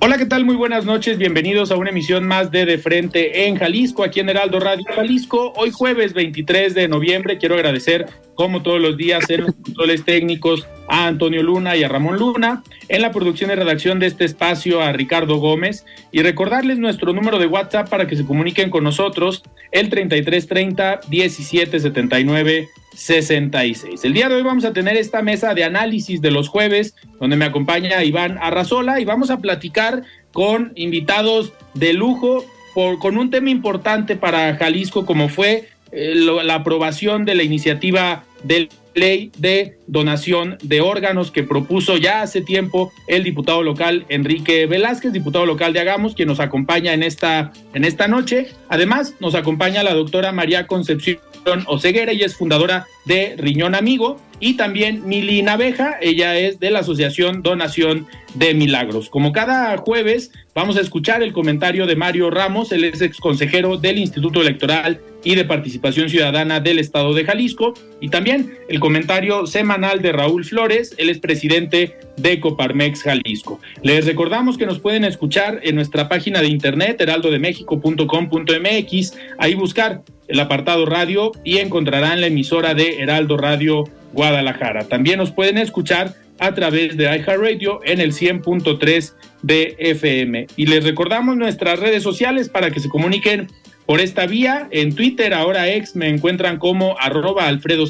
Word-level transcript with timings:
Hola, 0.00 0.16
¿qué 0.16 0.26
tal? 0.26 0.44
Muy 0.44 0.54
buenas 0.54 0.84
noches. 0.84 1.18
Bienvenidos 1.18 1.72
a 1.72 1.76
una 1.76 1.90
emisión 1.90 2.24
más 2.24 2.52
de 2.52 2.64
De 2.64 2.78
Frente 2.78 3.46
en 3.46 3.56
Jalisco, 3.56 4.04
aquí 4.04 4.20
en 4.20 4.28
Heraldo 4.28 4.60
Radio 4.60 4.84
Jalisco. 4.94 5.52
Hoy 5.56 5.72
jueves 5.72 6.14
23 6.14 6.72
de 6.74 6.86
noviembre 6.86 7.36
quiero 7.36 7.56
agradecer, 7.56 8.06
como 8.36 8.62
todos 8.62 8.80
los 8.80 8.96
días, 8.96 9.28
en 9.28 9.42
los 9.42 9.54
controles 9.56 10.04
técnicos 10.04 10.68
a 10.88 11.08
Antonio 11.08 11.42
Luna 11.42 11.76
y 11.76 11.82
a 11.82 11.88
Ramón 11.88 12.16
Luna, 12.16 12.62
en 12.88 13.02
la 13.02 13.10
producción 13.10 13.50
y 13.50 13.56
redacción 13.56 13.98
de 13.98 14.06
este 14.06 14.24
espacio 14.24 14.80
a 14.80 14.92
Ricardo 14.92 15.38
Gómez 15.38 15.84
y 16.12 16.22
recordarles 16.22 16.78
nuestro 16.78 17.12
número 17.12 17.40
de 17.40 17.46
WhatsApp 17.46 17.88
para 17.88 18.06
que 18.06 18.14
se 18.14 18.24
comuniquen 18.24 18.70
con 18.70 18.84
nosotros, 18.84 19.42
el 19.72 19.90
3330 19.90 21.00
1779 21.10 22.68
66. 22.98 24.04
El 24.04 24.12
día 24.12 24.28
de 24.28 24.34
hoy 24.34 24.42
vamos 24.42 24.64
a 24.64 24.72
tener 24.72 24.96
esta 24.96 25.22
mesa 25.22 25.54
de 25.54 25.62
análisis 25.62 26.20
de 26.20 26.32
los 26.32 26.48
jueves, 26.48 26.96
donde 27.20 27.36
me 27.36 27.44
acompaña 27.44 28.02
Iván 28.02 28.38
Arrazola 28.40 28.98
y 29.00 29.04
vamos 29.04 29.30
a 29.30 29.38
platicar 29.38 30.02
con 30.32 30.72
invitados 30.74 31.52
de 31.74 31.92
lujo 31.92 32.44
por, 32.74 32.98
con 32.98 33.16
un 33.16 33.30
tema 33.30 33.50
importante 33.50 34.16
para 34.16 34.56
Jalisco, 34.56 35.06
como 35.06 35.28
fue 35.28 35.68
eh, 35.92 36.14
la 36.16 36.56
aprobación 36.56 37.24
de 37.24 37.36
la 37.36 37.44
iniciativa 37.44 38.24
del 38.42 38.68
ley 38.94 39.30
de 39.38 39.77
donación 39.88 40.58
de 40.62 40.80
órganos 40.80 41.30
que 41.30 41.42
propuso 41.42 41.96
ya 41.96 42.22
hace 42.22 42.40
tiempo 42.40 42.92
el 43.06 43.24
diputado 43.24 43.62
local 43.62 44.06
Enrique 44.08 44.66
Velázquez, 44.66 45.12
diputado 45.12 45.46
local 45.46 45.72
de 45.72 45.80
Agamos, 45.80 46.14
quien 46.14 46.28
nos 46.28 46.40
acompaña 46.40 46.92
en 46.92 47.02
esta, 47.02 47.52
en 47.74 47.84
esta 47.84 48.06
noche. 48.06 48.48
Además, 48.68 49.14
nos 49.20 49.34
acompaña 49.34 49.82
la 49.82 49.94
doctora 49.94 50.30
María 50.32 50.66
Concepción 50.66 51.18
Oseguera, 51.66 52.12
ella 52.12 52.26
es 52.26 52.36
fundadora 52.36 52.86
de 53.06 53.34
Riñón 53.38 53.74
Amigo, 53.74 54.20
y 54.40 54.54
también 54.54 55.06
Mili 55.06 55.42
Naveja, 55.42 55.96
ella 56.00 56.38
es 56.38 56.60
de 56.60 56.70
la 56.70 56.80
Asociación 56.80 57.42
Donación 57.42 58.06
de 58.34 58.54
Milagros. 58.54 59.08
Como 59.08 59.32
cada 59.32 59.76
jueves, 59.78 60.30
vamos 60.54 60.76
a 60.76 60.80
escuchar 60.80 61.22
el 61.22 61.32
comentario 61.32 61.86
de 61.86 61.96
Mario 61.96 62.30
Ramos, 62.30 62.70
él 62.70 62.84
es 62.84 63.00
ex 63.00 63.18
consejero 63.18 63.78
del 63.78 63.98
Instituto 63.98 64.40
Electoral 64.40 65.00
y 65.24 65.34
de 65.34 65.44
Participación 65.44 66.08
Ciudadana 66.08 66.60
del 66.60 66.78
Estado 66.78 67.14
de 67.14 67.24
Jalisco, 67.24 67.74
y 68.00 68.10
también 68.10 68.54
el 68.68 68.78
comentario 68.78 69.46
semanal 69.46 69.77
de 69.78 70.12
Raúl 70.12 70.44
Flores, 70.44 70.92
él 70.98 71.08
es 71.08 71.20
presidente 71.20 71.96
de 72.16 72.40
Coparmex 72.40 73.04
Jalisco. 73.04 73.60
Les 73.82 74.06
recordamos 74.06 74.58
que 74.58 74.66
nos 74.66 74.80
pueden 74.80 75.04
escuchar 75.04 75.60
en 75.62 75.76
nuestra 75.76 76.08
página 76.08 76.40
de 76.40 76.48
internet 76.48 77.00
heraldodemexico.com.mx, 77.00 79.12
ahí 79.38 79.54
buscar 79.54 80.02
el 80.26 80.40
apartado 80.40 80.84
radio 80.84 81.30
y 81.44 81.58
encontrarán 81.58 82.20
la 82.20 82.26
emisora 82.26 82.74
de 82.74 83.00
Heraldo 83.00 83.36
Radio 83.36 83.84
Guadalajara. 84.12 84.88
También 84.88 85.18
nos 85.18 85.30
pueden 85.30 85.58
escuchar 85.58 86.16
a 86.40 86.52
través 86.54 86.96
de 86.96 87.04
iHeartRadio 87.04 87.78
en 87.84 88.00
el 88.00 88.12
100.3 88.12 89.12
de 89.42 89.76
FM. 89.78 90.48
Y 90.56 90.66
les 90.66 90.82
recordamos 90.82 91.36
nuestras 91.36 91.78
redes 91.78 92.02
sociales 92.02 92.48
para 92.48 92.72
que 92.72 92.80
se 92.80 92.88
comuniquen 92.88 93.46
por 93.86 94.00
esta 94.00 94.26
vía. 94.26 94.66
En 94.72 94.92
Twitter, 94.94 95.34
ahora 95.34 95.68
ex, 95.68 95.94
me 95.94 96.08
encuentran 96.08 96.58
como 96.58 96.98
arroba 96.98 97.46
Alfredo 97.46 97.86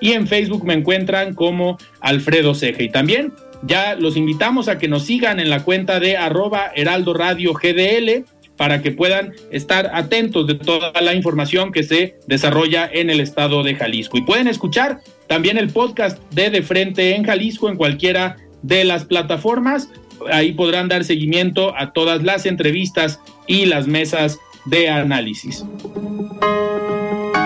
y 0.00 0.12
en 0.12 0.26
Facebook 0.26 0.64
me 0.64 0.74
encuentran 0.74 1.34
como 1.34 1.78
Alfredo 2.00 2.54
Ceja. 2.54 2.82
Y 2.82 2.90
también 2.90 3.32
ya 3.62 3.94
los 3.94 4.16
invitamos 4.16 4.68
a 4.68 4.78
que 4.78 4.88
nos 4.88 5.04
sigan 5.04 5.40
en 5.40 5.50
la 5.50 5.64
cuenta 5.64 6.00
de 6.00 6.16
arroba 6.16 6.70
Heraldo 6.74 7.14
Radio 7.14 7.52
GDL 7.54 8.24
para 8.56 8.82
que 8.82 8.90
puedan 8.90 9.32
estar 9.50 9.90
atentos 9.94 10.46
de 10.46 10.54
toda 10.54 10.92
la 11.00 11.14
información 11.14 11.72
que 11.72 11.84
se 11.84 12.16
desarrolla 12.26 12.90
en 12.92 13.08
el 13.08 13.20
estado 13.20 13.62
de 13.62 13.76
Jalisco. 13.76 14.18
Y 14.18 14.22
pueden 14.22 14.48
escuchar 14.48 15.00
también 15.28 15.58
el 15.58 15.70
podcast 15.70 16.20
de 16.32 16.50
De 16.50 16.62
Frente 16.62 17.14
en 17.14 17.24
Jalisco 17.24 17.68
en 17.68 17.76
cualquiera 17.76 18.36
de 18.62 18.84
las 18.84 19.04
plataformas. 19.04 19.88
Ahí 20.30 20.52
podrán 20.52 20.88
dar 20.88 21.04
seguimiento 21.04 21.72
a 21.76 21.92
todas 21.92 22.24
las 22.24 22.46
entrevistas 22.46 23.20
y 23.46 23.66
las 23.66 23.86
mesas 23.86 24.38
de 24.64 24.90
análisis. 24.90 25.64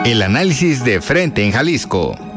El 0.07 0.23
análisis 0.23 0.83
de 0.83 1.01
Frente 1.01 1.45
en 1.45 1.53
Jalisco. 1.53 2.31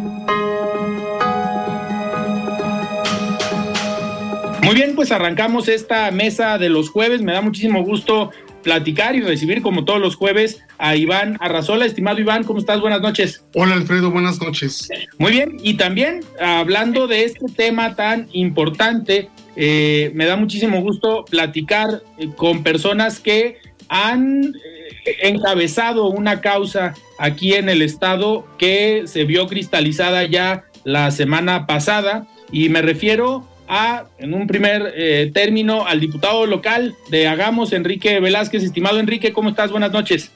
Muy 4.76 4.82
bien, 4.82 4.96
pues 4.98 5.14
arrancamos 5.14 5.70
esta 5.70 6.12
mesa 6.12 6.58
de 6.58 6.68
los 6.68 6.90
jueves. 6.90 7.22
Me 7.22 7.32
da 7.32 7.40
muchísimo 7.40 7.82
gusto 7.86 8.32
platicar 8.62 9.16
y 9.16 9.22
recibir 9.22 9.62
como 9.62 9.86
todos 9.86 10.02
los 10.02 10.18
jueves 10.18 10.66
a 10.78 10.98
Iván 10.98 11.38
Arrazola. 11.40 11.86
Estimado 11.86 12.20
Iván, 12.20 12.44
¿cómo 12.44 12.60
estás? 12.60 12.82
Buenas 12.82 13.00
noches. 13.00 13.46
Hola 13.54 13.76
Alfredo, 13.76 14.12
buenas 14.12 14.42
noches. 14.42 14.90
Muy 15.18 15.32
bien, 15.32 15.56
y 15.64 15.76
también 15.76 16.26
hablando 16.42 17.08
de 17.08 17.24
este 17.24 17.46
tema 17.56 17.96
tan 17.96 18.28
importante, 18.34 19.30
eh, 19.56 20.12
me 20.14 20.26
da 20.26 20.36
muchísimo 20.36 20.82
gusto 20.82 21.24
platicar 21.24 22.04
eh, 22.18 22.28
con 22.36 22.62
personas 22.62 23.22
que 23.22 23.60
han 23.88 24.44
eh, 24.44 25.16
encabezado 25.22 26.10
una 26.10 26.42
causa 26.42 26.96
aquí 27.18 27.54
en 27.54 27.70
el 27.70 27.82
estado 27.82 28.46
que 28.58 29.04
se 29.06 29.24
vio 29.24 29.48
cristalizada 29.48 30.26
ya 30.26 30.66
la 30.84 31.12
semana 31.12 31.66
pasada 31.66 32.28
y 32.52 32.68
me 32.68 32.82
refiero 32.82 33.55
a, 33.68 34.06
en 34.18 34.34
un 34.34 34.48
primer 34.48 34.94
eh, 34.96 35.32
término, 35.34 35.86
al 35.86 36.00
diputado 36.00 36.46
local 36.46 36.96
de 37.10 37.28
Hagamos, 37.28 37.74
Enrique 37.74 38.20
Velázquez. 38.20 38.64
Estimado 38.64 39.00
Enrique, 39.00 39.34
¿cómo 39.34 39.50
estás? 39.50 39.72
Buenas 39.72 39.92
noches. 39.92 40.32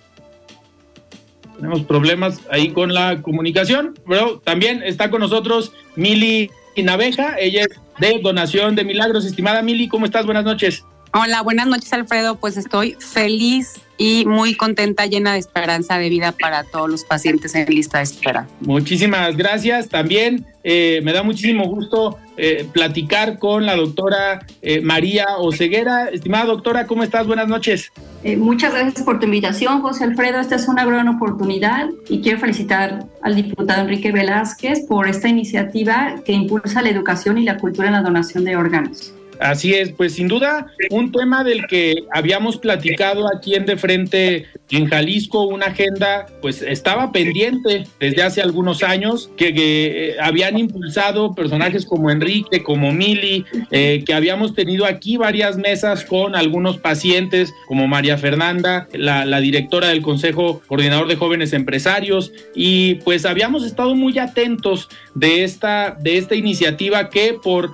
Tenemos 1.55 1.81
problemas 1.81 2.39
ahí 2.49 2.69
con 2.69 2.93
la 2.93 3.21
comunicación, 3.21 3.93
pero 4.07 4.39
también 4.39 4.81
está 4.83 5.09
con 5.09 5.19
nosotros 5.19 5.73
Mili 5.95 6.49
Naveja, 6.77 7.35
ella 7.37 7.63
es 7.63 7.69
de 7.99 8.19
Donación 8.21 8.75
de 8.75 8.85
Milagros. 8.85 9.25
Estimada 9.25 9.61
Mili, 9.61 9.87
¿cómo 9.87 10.05
estás? 10.05 10.25
Buenas 10.25 10.45
noches. 10.45 10.85
Hola, 11.11 11.41
buenas 11.41 11.65
noches 11.65 11.91
Alfredo, 11.93 12.35
pues 12.35 12.55
estoy 12.55 12.95
feliz 12.99 13.81
y 13.97 14.25
muy 14.25 14.55
contenta, 14.55 15.07
llena 15.07 15.33
de 15.33 15.39
esperanza 15.39 15.97
de 15.97 16.07
vida 16.07 16.31
para 16.31 16.63
todos 16.63 16.89
los 16.89 17.03
pacientes 17.03 17.53
en 17.55 17.65
lista 17.67 17.97
de 17.97 18.05
espera. 18.05 18.47
Muchísimas 18.61 19.35
gracias. 19.35 19.89
También 19.89 20.45
eh, 20.63 21.01
me 21.03 21.11
da 21.11 21.21
muchísimo 21.23 21.65
gusto 21.67 22.17
eh, 22.37 22.65
platicar 22.71 23.39
con 23.39 23.65
la 23.65 23.75
doctora 23.75 24.45
eh, 24.61 24.81
María 24.81 25.25
Oceguera. 25.39 26.09
Estimada 26.09 26.45
doctora, 26.45 26.85
¿cómo 26.85 27.03
estás? 27.03 27.27
Buenas 27.27 27.47
noches. 27.47 27.91
muchas 28.37 28.73
gracias 28.73 29.03
por 29.03 29.19
tu 29.19 29.25
invitación, 29.25 29.81
José 29.81 30.03
Alfredo. 30.03 30.39
Esta 30.39 30.55
es 30.55 30.67
una 30.67 30.85
gran 30.85 31.07
oportunidad 31.09 31.89
y 32.07 32.21
quiero 32.21 32.39
felicitar 32.39 33.05
al 33.21 33.35
diputado 33.35 33.81
Enrique 33.81 34.11
Velázquez 34.11 34.85
por 34.87 35.09
esta 35.09 35.27
iniciativa 35.27 36.15
que 36.23 36.31
impulsa 36.33 36.83
la 36.83 36.89
educación 36.89 37.39
y 37.39 37.43
la 37.43 37.57
cultura 37.57 37.87
en 37.87 37.95
la 37.95 38.01
donación 38.01 38.45
de 38.45 38.55
órganos. 38.55 39.13
Así 39.39 39.73
es, 39.73 39.91
pues 39.91 40.15
sin 40.15 40.27
duda 40.27 40.67
un 40.89 41.11
tema 41.11 41.43
del 41.45 41.65
que 41.67 42.03
habíamos 42.11 42.57
platicado 42.57 43.25
aquí 43.33 43.55
en 43.55 43.65
De 43.65 43.77
Frente 43.77 44.47
en 44.69 44.87
Jalisco, 44.87 45.43
una 45.43 45.67
agenda 45.67 46.27
pues 46.41 46.61
estaba 46.61 47.11
pendiente 47.11 47.85
desde 47.99 48.21
hace 48.21 48.41
algunos 48.41 48.83
años, 48.83 49.31
que, 49.37 49.53
eh, 49.55 50.15
habían 50.21 50.57
impulsado 50.57 51.33
personajes 51.33 51.85
como 51.85 52.11
Enrique, 52.11 52.63
como 52.63 52.91
Mili, 52.91 53.45
eh, 53.71 54.03
que 54.05 54.13
habíamos 54.13 54.53
tenido 54.53 54.85
aquí 54.85 55.17
varias 55.17 55.57
mesas 55.57 56.03
con 56.05 56.35
algunos 56.35 56.77
pacientes 56.77 57.53
como 57.67 57.87
María 57.87 58.17
Fernanda, 58.17 58.87
la, 58.93 59.25
la 59.25 59.39
directora 59.39 59.87
del 59.87 60.01
Consejo 60.01 60.61
Coordinador 60.67 61.07
de 61.07 61.15
Jóvenes 61.15 61.53
Empresarios, 61.53 62.31
y 62.53 62.95
pues 62.95 63.25
habíamos 63.25 63.65
estado 63.65 63.95
muy 63.95 64.19
atentos 64.19 64.89
de 65.15 65.43
esta, 65.43 65.97
de 65.99 66.17
esta 66.17 66.35
iniciativa 66.35 67.09
que 67.09 67.37
por 67.41 67.71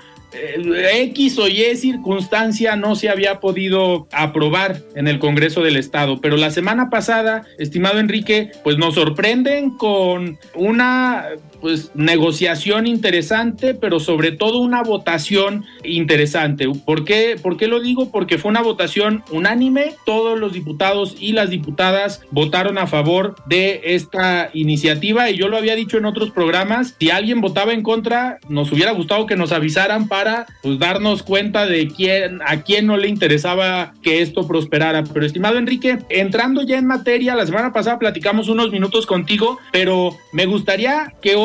X 0.55 1.37
o 1.39 1.47
Y 1.47 1.75
circunstancia 1.75 2.75
no 2.75 2.95
se 2.95 3.09
había 3.09 3.39
podido 3.39 4.07
aprobar 4.11 4.81
en 4.95 5.07
el 5.07 5.19
Congreso 5.19 5.61
del 5.61 5.77
Estado. 5.77 6.21
Pero 6.21 6.37
la 6.37 6.51
semana 6.51 6.89
pasada, 6.89 7.43
estimado 7.57 7.99
Enrique, 7.99 8.51
pues 8.63 8.77
nos 8.77 8.95
sorprenden 8.95 9.71
con 9.77 10.37
una 10.55 11.25
pues 11.61 11.91
negociación 11.95 12.87
interesante, 12.87 13.73
pero 13.73 13.99
sobre 13.99 14.31
todo 14.31 14.59
una 14.59 14.83
votación 14.83 15.65
interesante. 15.83 16.67
¿Por 16.85 17.05
qué, 17.05 17.37
¿Por 17.41 17.57
qué 17.57 17.67
lo 17.67 17.79
digo? 17.79 18.11
Porque 18.11 18.37
fue 18.37 18.49
una 18.49 18.61
votación 18.61 19.23
unánime. 19.31 19.95
Todos 20.05 20.39
los 20.39 20.53
diputados 20.53 21.15
y 21.19 21.33
las 21.33 21.49
diputadas 21.49 22.21
votaron 22.31 22.77
a 22.77 22.87
favor 22.87 23.35
de 23.45 23.81
esta 23.83 24.49
iniciativa 24.53 25.29
y 25.29 25.37
yo 25.37 25.47
lo 25.47 25.57
había 25.57 25.75
dicho 25.75 25.97
en 25.97 26.05
otros 26.05 26.31
programas. 26.31 26.95
Si 26.99 27.09
alguien 27.09 27.41
votaba 27.41 27.73
en 27.73 27.83
contra, 27.83 28.39
nos 28.49 28.71
hubiera 28.71 28.91
gustado 28.91 29.25
que 29.25 29.35
nos 29.35 29.51
avisaran 29.51 30.07
para 30.07 30.45
pues, 30.61 30.79
darnos 30.79 31.23
cuenta 31.23 31.65
de 31.65 31.87
quién, 31.87 32.41
a 32.45 32.61
quién 32.63 32.87
no 32.87 32.97
le 32.97 33.07
interesaba 33.07 33.93
que 34.01 34.21
esto 34.21 34.47
prosperara. 34.47 35.03
Pero 35.03 35.25
estimado 35.25 35.57
Enrique, 35.57 35.99
entrando 36.09 36.63
ya 36.63 36.77
en 36.77 36.85
materia, 36.85 37.35
la 37.35 37.45
semana 37.45 37.73
pasada 37.73 37.99
platicamos 37.99 38.49
unos 38.49 38.71
minutos 38.71 39.05
contigo, 39.05 39.59
pero 39.71 40.15
me 40.31 40.45
gustaría 40.45 41.13
que 41.21 41.35
hoy 41.35 41.44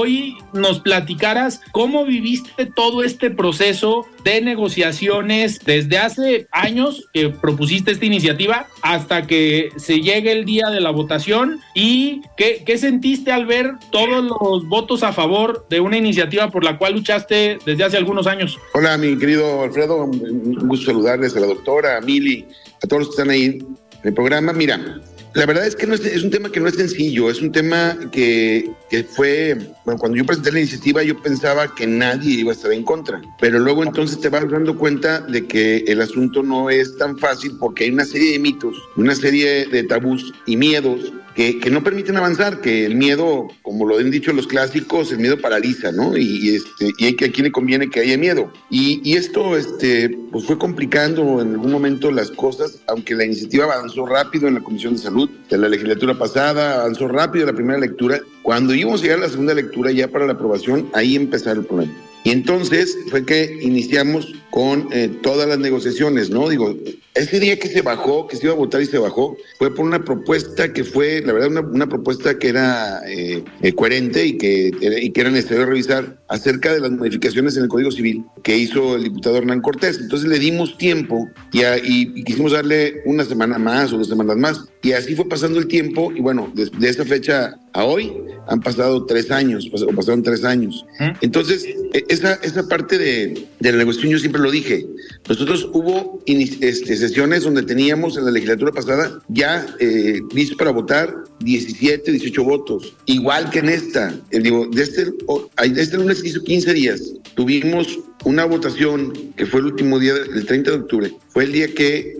nos 0.52 0.80
platicaras 0.80 1.60
cómo 1.72 2.04
viviste 2.04 2.66
todo 2.66 3.02
este 3.02 3.30
proceso 3.30 4.06
de 4.24 4.40
negociaciones 4.40 5.60
desde 5.64 5.98
hace 5.98 6.46
años 6.52 7.08
que 7.12 7.28
propusiste 7.30 7.90
esta 7.90 8.04
iniciativa 8.04 8.66
hasta 8.82 9.26
que 9.26 9.70
se 9.76 10.00
llegue 10.00 10.32
el 10.32 10.44
día 10.44 10.70
de 10.70 10.80
la 10.80 10.90
votación 10.90 11.60
y 11.74 12.22
qué, 12.36 12.62
qué 12.64 12.78
sentiste 12.78 13.32
al 13.32 13.46
ver 13.46 13.72
todos 13.90 14.24
los 14.24 14.66
votos 14.68 15.02
a 15.02 15.12
favor 15.12 15.66
de 15.70 15.80
una 15.80 15.96
iniciativa 15.96 16.50
por 16.50 16.64
la 16.64 16.78
cual 16.78 16.94
luchaste 16.94 17.58
desde 17.64 17.84
hace 17.84 17.96
algunos 17.96 18.26
años. 18.26 18.58
Hola, 18.74 18.96
mi 18.98 19.16
querido 19.18 19.62
Alfredo, 19.62 20.04
un 20.04 20.68
gusto 20.68 20.86
saludarles 20.86 21.36
a 21.36 21.40
la 21.40 21.46
doctora, 21.46 21.96
a 21.96 22.00
Mili, 22.00 22.46
a 22.82 22.86
todos 22.86 23.00
los 23.00 23.08
que 23.08 23.22
están 23.22 23.30
ahí 23.30 23.44
en 23.44 23.78
el 24.02 24.14
programa. 24.14 24.52
Mira, 24.52 25.00
la 25.34 25.46
verdad 25.46 25.66
es 25.66 25.76
que 25.76 25.86
no 25.86 25.94
es, 25.94 26.04
es, 26.04 26.22
un 26.24 26.30
tema 26.30 26.50
que 26.50 26.60
no 26.60 26.68
es 26.68 26.74
sencillo, 26.74 27.30
es 27.30 27.40
un 27.40 27.52
tema 27.52 27.96
que, 28.10 28.70
que, 28.88 29.04
fue, 29.04 29.56
bueno, 29.84 29.98
cuando 29.98 30.18
yo 30.18 30.26
presenté 30.26 30.52
la 30.52 30.60
iniciativa 30.60 31.02
yo 31.02 31.20
pensaba 31.20 31.74
que 31.74 31.86
nadie 31.86 32.40
iba 32.40 32.50
a 32.50 32.54
estar 32.54 32.72
en 32.72 32.82
contra, 32.82 33.20
pero 33.40 33.58
luego 33.58 33.82
entonces 33.82 34.20
te 34.20 34.28
vas 34.28 34.48
dando 34.50 34.76
cuenta 34.76 35.20
de 35.20 35.46
que 35.46 35.78
el 35.86 36.00
asunto 36.00 36.42
no 36.42 36.70
es 36.70 36.96
tan 36.96 37.16
fácil 37.18 37.56
porque 37.58 37.84
hay 37.84 37.90
una 37.90 38.04
serie 38.04 38.32
de 38.32 38.38
mitos, 38.38 38.76
una 38.96 39.14
serie 39.14 39.66
de 39.66 39.82
tabús 39.84 40.32
y 40.46 40.56
miedos 40.56 41.12
que, 41.34 41.58
que, 41.58 41.70
no 41.70 41.82
permiten 41.82 42.16
avanzar, 42.16 42.60
que 42.60 42.84
el 42.86 42.94
miedo, 42.94 43.48
como 43.62 43.86
lo 43.86 43.98
han 43.98 44.10
dicho 44.10 44.32
los 44.32 44.46
clásicos, 44.46 45.12
el 45.12 45.18
miedo 45.18 45.38
paraliza, 45.38 45.92
¿no? 45.92 46.16
Y, 46.16 46.56
este, 46.56 46.92
y 46.98 47.06
hay 47.06 47.14
que 47.14 47.26
a 47.26 47.32
quién 47.32 47.44
le 47.44 47.52
conviene 47.52 47.88
que 47.88 48.00
haya 48.00 48.18
miedo. 48.18 48.52
Y, 48.70 49.00
y, 49.04 49.16
esto, 49.16 49.56
este, 49.56 50.16
pues 50.32 50.44
fue 50.44 50.58
complicando 50.58 51.40
en 51.40 51.52
algún 51.52 51.72
momento 51.72 52.10
las 52.10 52.30
cosas, 52.30 52.80
aunque 52.88 53.14
la 53.14 53.24
iniciativa 53.24 53.64
avanzó 53.64 54.06
rápido 54.06 54.48
en 54.48 54.54
la 54.54 54.60
Comisión 54.60 54.94
de 54.94 55.00
Salud 55.00 55.30
de 55.48 55.58
la 55.58 55.68
legislatura 55.68 56.18
pasada, 56.18 56.80
avanzó 56.80 57.08
rápido 57.08 57.46
la 57.46 57.52
primera 57.52 57.78
lectura. 57.78 58.20
Cuando 58.42 58.74
íbamos 58.74 59.00
a 59.00 59.02
llegar 59.04 59.18
a 59.18 59.22
la 59.22 59.28
segunda 59.28 59.54
lectura 59.54 59.92
ya 59.92 60.08
para 60.08 60.26
la 60.26 60.32
aprobación, 60.32 60.88
ahí 60.94 61.16
empezó 61.16 61.52
el 61.52 61.64
problema. 61.64 61.92
Y 62.24 62.30
entonces 62.32 62.98
fue 63.08 63.24
que 63.24 63.58
iniciamos 63.62 64.34
con 64.50 64.88
eh, 64.92 65.10
todas 65.22 65.48
las 65.48 65.58
negociaciones, 65.58 66.30
¿no? 66.30 66.48
Digo, 66.48 66.76
ese 67.14 67.40
día 67.40 67.58
que 67.58 67.68
se 67.68 67.82
bajó, 67.82 68.26
que 68.26 68.36
se 68.36 68.46
iba 68.46 68.52
a 68.52 68.56
votar 68.56 68.82
y 68.82 68.86
se 68.86 68.98
bajó, 68.98 69.36
fue 69.58 69.74
por 69.74 69.84
una 69.84 70.04
propuesta 70.04 70.72
que 70.72 70.84
fue, 70.84 71.22
la 71.24 71.32
verdad, 71.32 71.50
una, 71.50 71.60
una 71.60 71.88
propuesta 71.88 72.38
que 72.38 72.48
era 72.48 73.00
eh, 73.08 73.44
eh, 73.62 73.72
coherente 73.72 74.26
y 74.26 74.38
que, 74.38 74.70
y 74.80 75.10
que 75.10 75.20
era 75.20 75.30
necesario 75.30 75.66
revisar 75.66 76.18
acerca 76.28 76.72
de 76.72 76.80
las 76.80 76.90
modificaciones 76.92 77.56
en 77.56 77.64
el 77.64 77.68
Código 77.68 77.90
Civil 77.90 78.24
que 78.42 78.56
hizo 78.56 78.96
el 78.96 79.04
diputado 79.04 79.36
Hernán 79.38 79.60
Cortés. 79.60 79.98
Entonces 79.98 80.28
le 80.28 80.38
dimos 80.38 80.78
tiempo 80.78 81.28
y, 81.52 81.62
a, 81.62 81.78
y, 81.78 82.12
y 82.14 82.24
quisimos 82.24 82.52
darle 82.52 83.02
una 83.04 83.24
semana 83.24 83.58
más 83.58 83.92
o 83.92 83.98
dos 83.98 84.08
semanas 84.08 84.36
más. 84.36 84.64
Y 84.82 84.92
así 84.92 85.14
fue 85.14 85.28
pasando 85.28 85.58
el 85.58 85.66
tiempo 85.66 86.12
y 86.14 86.20
bueno, 86.20 86.50
desde 86.54 86.76
de 86.78 86.88
esa 86.88 87.04
fecha 87.04 87.54
a 87.72 87.84
hoy 87.84 88.12
han 88.48 88.60
pasado 88.60 89.04
tres 89.06 89.30
años, 89.30 89.70
o 89.72 89.92
pasaron 89.92 90.22
tres 90.22 90.42
años. 90.44 90.84
Entonces, 91.20 91.66
esa, 92.08 92.34
esa 92.42 92.66
parte 92.66 92.98
de, 92.98 93.46
de 93.60 93.72
la 93.72 93.78
negociación 93.78 94.12
yo 94.12 94.18
siempre 94.18 94.39
lo 94.40 94.50
dije. 94.50 94.86
Nosotros 95.28 95.68
hubo 95.72 96.22
este, 96.26 96.96
sesiones 96.96 97.44
donde 97.44 97.62
teníamos 97.62 98.16
en 98.16 98.24
la 98.24 98.30
legislatura 98.30 98.72
pasada 98.72 99.20
ya 99.28 99.66
eh, 99.78 100.20
listos 100.32 100.56
para 100.56 100.70
votar 100.70 101.14
17, 101.40 102.10
18 102.10 102.44
votos. 102.44 102.94
Igual 103.06 103.50
que 103.50 103.60
en 103.60 103.68
esta. 103.68 104.14
Eh, 104.30 104.40
digo, 104.40 104.66
de 104.66 104.82
este, 104.82 105.04
de 105.04 105.82
este 105.82 105.96
lunes 105.96 106.24
hizo 106.24 106.42
15 106.42 106.74
días. 106.74 107.12
Tuvimos 107.34 107.98
una 108.24 108.44
votación 108.44 109.12
que 109.36 109.46
fue 109.46 109.60
el 109.60 109.66
último 109.66 109.98
día, 109.98 110.14
el 110.34 110.46
30 110.46 110.70
de 110.70 110.76
octubre. 110.76 111.12
Fue 111.28 111.44
el 111.44 111.52
día 111.52 111.72
que 111.74 112.18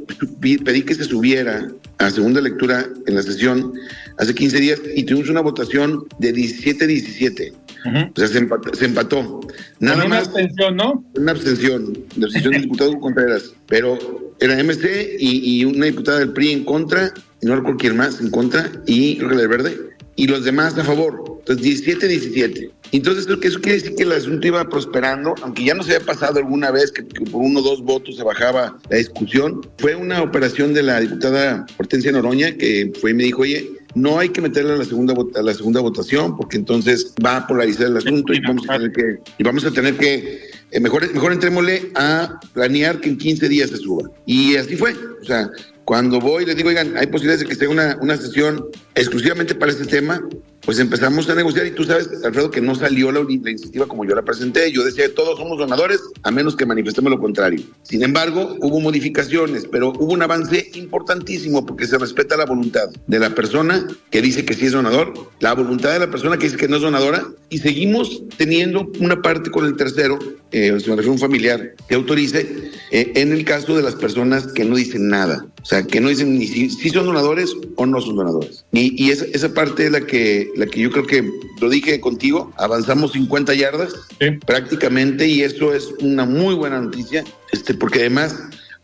pedí 0.64 0.82
que 0.82 0.94
se 0.94 1.04
subiera 1.04 1.70
a 1.98 2.10
segunda 2.10 2.40
lectura 2.40 2.88
en 3.06 3.14
la 3.14 3.22
sesión 3.22 3.74
hace 4.18 4.34
15 4.34 4.60
días 4.60 4.80
y 4.94 5.04
tuvimos 5.04 5.28
una 5.28 5.40
votación 5.40 6.06
de 6.18 6.34
17-17. 6.34 7.52
Uh 7.84 7.88
-huh. 7.88 8.10
O 8.10 8.16
sea, 8.16 8.28
se 8.28 8.38
empató. 8.38 8.74
Se 8.74 8.84
empató. 8.84 9.40
Nada 9.78 9.96
una 9.96 10.08
más, 10.08 10.28
abstención, 10.28 10.76
¿no? 10.76 11.04
Una 11.16 11.32
abstención. 11.32 11.98
La 12.16 12.26
abstención 12.26 12.52
del 12.52 12.62
diputado 12.62 12.98
Contreras. 13.00 13.52
Pero 13.68 13.98
era 14.40 14.62
MC 14.62 15.16
y, 15.18 15.60
y, 15.60 15.64
una 15.64 15.86
diputada 15.86 16.18
del 16.18 16.32
PRI 16.32 16.52
en 16.52 16.64
contra, 16.64 17.12
y 17.40 17.46
no 17.46 17.56
recuerdo 17.56 17.78
quién 17.78 17.96
más 17.96 18.20
en 18.20 18.30
contra, 18.30 18.70
y 18.86 19.16
creo 19.16 19.28
que 19.30 19.34
la 19.34 19.40
del 19.42 19.50
Verde, 19.50 19.78
y 20.16 20.26
los 20.26 20.44
demás 20.44 20.76
a 20.78 20.84
favor. 20.84 21.40
Entonces, 21.40 21.86
17-17. 21.86 22.70
Entonces, 22.92 23.26
creo 23.26 23.40
que 23.40 23.48
eso 23.48 23.60
quiere 23.60 23.78
decir 23.78 23.94
que 23.94 24.02
el 24.02 24.12
asunto 24.12 24.46
iba 24.46 24.68
prosperando, 24.68 25.34
aunque 25.42 25.64
ya 25.64 25.74
no 25.74 25.82
se 25.82 25.94
había 25.94 26.06
pasado 26.06 26.38
alguna 26.38 26.70
vez 26.70 26.90
que, 26.90 27.06
que 27.06 27.24
por 27.24 27.42
uno 27.42 27.60
o 27.60 27.62
dos 27.62 27.82
votos 27.82 28.16
se 28.16 28.22
bajaba 28.22 28.76
la 28.88 28.96
discusión. 28.96 29.60
Fue 29.78 29.94
una 29.94 30.22
operación 30.22 30.74
de 30.74 30.82
la 30.82 31.00
diputada 31.00 31.66
Hortensia 31.78 32.12
Noroña 32.12 32.52
que 32.56 32.92
fue 33.00 33.12
y 33.12 33.14
me 33.14 33.24
dijo, 33.24 33.42
oye, 33.42 33.70
no 33.94 34.18
hay 34.18 34.28
que 34.28 34.40
meterle 34.40 34.74
a 34.74 34.76
la 34.76 34.84
segunda 34.84 35.14
a 35.34 35.42
la 35.42 35.54
segunda 35.54 35.80
votación 35.80 36.36
porque 36.36 36.56
entonces 36.56 37.14
va 37.24 37.36
a 37.36 37.46
polarizar 37.46 37.86
el 37.86 37.96
asunto 37.96 38.32
y 38.32 38.40
vamos 38.40 38.68
a 38.68 38.74
tener 38.74 38.92
que 38.92 39.18
y 39.38 39.42
vamos 39.42 39.64
a 39.64 39.70
tener 39.70 39.96
que 39.96 40.50
eh, 40.70 40.80
mejor 40.80 41.12
mejor 41.12 41.32
entrémosle 41.32 41.90
a 41.94 42.38
planear 42.52 43.00
que 43.00 43.08
en 43.10 43.18
15 43.18 43.48
días 43.48 43.70
se 43.70 43.76
suba. 43.78 44.10
Y 44.26 44.56
así 44.56 44.76
fue 44.76 44.94
o 45.20 45.24
sea 45.24 45.50
cuando 45.84 46.20
voy 46.20 46.46
les 46.46 46.56
digo 46.56 46.68
oigan 46.68 46.96
hay 46.96 47.06
posibilidades 47.06 47.40
de 47.40 47.46
que 47.46 47.52
esté 47.52 47.68
una 47.68 47.98
una 48.00 48.16
sesión 48.16 48.66
exclusivamente 48.94 49.54
para 49.54 49.72
este 49.72 49.86
tema 49.86 50.22
pues 50.64 50.78
empezamos 50.78 51.28
a 51.28 51.34
negociar 51.34 51.66
y 51.66 51.70
tú 51.70 51.84
sabes, 51.84 52.08
Alfredo, 52.24 52.50
que 52.50 52.60
no 52.60 52.74
salió 52.74 53.10
la, 53.10 53.20
la, 53.20 53.50
iniciativa 53.50 53.86
como 53.86 54.04
yo 54.04 54.14
la 54.14 54.22
presenté. 54.22 54.70
Yo 54.70 54.84
decía, 54.84 55.12
todos 55.14 55.38
somos 55.38 55.58
donadores, 55.58 56.00
a 56.22 56.30
menos 56.30 56.54
que 56.54 56.66
manifestemos 56.66 57.10
lo 57.10 57.18
contrario. 57.18 57.62
Sin 57.82 58.02
embargo, 58.02 58.56
hubo 58.60 58.80
modificaciones, 58.80 59.66
pero 59.70 59.90
hubo 59.90 60.12
un 60.12 60.22
avance 60.22 60.70
importantísimo 60.74 61.64
porque 61.64 61.86
se 61.86 61.98
respeta 61.98 62.36
la 62.36 62.44
voluntad 62.44 62.90
de 63.06 63.18
la 63.18 63.34
persona 63.34 63.86
que 64.10 64.22
dice 64.22 64.44
que 64.44 64.54
sí 64.54 64.66
es 64.66 64.72
donador, 64.72 65.14
la 65.40 65.54
voluntad 65.54 65.92
de 65.92 65.98
la 65.98 66.10
persona 66.10 66.36
que 66.36 66.44
dice 66.44 66.56
que 66.56 66.68
no 66.68 66.76
es 66.76 66.82
donadora, 66.82 67.26
y 67.48 67.58
seguimos 67.58 68.22
teniendo 68.36 68.90
una 69.00 69.22
parte 69.22 69.50
con 69.50 69.66
el 69.66 69.76
tercero, 69.76 70.18
eh, 70.52 70.72
un 70.72 71.18
familiar, 71.18 71.74
que 71.88 71.96
autorice, 71.96 72.70
eh, 72.92 73.12
en 73.16 73.32
el 73.32 73.44
caso 73.44 73.76
de 73.76 73.82
las 73.82 73.96
personas 73.96 74.46
que 74.46 74.64
no 74.64 74.76
dicen 74.76 75.08
nada. 75.08 75.46
O 75.62 75.66
sea, 75.66 75.82
que 75.82 76.00
no 76.00 76.08
dicen 76.08 76.38
ni 76.38 76.46
si, 76.46 76.70
son 76.90 77.06
donadores 77.06 77.54
o 77.76 77.86
no 77.86 78.00
son 78.00 78.16
donadores. 78.16 78.64
Y, 78.72 79.10
esa 79.10 79.52
parte 79.52 79.86
es 79.86 79.92
la 79.92 80.00
que 80.00 80.50
la 80.60 80.66
que 80.66 80.80
yo 80.80 80.90
creo 80.90 81.06
que 81.06 81.30
lo 81.60 81.70
dije 81.70 82.00
contigo, 82.00 82.52
avanzamos 82.58 83.12
50 83.12 83.54
yardas 83.54 83.94
sí. 84.20 84.32
prácticamente 84.46 85.26
y 85.26 85.42
eso 85.42 85.74
es 85.74 85.88
una 86.00 86.26
muy 86.26 86.54
buena 86.54 86.80
noticia, 86.80 87.24
este, 87.50 87.72
porque 87.72 88.00
además 88.00 88.36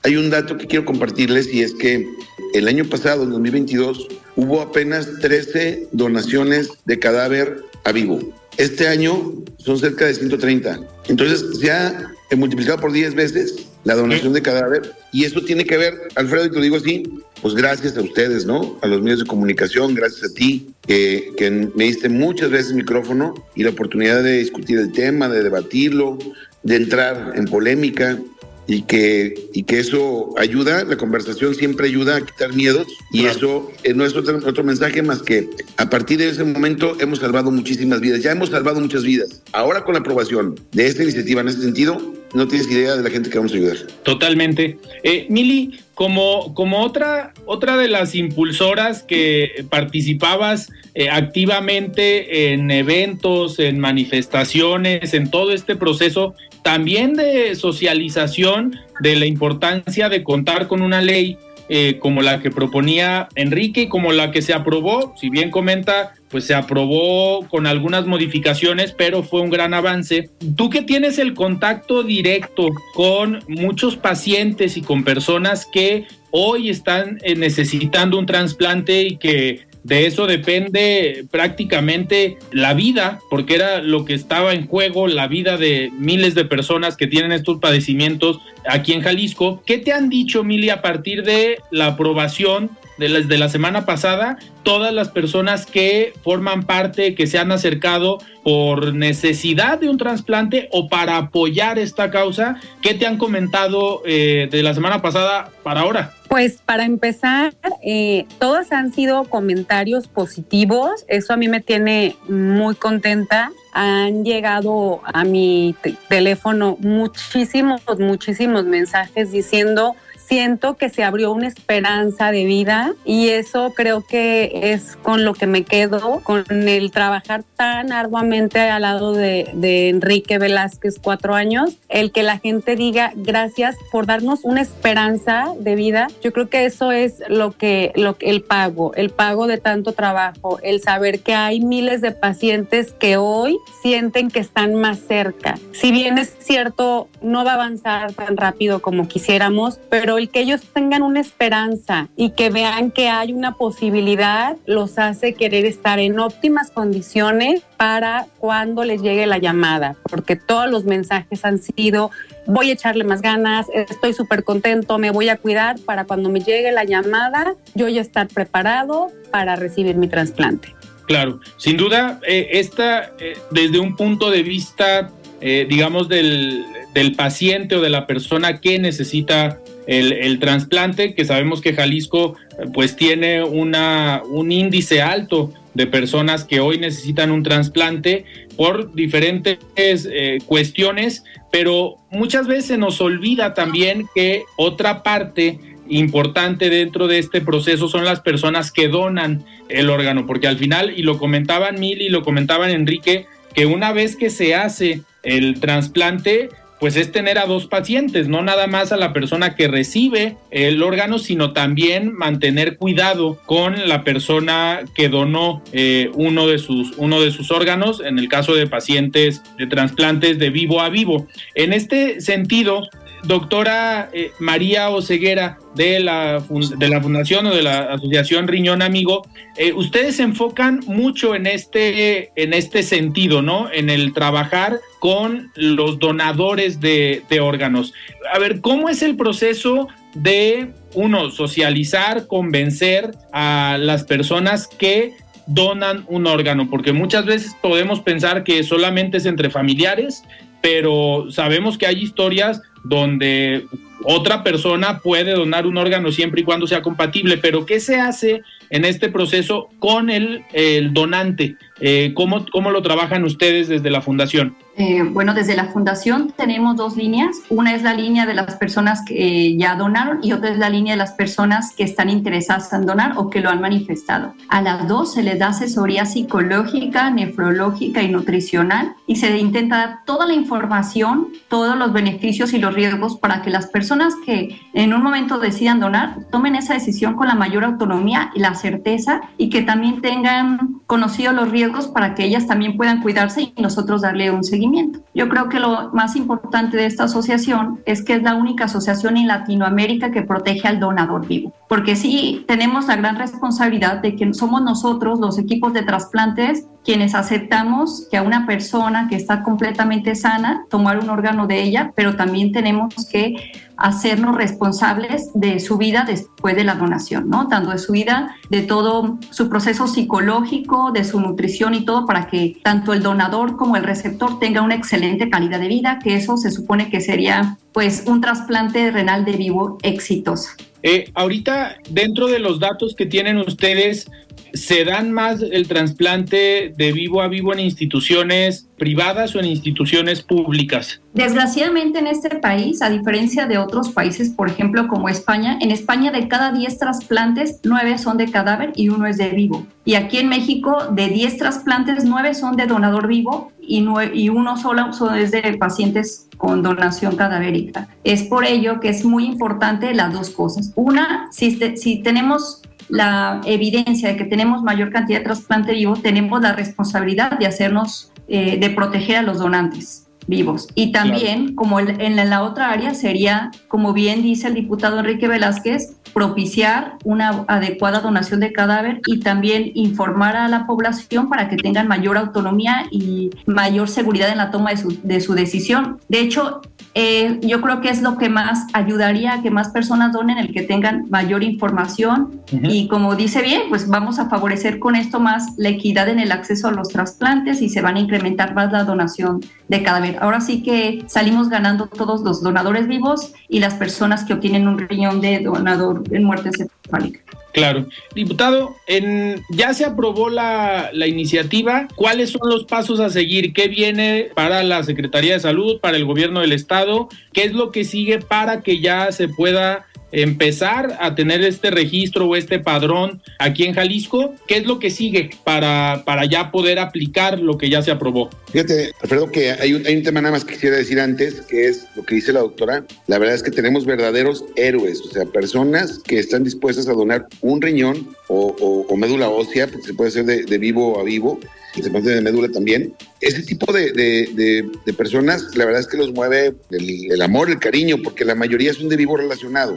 hay 0.02 0.16
un 0.16 0.30
dato 0.30 0.56
que 0.56 0.66
quiero 0.66 0.86
compartirles 0.86 1.52
y 1.52 1.62
es 1.62 1.74
que 1.74 2.08
el 2.54 2.66
año 2.66 2.84
pasado, 2.86 3.24
en 3.24 3.30
2022, 3.30 4.08
hubo 4.36 4.62
apenas 4.62 5.18
13 5.20 5.88
donaciones 5.92 6.70
de 6.86 6.98
cadáver 6.98 7.62
a 7.84 7.92
vivo. 7.92 8.20
Este 8.56 8.88
año 8.88 9.34
son 9.58 9.78
cerca 9.78 10.06
de 10.06 10.14
130. 10.14 10.80
Entonces 11.08 11.58
se 11.60 11.70
ha 11.70 12.10
multiplicado 12.36 12.80
por 12.80 12.92
10 12.92 13.14
veces 13.14 13.66
la 13.84 13.94
donación 13.94 14.32
de 14.32 14.40
cadáver. 14.40 14.94
Y 15.12 15.24
eso 15.24 15.42
tiene 15.42 15.64
que 15.64 15.76
ver, 15.76 15.94
Alfredo, 16.14 16.46
y 16.46 16.50
te 16.50 16.56
lo 16.56 16.62
digo 16.62 16.76
así, 16.76 17.02
pues 17.42 17.54
gracias 17.54 17.96
a 17.96 18.02
ustedes, 18.02 18.46
¿no? 18.46 18.78
A 18.82 18.86
los 18.86 19.02
medios 19.02 19.20
de 19.20 19.26
comunicación, 19.26 19.94
gracias 19.94 20.30
a 20.30 20.34
ti, 20.34 20.68
que, 20.86 21.32
que 21.36 21.50
me 21.50 21.84
diste 21.84 22.08
muchas 22.08 22.50
veces 22.50 22.72
micrófono 22.72 23.34
y 23.54 23.62
la 23.62 23.70
oportunidad 23.70 24.22
de 24.22 24.38
discutir 24.38 24.78
el 24.78 24.92
tema, 24.92 25.28
de 25.28 25.42
debatirlo, 25.42 26.18
de 26.62 26.76
entrar 26.76 27.32
en 27.36 27.44
polémica 27.44 28.18
y 28.66 28.82
que, 28.82 29.48
y 29.52 29.62
que 29.62 29.78
eso 29.78 30.34
ayuda, 30.38 30.84
la 30.84 30.96
conversación 30.96 31.54
siempre 31.54 31.86
ayuda 31.86 32.16
a 32.16 32.20
quitar 32.24 32.52
miedos 32.52 32.86
y 33.12 33.20
claro. 33.20 33.36
eso 33.36 33.72
eh, 33.84 33.94
no 33.94 34.04
es 34.04 34.14
otro, 34.16 34.38
otro, 34.44 34.64
mensaje 34.64 35.02
más 35.02 35.22
que 35.22 35.48
a 35.76 35.88
partir 35.88 36.18
de 36.18 36.28
ese 36.28 36.44
momento 36.44 36.96
hemos 37.00 37.20
salvado 37.20 37.50
muchísimas 37.50 38.00
vidas, 38.00 38.22
ya 38.22 38.32
hemos 38.32 38.50
salvado 38.50 38.80
muchas 38.80 39.04
vidas. 39.04 39.42
Ahora 39.52 39.84
con 39.84 39.94
la 39.94 40.00
aprobación 40.00 40.58
de 40.72 40.86
esta 40.86 41.02
iniciativa 41.02 41.40
en 41.40 41.48
ese 41.48 41.62
sentido, 41.62 42.14
no 42.34 42.48
tienes 42.48 42.70
idea 42.70 42.96
de 42.96 43.02
la 43.02 43.10
gente 43.10 43.30
que 43.30 43.38
vamos 43.38 43.52
a 43.52 43.56
ayudar. 43.56 43.76
Totalmente. 44.02 44.78
Eh, 45.02 45.26
Mili, 45.30 45.78
como, 45.94 46.52
como 46.54 46.82
otra, 46.82 47.32
otra 47.46 47.76
de 47.76 47.88
las 47.88 48.14
impulsoras 48.14 49.02
que 49.02 49.64
participabas 49.70 50.70
eh, 50.94 51.08
activamente 51.08 52.52
en 52.52 52.70
eventos, 52.70 53.58
en 53.58 53.78
manifestaciones, 53.78 55.14
en 55.14 55.30
todo 55.30 55.52
este 55.52 55.76
proceso, 55.76 56.34
también 56.66 57.14
de 57.14 57.54
socialización 57.54 58.74
de 58.98 59.14
la 59.14 59.26
importancia 59.26 60.08
de 60.08 60.24
contar 60.24 60.66
con 60.66 60.82
una 60.82 61.00
ley 61.00 61.38
eh, 61.68 62.00
como 62.00 62.22
la 62.22 62.42
que 62.42 62.50
proponía 62.50 63.28
Enrique 63.36 63.82
y 63.82 63.88
como 63.88 64.10
la 64.10 64.32
que 64.32 64.42
se 64.42 64.52
aprobó, 64.52 65.14
si 65.16 65.30
bien 65.30 65.52
comenta, 65.52 66.14
pues 66.28 66.42
se 66.42 66.56
aprobó 66.56 67.46
con 67.48 67.68
algunas 67.68 68.06
modificaciones, 68.06 68.90
pero 68.90 69.22
fue 69.22 69.42
un 69.42 69.50
gran 69.50 69.74
avance. 69.74 70.28
Tú 70.56 70.68
que 70.68 70.82
tienes 70.82 71.20
el 71.20 71.34
contacto 71.34 72.02
directo 72.02 72.70
con 72.94 73.44
muchos 73.46 73.94
pacientes 73.94 74.76
y 74.76 74.82
con 74.82 75.04
personas 75.04 75.68
que 75.72 76.08
hoy 76.32 76.68
están 76.68 77.20
eh, 77.22 77.36
necesitando 77.36 78.18
un 78.18 78.26
trasplante 78.26 79.02
y 79.02 79.18
que 79.18 79.68
de 79.86 80.06
eso 80.06 80.26
depende 80.26 81.26
prácticamente 81.30 82.38
la 82.50 82.74
vida, 82.74 83.20
porque 83.30 83.54
era 83.54 83.80
lo 83.80 84.04
que 84.04 84.14
estaba 84.14 84.52
en 84.52 84.66
juego, 84.66 85.06
la 85.06 85.28
vida 85.28 85.56
de 85.56 85.92
miles 85.96 86.34
de 86.34 86.44
personas 86.44 86.96
que 86.96 87.06
tienen 87.06 87.30
estos 87.30 87.60
padecimientos 87.60 88.40
aquí 88.68 88.92
en 88.92 89.02
Jalisco. 89.02 89.62
¿Qué 89.64 89.78
te 89.78 89.92
han 89.92 90.08
dicho, 90.08 90.42
Mili, 90.42 90.70
a 90.70 90.82
partir 90.82 91.22
de 91.22 91.58
la 91.70 91.86
aprobación 91.86 92.70
de 92.98 93.08
la, 93.10 93.20
de 93.20 93.38
la 93.38 93.48
semana 93.48 93.86
pasada, 93.86 94.38
todas 94.66 94.92
las 94.92 95.10
personas 95.10 95.64
que 95.64 96.12
forman 96.24 96.64
parte, 96.64 97.14
que 97.14 97.28
se 97.28 97.38
han 97.38 97.52
acercado 97.52 98.18
por 98.42 98.94
necesidad 98.94 99.78
de 99.78 99.88
un 99.88 99.96
trasplante 99.96 100.68
o 100.72 100.88
para 100.88 101.18
apoyar 101.18 101.78
esta 101.78 102.10
causa, 102.10 102.56
¿qué 102.82 102.92
te 102.94 103.06
han 103.06 103.16
comentado 103.16 104.02
eh, 104.04 104.48
de 104.50 104.64
la 104.64 104.74
semana 104.74 105.00
pasada 105.00 105.52
para 105.62 105.82
ahora? 105.82 106.14
Pues 106.28 106.60
para 106.66 106.84
empezar, 106.84 107.54
eh, 107.80 108.26
todos 108.40 108.72
han 108.72 108.92
sido 108.92 109.22
comentarios 109.26 110.08
positivos, 110.08 111.04
eso 111.06 111.32
a 111.32 111.36
mí 111.36 111.46
me 111.46 111.60
tiene 111.60 112.16
muy 112.28 112.74
contenta. 112.74 113.52
Han 113.72 114.24
llegado 114.24 115.00
a 115.04 115.22
mi 115.22 115.76
teléfono 116.08 116.76
muchísimos, 116.80 117.82
muchísimos 118.00 118.64
mensajes 118.64 119.30
diciendo 119.30 119.94
siento 120.26 120.76
que 120.76 120.88
se 120.88 121.04
abrió 121.04 121.32
una 121.32 121.46
esperanza 121.46 122.30
de 122.32 122.44
vida 122.44 122.94
y 123.04 123.28
eso 123.28 123.72
creo 123.74 124.04
que 124.04 124.55
es 124.62 124.96
con 124.96 125.24
lo 125.24 125.34
que 125.34 125.46
me 125.46 125.64
quedo, 125.64 126.20
con 126.22 126.44
el 126.48 126.90
trabajar 126.90 127.44
tan 127.56 127.92
arduamente 127.92 128.60
al 128.60 128.82
lado 128.82 129.12
de, 129.12 129.46
Enrique 129.88 130.38
Velázquez 130.38 130.98
cuatro 131.02 131.34
años, 131.34 131.76
el 131.88 132.12
que 132.12 132.22
la 132.22 132.38
gente 132.38 132.76
diga 132.76 133.12
gracias 133.14 133.76
por 133.90 134.06
darnos 134.06 134.40
una 134.44 134.60
esperanza 134.60 135.52
de 135.58 135.74
vida. 135.74 136.08
Yo 136.22 136.32
creo 136.32 136.48
que 136.48 136.64
eso 136.64 136.92
es 136.92 137.22
lo 137.28 137.52
que, 137.52 137.92
lo 137.94 138.16
el 138.20 138.42
pago, 138.42 138.94
el 138.94 139.10
pago 139.10 139.46
de 139.46 139.58
tanto 139.58 139.92
trabajo, 139.92 140.58
el 140.62 140.80
saber 140.80 141.20
que 141.20 141.34
hay 141.34 141.60
miles 141.60 142.00
de 142.00 142.12
pacientes 142.12 142.92
que 142.92 143.16
hoy 143.16 143.58
sienten 143.82 144.30
que 144.30 144.40
están 144.40 144.74
más 144.74 144.98
cerca. 144.98 145.56
Si 145.72 145.90
bien 145.92 146.18
es 146.18 146.34
cierto, 146.38 147.08
no 147.20 147.44
va 147.44 147.52
a 147.52 147.54
avanzar 147.54 148.12
tan 148.12 148.36
rápido 148.36 148.80
como 148.80 149.08
quisiéramos, 149.08 149.78
pero 149.90 150.18
el 150.18 150.30
que 150.30 150.40
ellos 150.40 150.62
tengan 150.72 151.02
una 151.02 151.20
esperanza 151.20 152.08
y 152.16 152.30
que 152.30 152.50
vean 152.50 152.90
que 152.90 153.08
hay 153.08 153.32
una 153.32 153.54
posibilidad 153.54 154.45
los 154.66 154.98
hace 154.98 155.34
querer 155.34 155.64
estar 155.64 155.98
en 155.98 156.18
óptimas 156.18 156.70
condiciones 156.70 157.62
para 157.76 158.26
cuando 158.38 158.84
les 158.84 159.02
llegue 159.02 159.26
la 159.26 159.38
llamada, 159.38 159.96
porque 160.08 160.36
todos 160.36 160.70
los 160.70 160.84
mensajes 160.84 161.44
han 161.44 161.58
sido, 161.58 162.10
voy 162.46 162.70
a 162.70 162.74
echarle 162.74 163.04
más 163.04 163.22
ganas, 163.22 163.66
estoy 163.72 164.12
súper 164.12 164.44
contento, 164.44 164.98
me 164.98 165.10
voy 165.10 165.28
a 165.28 165.36
cuidar 165.36 165.78
para 165.80 166.04
cuando 166.04 166.30
me 166.30 166.40
llegue 166.40 166.72
la 166.72 166.84
llamada, 166.84 167.54
yo 167.74 167.88
ya 167.88 168.00
estar 168.00 168.28
preparado 168.28 169.08
para 169.30 169.56
recibir 169.56 169.96
mi 169.96 170.08
trasplante. 170.08 170.74
Claro, 171.06 171.40
sin 171.56 171.76
duda, 171.76 172.20
eh, 172.26 172.48
esta, 172.52 173.12
eh, 173.20 173.36
desde 173.50 173.78
un 173.78 173.96
punto 173.96 174.30
de 174.30 174.42
vista, 174.42 175.10
eh, 175.40 175.66
digamos, 175.68 176.08
del, 176.08 176.64
del 176.94 177.14
paciente 177.14 177.76
o 177.76 177.80
de 177.80 177.90
la 177.90 178.06
persona 178.06 178.60
que 178.60 178.78
necesita 178.78 179.60
el, 179.86 180.38
trasplante, 180.38 181.14
que 181.14 181.24
sabemos 181.24 181.60
que 181.60 181.74
Jalisco 181.74 182.36
pues 182.74 182.96
tiene 182.96 183.44
una, 183.44 184.22
un 184.28 184.50
índice 184.50 185.02
alto 185.02 185.52
de 185.74 185.86
personas 185.86 186.44
que 186.44 186.60
hoy 186.60 186.78
necesitan 186.78 187.30
un 187.30 187.42
trasplante 187.42 188.24
por 188.56 188.94
diferentes 188.94 189.58
eh, 189.76 190.38
cuestiones, 190.46 191.22
pero 191.52 191.96
muchas 192.10 192.46
veces 192.46 192.66
se 192.66 192.78
nos 192.78 193.00
olvida 193.00 193.54
también 193.54 194.06
que 194.14 194.44
otra 194.56 195.02
parte 195.02 195.58
importante 195.88 196.70
dentro 196.70 197.06
de 197.06 197.18
este 197.18 197.40
proceso 197.40 197.88
son 197.88 198.04
las 198.04 198.20
personas 198.20 198.72
que 198.72 198.88
donan 198.88 199.44
el 199.68 199.90
órgano, 199.90 200.26
porque 200.26 200.48
al 200.48 200.56
final, 200.56 200.92
y 200.96 201.02
lo 201.02 201.18
comentaban 201.18 201.78
Mil 201.78 202.00
y 202.00 202.08
lo 202.08 202.22
comentaban 202.22 202.70
Enrique, 202.70 203.26
que 203.54 203.66
una 203.66 203.92
vez 203.92 204.16
que 204.16 204.30
se 204.30 204.54
hace 204.54 205.02
el 205.22 205.60
trasplante, 205.60 206.48
pues 206.80 206.96
es 206.96 207.10
tener 207.10 207.38
a 207.38 207.46
dos 207.46 207.66
pacientes, 207.66 208.28
no 208.28 208.42
nada 208.42 208.66
más 208.66 208.92
a 208.92 208.96
la 208.96 209.12
persona 209.12 209.54
que 209.54 209.68
recibe 209.68 210.36
el 210.50 210.82
órgano, 210.82 211.18
sino 211.18 211.52
también 211.52 212.12
mantener 212.12 212.76
cuidado 212.76 213.38
con 213.46 213.88
la 213.88 214.04
persona 214.04 214.80
que 214.94 215.08
donó 215.08 215.62
eh, 215.72 216.10
uno, 216.14 216.46
de 216.46 216.58
sus, 216.58 216.92
uno 216.98 217.20
de 217.20 217.30
sus 217.30 217.50
órganos, 217.50 218.00
en 218.00 218.18
el 218.18 218.28
caso 218.28 218.54
de 218.54 218.66
pacientes 218.66 219.42
de 219.56 219.66
trasplantes 219.66 220.38
de 220.38 220.50
vivo 220.50 220.80
a 220.80 220.88
vivo. 220.88 221.26
En 221.54 221.72
este 221.72 222.20
sentido, 222.20 222.82
doctora 223.26 224.08
eh, 224.12 224.32
María 224.38 224.90
Oceguera 224.90 225.58
de 225.74 226.00
la, 226.00 226.42
de 226.76 226.88
la 226.88 227.00
Fundación 227.00 227.46
o 227.46 227.54
de 227.54 227.62
la 227.62 227.94
Asociación 227.94 228.48
Riñón 228.48 228.82
Amigo, 228.82 229.26
eh, 229.56 229.72
ustedes 229.72 230.16
se 230.16 230.22
enfocan 230.22 230.80
mucho 230.86 231.34
en 231.34 231.46
este, 231.46 232.30
en 232.36 232.54
este 232.54 232.82
sentido, 232.82 233.42
¿no? 233.42 233.70
En 233.70 233.90
el 233.90 234.12
trabajar 234.12 234.80
con 234.98 235.50
los 235.54 235.98
donadores 235.98 236.80
de, 236.80 237.22
de 237.28 237.40
órganos. 237.40 237.92
A 238.32 238.38
ver, 238.38 238.60
¿cómo 238.60 238.88
es 238.88 239.02
el 239.02 239.16
proceso 239.16 239.88
de, 240.14 240.72
uno, 240.94 241.30
socializar, 241.30 242.26
convencer 242.26 243.12
a 243.32 243.76
las 243.78 244.04
personas 244.04 244.66
que 244.66 245.12
donan 245.46 246.04
un 246.08 246.26
órgano, 246.26 246.68
porque 246.68 246.92
muchas 246.92 247.24
veces 247.24 247.56
podemos 247.60 248.00
pensar 248.00 248.44
que 248.44 248.62
solamente 248.64 249.18
es 249.18 249.26
entre 249.26 249.50
familiares, 249.50 250.24
pero 250.60 251.26
sabemos 251.30 251.78
que 251.78 251.86
hay 251.86 252.02
historias 252.02 252.60
donde 252.88 253.66
otra 254.04 254.42
persona 254.42 254.98
puede 254.98 255.32
donar 255.32 255.66
un 255.66 255.76
órgano 255.78 256.12
siempre 256.12 256.42
y 256.42 256.44
cuando 256.44 256.66
sea 256.66 256.82
compatible, 256.82 257.38
pero 257.38 257.66
¿qué 257.66 257.80
se 257.80 258.00
hace 258.00 258.42
en 258.70 258.84
este 258.84 259.08
proceso 259.08 259.68
con 259.78 260.10
el, 260.10 260.44
donante? 260.92 261.56
Eh, 261.80 262.12
¿cómo, 262.14 262.46
¿Cómo 262.50 262.70
lo 262.70 262.82
trabajan 262.82 263.24
ustedes 263.24 263.68
desde 263.68 263.90
la 263.90 264.00
fundación? 264.00 264.56
Eh, 264.78 265.02
bueno, 265.10 265.32
desde 265.32 265.56
la 265.56 265.66
fundación 265.66 266.34
tenemos 266.36 266.76
dos 266.76 266.96
líneas. 266.96 267.38
Una 267.48 267.74
es 267.74 267.82
la 267.82 267.94
línea 267.94 268.26
de 268.26 268.34
las 268.34 268.56
personas 268.56 269.02
que 269.06 269.56
ya 269.56 269.74
donaron 269.74 270.18
y 270.22 270.32
otra 270.32 270.50
es 270.50 270.58
la 270.58 270.68
línea 270.68 270.92
de 270.92 270.98
las 270.98 271.12
personas 271.12 271.74
que 271.74 271.82
están 271.82 272.10
interesadas 272.10 272.70
en 272.74 272.84
donar 272.84 273.14
o 273.16 273.30
que 273.30 273.40
lo 273.40 273.48
han 273.48 273.62
manifestado. 273.62 274.34
A 274.48 274.60
las 274.60 274.86
dos 274.86 275.14
se 275.14 275.22
les 275.22 275.38
da 275.38 275.48
asesoría 275.48 276.04
psicológica, 276.04 277.10
nefrológica 277.10 278.02
y 278.02 278.08
nutricional 278.08 278.94
y 279.06 279.16
se 279.16 279.36
intenta 279.38 279.78
dar 279.78 279.98
toda 280.04 280.26
la 280.26 280.34
información, 280.34 281.28
todos 281.48 281.76
los 281.78 281.94
beneficios 281.94 282.52
y 282.52 282.58
los 282.58 282.74
riesgos 282.76 283.16
para 283.16 283.42
que 283.42 283.50
las 283.50 283.66
personas 283.66 284.14
que 284.24 284.60
en 284.72 284.94
un 284.94 285.02
momento 285.02 285.38
decidan 285.38 285.80
donar 285.80 286.18
tomen 286.30 286.54
esa 286.54 286.74
decisión 286.74 287.14
con 287.14 287.26
la 287.26 287.34
mayor 287.34 287.64
autonomía 287.64 288.30
y 288.34 288.40
la 288.40 288.54
certeza 288.54 289.22
y 289.36 289.50
que 289.50 289.62
también 289.62 290.00
tengan 290.00 290.80
conocido 290.86 291.32
los 291.32 291.50
riesgos 291.50 291.88
para 291.88 292.14
que 292.14 292.24
ellas 292.24 292.46
también 292.46 292.76
puedan 292.76 293.02
cuidarse 293.02 293.52
y 293.56 293.60
nosotros 293.60 294.02
darle 294.02 294.30
un 294.30 294.44
seguimiento. 294.44 295.00
Yo 295.14 295.28
creo 295.28 295.48
que 295.48 295.58
lo 295.58 295.90
más 295.92 296.14
importante 296.14 296.76
de 296.76 296.86
esta 296.86 297.04
asociación 297.04 297.80
es 297.86 298.04
que 298.04 298.14
es 298.14 298.22
la 298.22 298.34
única 298.34 298.66
asociación 298.66 299.16
en 299.16 299.26
Latinoamérica 299.26 300.12
que 300.12 300.22
protege 300.22 300.68
al 300.68 300.78
donador 300.78 301.26
vivo, 301.26 301.52
porque 301.68 301.96
sí 301.96 302.44
tenemos 302.46 302.86
la 302.86 302.96
gran 302.96 303.16
responsabilidad 303.16 303.96
de 304.02 304.14
que 304.14 304.32
somos 304.34 304.62
nosotros, 304.62 305.18
los 305.18 305.38
equipos 305.38 305.72
de 305.72 305.82
trasplantes, 305.82 306.66
quienes 306.86 307.16
aceptamos 307.16 308.06
que 308.08 308.16
a 308.16 308.22
una 308.22 308.46
persona 308.46 309.08
que 309.08 309.16
está 309.16 309.42
completamente 309.42 310.14
sana, 310.14 310.66
tomar 310.70 311.00
un 311.00 311.10
órgano 311.10 311.48
de 311.48 311.60
ella, 311.60 311.92
pero 311.96 312.14
también 312.14 312.52
tenemos 312.52 312.94
que 313.10 313.52
hacernos 313.76 314.36
responsables 314.36 315.30
de 315.34 315.60
su 315.60 315.78
vida 315.78 316.04
después 316.06 316.56
de 316.56 316.64
la 316.64 316.74
donación, 316.74 317.28
¿no? 317.28 317.48
Tanto 317.48 317.70
de 317.70 317.78
su 317.78 317.92
vida, 317.92 318.36
de 318.50 318.62
todo 318.62 319.18
su 319.30 319.48
proceso 319.48 319.86
psicológico, 319.86 320.92
de 320.92 321.04
su 321.04 321.20
nutrición 321.20 321.74
y 321.74 321.84
todo, 321.84 322.06
para 322.06 322.26
que 322.26 322.56
tanto 322.62 322.92
el 322.92 323.02
donador 323.02 323.56
como 323.56 323.76
el 323.76 323.84
receptor 323.84 324.38
tenga 324.38 324.62
una 324.62 324.74
excelente 324.74 325.28
calidad 325.30 325.60
de 325.60 325.68
vida, 325.68 325.98
que 326.02 326.14
eso 326.14 326.36
se 326.36 326.50
supone 326.50 326.90
que 326.90 327.00
sería 327.00 327.58
pues 327.72 328.04
un 328.06 328.20
trasplante 328.20 328.90
renal 328.90 329.24
de 329.24 329.32
vivo 329.32 329.78
exitoso. 329.82 330.50
Eh, 330.82 331.10
ahorita, 331.14 331.76
dentro 331.90 332.28
de 332.28 332.38
los 332.38 332.60
datos 332.60 332.94
que 332.94 333.06
tienen 333.06 333.38
ustedes, 333.38 334.08
¿Se 334.56 334.84
dan 334.84 335.12
más 335.12 335.42
el 335.42 335.68
trasplante 335.68 336.72
de 336.74 336.92
vivo 336.92 337.20
a 337.20 337.28
vivo 337.28 337.52
en 337.52 337.60
instituciones 337.60 338.68
privadas 338.78 339.34
o 339.34 339.40
en 339.40 339.46
instituciones 339.46 340.22
públicas? 340.22 341.02
Desgraciadamente 341.16 341.98
en 341.98 342.08
este 342.08 342.28
país, 342.28 342.82
a 342.82 342.90
diferencia 342.90 343.46
de 343.46 343.56
otros 343.56 343.88
países, 343.88 344.28
por 344.28 344.50
ejemplo 344.50 344.86
como 344.86 345.08
España, 345.08 345.56
en 345.62 345.70
España 345.70 346.12
de 346.12 346.28
cada 346.28 346.52
10 346.52 346.78
trasplantes, 346.78 347.60
9 347.64 347.96
son 347.96 348.18
de 348.18 348.30
cadáver 348.30 348.74
y 348.76 348.90
uno 348.90 349.06
es 349.06 349.16
de 349.16 349.30
vivo. 349.30 349.66
Y 349.86 349.94
aquí 349.94 350.18
en 350.18 350.28
México, 350.28 350.88
de 350.90 351.08
10 351.08 351.38
trasplantes, 351.38 352.04
9 352.04 352.34
son 352.34 352.56
de 352.56 352.66
donador 352.66 353.06
vivo 353.06 353.50
y, 353.58 353.82
y 354.12 354.28
uno 354.28 354.58
solo 354.58 354.90
es 355.14 355.30
de 355.30 355.56
pacientes 355.58 356.28
con 356.36 356.62
donación 356.62 357.16
cadavérica. 357.16 357.88
Es 358.04 358.24
por 358.24 358.44
ello 358.44 358.78
que 358.78 358.90
es 358.90 359.02
muy 359.06 359.24
importante 359.24 359.94
las 359.94 360.12
dos 360.12 360.28
cosas. 360.28 360.74
Una, 360.76 361.28
si, 361.30 362.02
tenemos 362.02 362.60
la 362.90 363.40
evidencia 363.46 364.10
de 364.10 364.18
que 364.18 364.26
tenemos 364.26 364.62
mayor 364.62 364.90
cantidad 364.90 365.20
de 365.20 365.24
trasplante 365.24 365.72
vivo, 365.72 365.96
tenemos 365.96 366.42
la 366.42 366.52
responsabilidad 366.52 367.38
de 367.38 367.46
hacernos, 367.46 368.12
eh, 368.28 368.58
de 368.60 368.68
proteger 368.68 369.16
a 369.16 369.22
los 369.22 369.38
donantes 369.38 370.05
vivos. 370.26 370.68
Y 370.74 370.92
también, 370.92 371.54
como 371.54 371.80
en 371.80 372.16
la 372.16 372.42
otra 372.42 372.70
área, 372.70 372.94
sería, 372.94 373.50
como 373.68 373.92
bien 373.92 374.22
dice 374.22 374.48
el 374.48 374.54
diputado 374.54 374.98
Enrique 374.98 375.28
Velázquez, 375.28 375.96
propiciar 376.16 376.96
una 377.04 377.44
adecuada 377.46 378.00
donación 378.00 378.40
de 378.40 378.50
cadáver 378.50 379.02
y 379.06 379.20
también 379.20 379.70
informar 379.74 380.34
a 380.34 380.48
la 380.48 380.66
población 380.66 381.28
para 381.28 381.50
que 381.50 381.56
tengan 381.56 381.88
mayor 381.88 382.16
autonomía 382.16 382.86
y 382.90 383.30
mayor 383.44 383.90
seguridad 383.90 384.30
en 384.30 384.38
la 384.38 384.50
toma 384.50 384.70
de 384.70 384.78
su, 384.78 384.98
de 385.02 385.20
su 385.20 385.34
decisión. 385.34 385.98
De 386.08 386.20
hecho, 386.20 386.62
eh, 386.98 387.38
yo 387.42 387.60
creo 387.60 387.82
que 387.82 387.90
es 387.90 388.00
lo 388.00 388.16
que 388.16 388.30
más 388.30 388.66
ayudaría 388.72 389.34
a 389.34 389.42
que 389.42 389.50
más 389.50 389.68
personas 389.68 390.14
donen, 390.14 390.38
el 390.38 390.54
que 390.54 390.62
tengan 390.62 391.04
mayor 391.10 391.42
información 391.42 392.40
y 392.50 392.88
como 392.88 393.16
dice 393.16 393.42
bien, 393.42 393.64
pues 393.68 393.86
vamos 393.86 394.18
a 394.18 394.30
favorecer 394.30 394.78
con 394.78 394.96
esto 394.96 395.20
más 395.20 395.58
la 395.58 395.68
equidad 395.68 396.08
en 396.08 396.20
el 396.20 396.32
acceso 396.32 396.68
a 396.68 396.70
los 396.70 396.88
trasplantes 396.88 397.60
y 397.60 397.68
se 397.68 397.82
van 397.82 397.96
a 397.96 398.00
incrementar 398.00 398.54
más 398.54 398.72
la 398.72 398.84
donación 398.84 399.40
de 399.68 399.82
cadáver. 399.82 400.15
Ahora 400.20 400.40
sí 400.40 400.62
que 400.62 401.04
salimos 401.06 401.48
ganando 401.48 401.86
todos 401.86 402.22
los 402.22 402.42
donadores 402.42 402.88
vivos 402.88 403.32
y 403.48 403.60
las 403.60 403.74
personas 403.74 404.24
que 404.24 404.34
obtienen 404.34 404.68
un 404.68 404.78
riñón 404.78 405.20
de 405.20 405.40
donador 405.40 406.02
en 406.10 406.24
muerte 406.24 406.48
encefálica. 406.48 407.20
Claro. 407.52 407.86
Diputado, 408.14 408.76
en, 408.86 409.42
ya 409.48 409.72
se 409.72 409.86
aprobó 409.86 410.28
la, 410.28 410.90
la, 410.92 411.06
iniciativa. 411.06 411.88
¿Cuáles 411.94 412.30
son 412.30 412.50
los 412.50 412.64
pasos 412.64 413.00
a 413.00 413.08
seguir? 413.08 413.54
¿Qué 413.54 413.68
viene 413.68 414.28
para 414.34 414.62
la 414.62 414.82
Secretaría 414.82 415.32
de 415.32 415.40
Salud, 415.40 415.80
para 415.80 415.96
el 415.96 416.04
gobierno 416.04 416.40
del 416.40 416.52
Estado? 416.52 417.08
¿Qué 417.32 417.44
es 417.44 417.54
lo 417.54 417.70
que 417.70 417.84
sigue 417.84 418.18
para 418.18 418.60
que 418.60 418.80
ya 418.80 419.10
se 419.10 419.28
pueda 419.28 419.86
empezar 420.22 420.96
a 420.98 421.14
tener 421.14 421.42
este 421.42 421.70
registro 421.70 422.26
o 422.26 422.36
este 422.36 422.58
padrón 422.58 423.20
aquí 423.38 423.64
en 423.64 423.74
Jalisco? 423.74 424.34
¿Qué 424.46 424.56
es 424.56 424.66
lo 424.66 424.78
que 424.78 424.90
sigue 424.90 425.30
para, 425.44 426.02
para 426.06 426.24
ya 426.24 426.50
poder 426.50 426.78
aplicar 426.78 427.38
lo 427.38 427.58
que 427.58 427.68
ya 427.68 427.82
se 427.82 427.90
aprobó? 427.90 428.30
Fíjate, 428.50 428.92
Alfredo, 429.02 429.30
que 429.30 429.52
hay 429.52 429.74
un, 429.74 429.86
hay 429.86 429.96
un 429.96 430.02
tema 430.02 430.22
nada 430.22 430.32
más 430.32 430.44
que 430.44 430.54
quisiera 430.54 430.76
decir 430.76 430.98
antes, 431.00 431.42
que 431.42 431.68
es 431.68 431.86
lo 431.94 432.02
que 432.02 432.14
dice 432.14 432.32
la 432.32 432.40
doctora. 432.40 432.84
La 433.06 433.18
verdad 433.18 433.34
es 433.34 433.42
que 433.42 433.50
tenemos 433.50 433.84
verdaderos 433.84 434.44
héroes, 434.56 435.00
o 435.02 435.10
sea, 435.10 435.26
personas 435.26 435.98
que 435.98 436.18
están 436.18 436.44
dispuestas 436.44 436.88
a 436.88 436.92
donar 436.92 437.26
un 437.42 437.60
riñón 437.60 438.08
o, 438.28 438.96
médula 438.96 439.28
ósea, 439.28 439.66
porque 439.66 439.88
se 439.88 439.94
puede 439.94 440.08
hacer 440.08 440.24
de, 440.24 440.58
vivo 440.58 440.98
a 440.98 441.04
vivo, 441.04 441.38
se 441.82 441.90
puede 441.90 442.04
hacer 442.04 442.14
de 442.16 442.22
médula 442.22 442.48
también. 442.48 442.94
Ese 443.20 443.42
tipo 443.42 443.72
de, 443.72 443.92
de, 443.92 444.92
personas, 444.94 445.56
la 445.56 445.64
verdad 445.64 445.80
es 445.80 445.86
que 445.86 445.96
los 445.96 446.12
mueve 446.12 446.54
el, 446.70 447.12
el 447.12 447.22
amor, 447.22 447.50
el 447.50 447.58
cariño, 447.58 447.96
porque 448.02 448.24
la 448.24 448.34
mayoría 448.34 448.72
son 448.72 448.88
de 448.88 448.96
vivo 448.96 449.16
relacionado. 449.16 449.76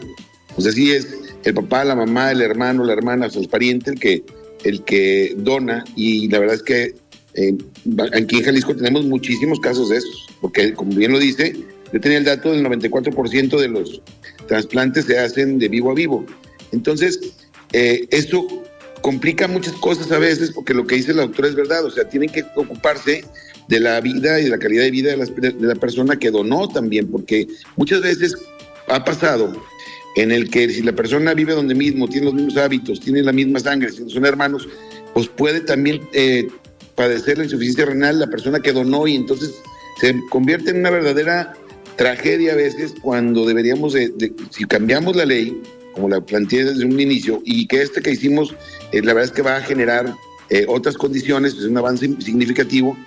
O 0.56 0.62
sea, 0.62 0.72
sí 0.72 0.92
es 0.92 1.08
el 1.44 1.54
papá, 1.54 1.84
la 1.84 1.96
mamá, 1.96 2.32
el 2.32 2.42
hermano, 2.42 2.84
la 2.84 2.94
hermana, 2.94 3.28
o 3.28 3.30
sea, 3.30 3.42
el 3.42 3.50
pariente 3.50 3.92
el 3.92 4.00
que, 4.00 4.24
el 4.64 4.84
que 4.84 5.34
dona 5.38 5.84
y 5.96 6.28
la 6.30 6.40
verdad 6.40 6.56
es 6.56 6.64
que 6.64 6.96
eh, 7.36 7.56
aquí 8.14 8.38
en 8.38 8.44
Jalisco 8.44 8.76
tenemos 8.76 9.06
muchísimos 9.06 9.60
casos 9.60 9.90
de 9.90 9.98
esos, 9.98 10.28
porque 10.42 10.74
como 10.74 10.92
bien 10.94 11.12
lo 11.12 11.20
dice, 11.20 11.56
yo 11.94 12.00
tenía 12.02 12.18
el 12.18 12.26
dato 12.26 12.52
del 12.52 12.66
94% 12.66 13.60
de 13.60 13.68
los 13.68 14.02
trasplantes 14.48 15.06
se 15.06 15.18
hacen 15.18 15.60
de 15.60 15.68
vivo 15.68 15.92
a 15.92 15.94
vivo. 15.94 16.26
Entonces, 16.72 17.20
eh, 17.72 18.08
esto 18.10 18.48
complica 19.02 19.48
muchas 19.48 19.74
cosas 19.74 20.12
a 20.12 20.20
veces 20.20 20.52
porque 20.52 20.74
lo 20.74 20.86
que 20.86 20.96
dice 20.96 21.14
la 21.14 21.24
doctora 21.24 21.48
es 21.48 21.56
verdad, 21.56 21.86
o 21.86 21.92
sea, 21.92 22.08
tienen 22.08 22.30
que 22.30 22.44
ocuparse 22.56 23.24
de 23.68 23.80
la 23.80 24.02
vida 24.02 24.40
y 24.40 24.46
de 24.46 24.50
la 24.50 24.58
calidad 24.58 24.84
de 24.84 24.92
vida 24.92 25.12
de 25.12 25.18
la, 25.18 25.26
de 25.26 25.76
persona 25.76 26.18
que 26.18 26.32
donó 26.32 26.68
también, 26.68 27.08
porque 27.08 27.48
muchas 27.76 28.02
veces 28.02 28.36
ha 28.88 29.04
pasado 29.04 29.54
en 30.16 30.32
el 30.32 30.50
que 30.50 30.70
si 30.70 30.82
la 30.82 30.94
persona 30.94 31.34
vive 31.34 31.54
donde 31.54 31.76
mismo, 31.76 32.08
tiene 32.08 32.26
los 32.26 32.34
mismos 32.34 32.58
hábitos, 32.58 33.00
tiene 33.00 33.22
la 33.22 33.32
misma 33.32 33.60
sangre, 33.60 33.90
son 33.92 34.26
hermanos, 34.26 34.68
pues 35.14 35.28
puede 35.28 35.62
también 35.62 36.02
eh, 36.14 36.48
padecer 36.96 37.38
la 37.38 37.46
insuficiencia 37.46 37.86
renal 37.86 38.20
la 38.20 38.28
persona 38.28 38.60
que 38.60 38.74
donó 38.74 39.08
y 39.08 39.16
entonces 39.16 39.56
se 40.02 40.16
convierte 40.30 40.72
en 40.72 40.80
una 40.80 40.90
verdadera 40.90 41.54
tragedia 41.96 42.54
a 42.54 42.56
veces 42.56 42.94
cuando 43.02 43.46
deberíamos, 43.46 43.94
de, 43.94 44.34
si 44.50 44.66
cambiamos 44.66 45.16
la 45.16 45.26
ley, 45.26 45.62
como 45.94 46.10
la 46.10 46.22
planteé 46.22 46.66
desde 46.66 46.86
un 46.86 47.00
inicio, 47.00 47.42
y 47.46 47.68
que 47.68 47.82
este 47.82 48.02
que 48.02 48.12
hicimos, 48.12 48.56
eh, 48.92 49.02
la 49.02 49.14
verdad 49.14 49.26
es 49.26 49.32
que 49.32 49.42
va 49.42 49.58
a 49.58 49.62
generar 49.62 50.14
eh, 50.50 50.66
otras 50.68 50.98
condiciones, 50.98 51.54
es 51.54 51.66
un 51.66 51.78
avance 51.78 52.10
significativo, 52.20 52.98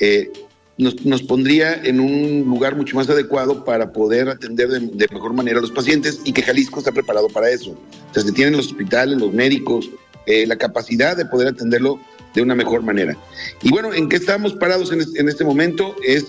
eh, 0.00 0.30
nos, 0.76 1.22
pondría 1.22 1.74
en 1.74 1.98
un 1.98 2.44
lugar 2.44 2.76
mucho 2.76 2.96
más 2.96 3.08
adecuado 3.08 3.64
para 3.64 3.92
poder 3.92 4.28
atender 4.28 4.68
de, 4.68 5.08
mejor 5.12 5.32
manera 5.32 5.58
a 5.58 5.62
los 5.62 5.72
pacientes 5.72 6.20
y 6.24 6.32
que 6.32 6.42
Jalisco 6.42 6.78
está 6.78 6.92
preparado 6.92 7.28
para 7.28 7.50
eso. 7.50 7.76
O 8.14 8.20
se 8.20 8.32
tienen 8.32 8.56
los 8.56 8.68
hospitales, 8.68 9.18
los 9.18 9.32
médicos, 9.32 9.90
eh, 10.26 10.46
la 10.46 10.56
capacidad 10.56 11.16
de 11.16 11.26
poder 11.26 11.48
atenderlo 11.48 12.00
de 12.34 12.42
una 12.42 12.54
mejor 12.54 12.82
manera. 12.82 13.16
Y 13.62 13.70
bueno, 13.70 13.92
¿en 13.92 14.08
qué 14.08 14.16
estamos 14.16 14.54
parados 14.54 14.92
en, 14.92 15.28
este 15.28 15.44
momento? 15.44 15.96
Es, 16.06 16.26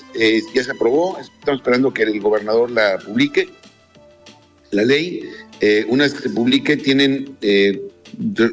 ya 0.54 0.63
se 0.63 0.72
aprobó, 0.72 1.19
estamos 1.19 1.60
esperando 1.60 1.93
que 1.93 2.04
el 2.04 2.19
gobernador 2.19 2.72
la 2.72 2.98
publique, 2.98 3.50
la 4.72 4.84
ley. 4.84 5.30
Eh, 5.62 5.86
una 5.89 6.06
vez 6.06 6.13
que 6.13 6.22
se 6.22 6.30
publique, 6.30 6.78
tienen, 6.78 7.36
eh, 7.41 7.82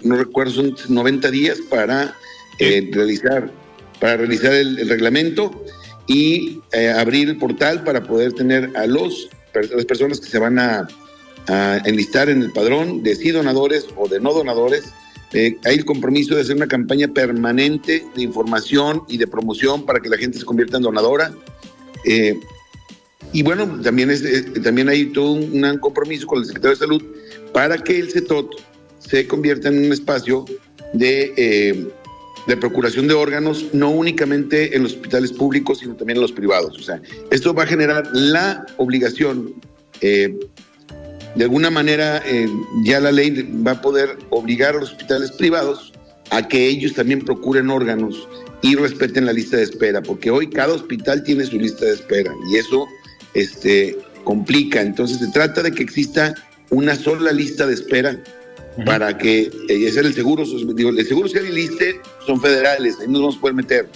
no 0.02 0.16
recuerdo, 0.16 0.52
son 0.52 0.76
90 0.88 1.30
días 1.30 1.58
para 1.68 2.14
realizar 2.58 3.50
para 4.00 4.16
realizar 4.18 4.52
el 4.52 4.88
reglamento 4.88 5.50
y 6.06 6.60
eh, 6.72 6.90
abrir 6.90 7.28
el 7.28 7.36
portal 7.36 7.82
para 7.84 8.02
poder 8.02 8.32
tener 8.32 8.70
a 8.76 8.86
los, 8.86 9.28
las 9.54 9.84
personas 9.84 10.20
que 10.20 10.28
se 10.28 10.38
van 10.38 10.58
a, 10.58 10.88
enlistar 11.84 12.28
en 12.28 12.42
el 12.42 12.50
padrón 12.50 13.04
de 13.04 13.14
sí 13.14 13.30
donadores 13.30 13.86
o 13.94 14.08
de 14.08 14.18
no 14.18 14.32
donadores. 14.32 14.82
Eh, 15.32 15.56
hay 15.64 15.76
el 15.76 15.84
compromiso 15.84 16.34
de 16.34 16.40
hacer 16.40 16.56
una 16.56 16.66
campaña 16.66 17.06
permanente 17.06 18.04
de 18.16 18.22
información 18.22 19.04
y 19.06 19.16
de 19.16 19.28
promoción 19.28 19.86
para 19.86 20.00
que 20.00 20.08
la 20.08 20.16
gente 20.16 20.40
se 20.40 20.44
convierta 20.44 20.78
en 20.78 20.82
donadora. 20.82 21.32
Eh, 22.04 22.34
y 23.32 23.42
bueno, 23.42 23.80
también, 23.82 24.10
es, 24.10 24.22
también 24.62 24.88
hay 24.88 25.06
todo 25.06 25.32
un, 25.32 25.78
compromiso 25.78 26.26
con 26.26 26.40
el 26.40 26.46
secretario 26.46 26.76
de 26.76 26.80
Salud 26.80 27.02
para 27.52 27.78
que 27.78 27.98
el 27.98 28.10
CETOT 28.10 28.50
se 28.98 29.26
convierta 29.26 29.68
en 29.68 29.86
un 29.86 29.92
espacio 29.92 30.44
de 30.92 31.92
de 32.46 32.56
procuración 32.56 33.08
de 33.08 33.14
órganos, 33.14 33.66
no 33.72 33.90
únicamente 33.90 34.76
en 34.76 34.84
los 34.84 34.92
hospitales 34.92 35.32
públicos, 35.32 35.78
sino 35.78 35.94
también 35.96 36.16
en 36.16 36.22
los 36.22 36.32
privados. 36.32 36.78
O 36.78 36.82
sea, 36.82 37.00
esto 37.30 37.52
va 37.52 37.64
a 37.64 37.66
generar 37.66 38.08
la 38.12 38.64
obligación, 38.76 39.54
eh, 40.00 40.34
de 41.34 41.44
alguna 41.44 41.70
manera 41.70 42.22
eh, 42.24 42.48
ya 42.84 43.00
la 43.00 43.12
ley 43.12 43.50
va 43.66 43.72
a 43.72 43.82
poder 43.82 44.16
obligar 44.30 44.76
a 44.76 44.80
los 44.80 44.92
hospitales 44.92 45.32
privados 45.32 45.92
a 46.30 46.46
que 46.46 46.66
ellos 46.66 46.94
también 46.94 47.24
procuren 47.24 47.68
órganos 47.68 48.26
y 48.62 48.74
respeten 48.74 49.26
la 49.26 49.32
lista 49.32 49.58
de 49.58 49.64
espera, 49.64 50.02
porque 50.02 50.30
hoy 50.30 50.48
cada 50.48 50.72
hospital 50.72 51.22
tiene 51.24 51.44
su 51.44 51.58
lista 51.58 51.84
de 51.84 51.94
espera 51.94 52.32
y 52.50 52.56
eso 52.56 52.86
este, 53.36 53.96
complica. 54.24 54.80
Entonces 54.80 55.18
se 55.18 55.28
trata 55.28 55.62
de 55.62 55.72
que 55.72 55.82
exista 55.82 56.34
una 56.70 56.96
sola 56.96 57.32
lista 57.32 57.66
de 57.66 57.74
espera 57.74 58.18
para 58.84 59.16
que 59.16 59.42
eh, 59.42 59.86
es 59.86 59.96
el 59.96 60.12
seguro, 60.14 60.44
digo, 60.74 60.90
el 60.90 61.06
seguro 61.06 61.28
social 61.28 61.46
y 61.46 61.50
el 61.50 61.58
ISTE 61.58 62.00
son 62.26 62.40
federales, 62.40 62.96
ahí 63.00 63.06
no 63.08 63.20
nos 63.20 63.36
pueden 63.36 63.56
meter. 63.56 63.88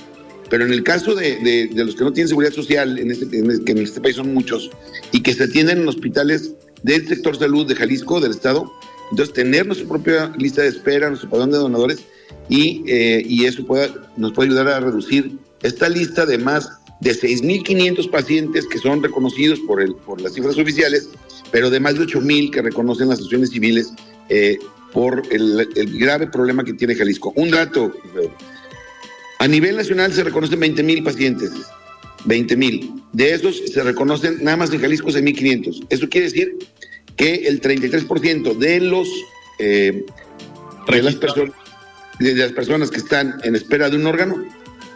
Pero 0.48 0.64
en 0.64 0.72
el 0.72 0.82
caso 0.82 1.14
de, 1.14 1.36
de, 1.36 1.84
los 1.84 1.94
que 1.94 2.04
no 2.04 2.12
tienen 2.12 2.28
seguridad 2.28 2.52
social, 2.52 2.98
en 2.98 3.10
este, 3.10 3.24
en 3.38 3.64
que 3.64 3.72
en 3.72 3.78
este 3.78 4.00
país 4.00 4.16
son 4.16 4.34
muchos, 4.34 4.70
y 5.12 5.20
que 5.20 5.32
se 5.34 5.44
atienden 5.44 5.78
en 5.78 5.88
hospitales 5.88 6.52
del 6.82 7.06
sector 7.06 7.38
salud 7.38 7.66
de 7.66 7.76
Jalisco, 7.76 8.20
del 8.20 8.32
Estado, 8.32 8.70
entonces 9.10 9.34
tener 9.34 9.66
nuestra 9.66 9.86
propia 9.86 10.32
lista 10.38 10.62
de 10.62 10.68
espera, 10.68 11.08
nuestro 11.08 11.30
padrón 11.30 11.50
de 11.50 11.58
donadores, 11.58 12.00
y, 12.48 12.82
eh, 12.86 13.22
y 13.24 13.44
eso 13.44 13.64
puede, 13.64 13.90
nos 14.16 14.32
puede 14.32 14.48
ayudar 14.48 14.68
a 14.68 14.80
reducir 14.80 15.38
esta 15.62 15.88
lista 15.88 16.26
de 16.26 16.38
más 16.38 16.68
de 17.00 17.12
6.500 17.12 18.10
pacientes 18.10 18.66
que 18.66 18.78
son 18.78 19.02
reconocidos 19.02 19.58
por, 19.60 19.82
el, 19.82 19.94
por 19.94 20.20
las 20.20 20.34
cifras 20.34 20.58
oficiales, 20.58 21.08
pero 21.50 21.70
de 21.70 21.80
más 21.80 21.94
de 21.94 22.04
8.000 22.04 22.50
que 22.50 22.62
reconocen 22.62 23.08
las 23.08 23.18
asociaciones 23.18 23.50
civiles 23.50 23.92
eh, 24.28 24.58
por 24.92 25.22
el, 25.30 25.66
grave 25.98 26.26
problema 26.26 26.64
que 26.64 26.74
tiene 26.74 26.94
Jalisco. 26.94 27.32
Un 27.36 27.50
dato, 27.50 27.92
a 29.38 29.48
nivel 29.48 29.76
nacional 29.76 30.12
se 30.12 30.24
reconocen 30.24 30.60
20 30.60 30.82
mil 30.82 31.02
pacientes, 31.02 31.50
20 32.24 32.56
mil. 32.56 33.02
De 33.12 33.32
esos 33.32 33.56
se 33.72 33.82
reconocen 33.82 34.38
nada 34.42 34.58
más 34.58 34.72
en 34.72 34.80
Jalisco 34.80 35.08
6.500. 35.08 35.86
Eso 35.88 36.08
quiere 36.08 36.26
decir 36.26 36.58
que 37.16 37.46
el 37.46 37.60
33% 37.60 38.56
de 38.56 38.80
los 38.80 39.08
eh, 39.58 40.04
de 40.90 41.02
las, 41.02 41.14
personas, 41.16 41.54
de 42.18 42.34
las 42.34 42.52
personas 42.52 42.90
que 42.90 42.98
están 42.98 43.40
en 43.44 43.54
espera 43.54 43.90
de 43.90 43.96
un 43.96 44.06
órgano 44.06 44.44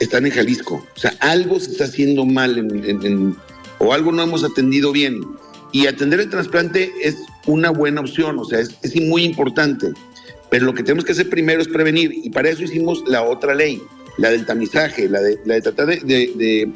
están 0.01 0.27
en 0.27 0.33
Jalisco. 0.33 0.87
O 0.97 0.99
sea, 0.99 1.15
algo 1.21 1.59
se 1.61 1.73
está 1.73 1.85
haciendo 1.85 2.25
mal 2.25 2.67
o 3.79 3.93
algo 3.93 4.13
no 4.13 4.23
hemos 4.23 4.45
atendido 4.45 4.93
bien. 4.93 5.23
Y 5.73 5.87
atender 5.87 6.21
el 6.21 6.31
trasplante 6.31 6.93
es 7.03 7.17
una 7.47 7.71
buena 7.71 8.01
opción, 8.01 8.39
o 8.39 8.45
sea, 8.45 8.61
es, 8.61 9.01
muy 9.01 9.25
importante. 9.25 9.93
Pero 10.51 10.67
lo 10.67 10.75
que 10.75 10.85
tenemos 10.85 11.05
que 11.05 11.13
hacer 11.13 11.29
primero 11.29 11.61
es 11.61 11.69
prevenir 11.69 12.13
y 12.13 12.31
para 12.31 12.49
eso 12.51 12.63
hicimos 12.63 13.03
la 13.07 13.23
otra 13.23 13.55
ley. 13.55 13.83
la 14.17 14.31
del 14.31 14.47
tamizaje, 14.47 15.09
la 15.09 15.21
de, 15.21 15.37
tratar 15.61 15.87
de, 15.87 16.73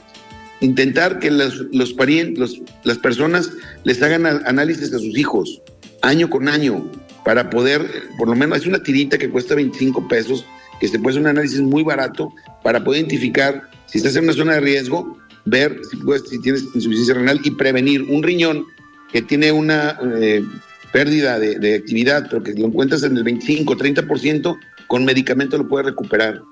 intentar 0.60 1.20
que 1.20 1.30
las 1.30 2.98
personas 3.00 3.50
les 3.84 4.02
hagan 4.02 4.26
análisis 4.26 4.92
a 4.92 4.98
sus 4.98 5.16
hijos 5.16 5.62
año 6.02 6.28
con 6.30 6.48
año 6.48 6.90
para 7.24 7.50
poder, 7.50 8.08
por 8.16 8.28
lo 8.28 8.34
menos, 8.34 8.58
es 8.58 8.66
una 8.66 8.82
tirita 8.82 9.18
que 9.18 9.28
cuesta 9.28 9.54
25 9.54 10.08
pesos, 10.08 10.44
que 10.80 10.88
se 10.88 10.98
puede 10.98 11.14
hacer 11.14 11.22
un 11.22 11.28
análisis 11.28 11.60
muy 11.60 11.82
barato 11.82 12.32
para 12.62 12.82
poder 12.84 13.00
identificar 13.00 13.68
si 13.86 13.98
estás 13.98 14.16
en 14.16 14.24
una 14.24 14.32
zona 14.32 14.54
de 14.54 14.60
riesgo, 14.60 15.18
ver 15.44 15.80
si, 15.90 15.98
si 16.28 16.40
tienes 16.40 16.64
insuficiencia 16.74 17.14
renal 17.14 17.40
y 17.42 17.50
prevenir 17.52 18.02
un 18.02 18.22
riñón 18.22 18.66
que 19.12 19.22
tiene 19.22 19.50
una 19.52 19.98
eh, 20.20 20.44
pérdida 20.92 21.38
de, 21.38 21.58
de, 21.58 21.76
actividad, 21.76 22.26
pero 22.28 22.42
que 22.42 22.52
lo 22.52 22.66
encuentras 22.66 23.02
en 23.02 23.16
el 23.16 23.24
25, 23.24 23.76
30%, 23.76 24.58
con 24.86 25.04
medicamento 25.04 25.56
lo 25.56 25.68
puedes 25.68 25.86
recuperar. 25.86 26.42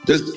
Entonces, 0.00 0.34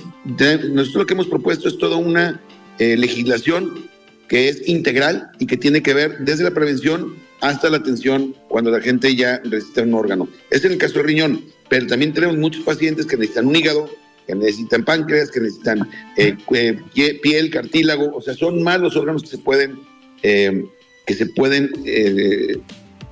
nosotros 0.70 0.96
lo 0.96 1.06
que 1.06 1.14
hemos 1.14 1.28
propuesto 1.28 1.68
es 1.68 1.78
toda 1.78 1.98
una 1.98 2.40
eh, 2.78 2.96
legislación 2.98 3.90
que 4.28 4.50
es 4.50 4.68
integral 4.68 5.32
y 5.40 5.48
que 5.48 5.58
tiene 5.58 5.82
que 5.82 5.94
ver 5.94 6.20
desde 6.20 6.44
la 6.44 6.52
prevención 6.52 7.16
hasta 7.42 7.70
la 7.70 7.78
atención 7.78 8.36
cuando 8.48 8.72
la 8.72 8.82
gente 8.82 9.16
ya 9.16 9.42
necesita 9.44 9.84
un 9.84 9.94
órgano. 9.94 10.28
Es 10.50 10.66
en 10.66 10.74
el 10.74 10.78
caso 10.78 10.96
del 10.96 11.06
riñón, 11.06 11.42
pero 11.70 11.88
también 11.88 12.14
tenemos 12.14 12.38
muchos 12.38 12.64
pacientes 12.64 13.06
que 13.06 13.18
necesitan 13.18 13.48
un 13.48 13.56
hígado, 13.56 13.90
que 14.28 14.36
necesitan 14.36 14.84
páncreas, 14.84 15.32
que 15.32 15.40
necesitan 15.40 15.90
eh, 16.18 16.36
eh, 16.54 17.20
piel, 17.22 17.50
cartílago, 17.50 18.16
o 18.16 18.22
sea, 18.22 18.34
son 18.34 18.64
más 18.64 18.80
los 18.80 18.96
órganos 18.96 19.24
que 19.24 19.30
se 19.30 19.38
pueden, 19.38 19.80
que 20.22 21.14
se 21.14 21.26
pueden 21.28 21.72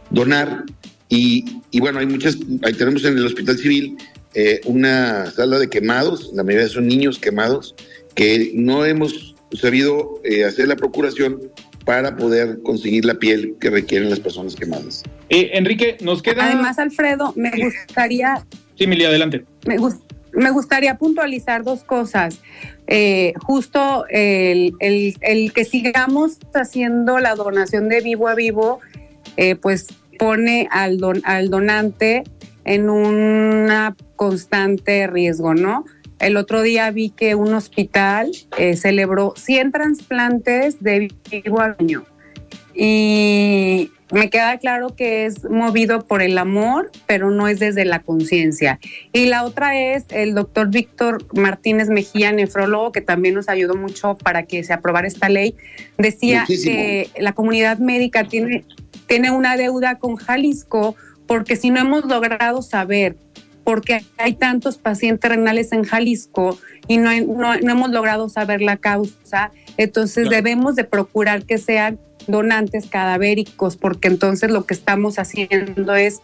donar. 0.10 0.64
Y, 1.10 1.62
y, 1.70 1.80
bueno, 1.80 2.00
hay 2.00 2.08
muchas, 2.08 2.38
ahí 2.64 2.74
tenemos 2.74 3.06
en 3.06 3.18
el 3.18 3.26
Hospital 3.26 3.58
Civil 3.58 3.98
eh, 4.36 4.62
una 4.66 5.30
sala 5.30 5.60
de 5.60 5.70
quemados, 5.70 6.32
la 6.34 6.44
mayoría 6.44 6.68
son 6.68 6.88
niños 6.88 7.20
quemados, 7.20 7.76
que 8.16 8.52
no 8.56 8.84
hemos 8.84 9.36
sabido 9.52 10.20
eh, 10.24 10.44
hacer 10.44 10.68
la 10.68 10.76
procuración 10.76 11.52
para 11.86 12.16
poder 12.16 12.62
conseguir 12.64 13.06
la 13.06 13.16
piel 13.16 13.56
que 13.60 13.70
requieren 13.70 14.10
las 14.10 14.20
personas 14.20 14.56
quemadas. 14.56 15.04
Eh, 15.30 15.52
Enrique, 15.54 15.98
nos 16.02 16.22
queda... 16.22 16.46
Además, 16.46 16.80
Alfredo, 16.80 17.34
me 17.36 17.52
gustaría... 17.52 18.46
Sí, 18.76 18.88
Mili, 18.88 19.06
adelante. 19.06 19.46
Me, 19.66 19.78
me 20.34 20.52
gustaría 20.52 20.98
puntualizar 20.98 21.64
dos 21.64 21.84
cosas. 21.84 22.40
justo 23.46 24.06
el, 24.10 24.74
el, 24.80 25.16
el, 25.22 25.54
que 25.54 25.66
sigamos 25.66 26.38
haciendo 26.54 27.20
la 27.20 27.36
donación 27.36 27.90
de 27.90 28.02
vivo 28.02 28.28
a 28.28 28.36
vivo, 28.36 28.80
pues 29.62 29.88
pone 30.18 30.68
al, 30.72 30.98
don, 30.98 31.22
al 31.26 31.50
donante 31.50 32.24
en 32.66 32.90
una 32.90 33.96
constante 34.16 35.08
riesgo, 35.08 35.54
¿no? 35.54 35.86
El 36.24 36.38
otro 36.38 36.62
día 36.62 36.90
vi 36.90 37.10
que 37.10 37.36
un 37.36 37.54
hospital 37.54 38.32
eh, 38.58 38.78
celebró 38.78 39.34
100 39.36 39.72
trasplantes 39.74 40.82
de 40.82 41.12
vivo 41.30 41.60
al 41.60 41.76
año. 41.78 42.06
Y 42.74 43.92
me 44.10 44.30
queda 44.30 44.58
claro 44.58 44.96
que 44.96 45.26
es 45.26 45.44
movido 45.50 46.08
por 46.08 46.22
el 46.22 46.38
amor, 46.38 46.92
pero 47.08 47.30
no 47.30 47.50
es 47.50 47.60
desde 47.60 47.84
la 47.84 48.00
conciencia. 48.00 48.80
Y 49.12 49.26
la 49.26 49.44
otra 49.44 49.78
es 49.78 50.06
el 50.12 50.34
doctor 50.34 50.70
Víctor 50.70 51.26
Martínez 51.36 51.90
Mejía, 51.90 52.32
nefrólogo, 52.32 52.94
que 52.94 53.02
también 53.02 53.36
nos 53.36 53.50
ayudó 53.50 53.76
mucho 53.76 54.16
para 54.16 54.44
que 54.44 54.64
se 54.64 54.72
aprobara 54.72 55.08
esta 55.08 55.28
ley, 55.28 55.56
decía 55.98 56.46
que 56.48 57.10
la 57.18 57.34
comunidad 57.34 57.80
médica 57.80 58.24
tiene, 58.24 58.64
tiene 59.08 59.30
una 59.30 59.58
deuda 59.58 60.00
con 60.00 60.16
Jalisco 60.16 60.96
porque 61.28 61.56
si 61.56 61.70
no 61.70 61.80
hemos 61.80 62.06
logrado 62.06 62.62
saber 62.62 63.18
por 63.64 63.82
qué 63.82 64.04
hay 64.18 64.34
tantos 64.34 64.78
pacientes 64.78 65.30
renales 65.30 65.72
en 65.72 65.84
Jalisco 65.84 66.58
y 66.88 66.98
no, 66.98 67.10
no, 67.22 67.54
hemos 67.54 67.90
logrado 67.92 68.30
saber 68.30 68.62
la 68.62 68.78
causa, 68.78 69.52
entonces 69.78 70.30
debemos 70.30 70.76
de 70.76 70.84
procurar 70.84 71.44
que 71.44 71.58
sean 71.58 72.00
donantes 72.28 72.88
cadavéricos, 72.88 73.78
porque 73.78 74.08
entonces 74.08 74.52
lo 74.52 74.66
que 74.66 74.74
estamos 74.74 75.20
haciendo 75.20 75.96
es 75.96 76.22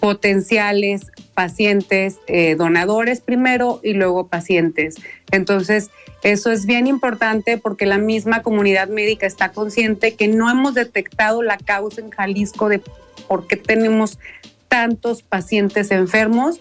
potenciales 0.00 1.12
pacientes 1.34 2.18
eh, 2.26 2.56
donadores 2.56 3.20
primero 3.20 3.80
y 3.82 3.92
luego 3.92 4.26
pacientes. 4.26 4.96
Entonces, 5.30 5.90
eso 6.22 6.50
es 6.50 6.66
bien 6.66 6.86
importante 6.86 7.58
porque 7.58 7.86
la 7.86 7.98
misma 7.98 8.42
comunidad 8.42 8.88
médica 8.88 9.26
está 9.26 9.50
consciente 9.50 10.14
que 10.14 10.28
no 10.28 10.50
hemos 10.50 10.74
detectado 10.74 11.42
la 11.42 11.56
causa 11.56 12.00
en 12.00 12.10
Jalisco 12.10 12.68
de 12.68 12.80
por 13.28 13.46
qué 13.46 13.56
tenemos 13.56 14.18
tantos 14.72 15.22
pacientes 15.22 15.90
enfermos 15.90 16.58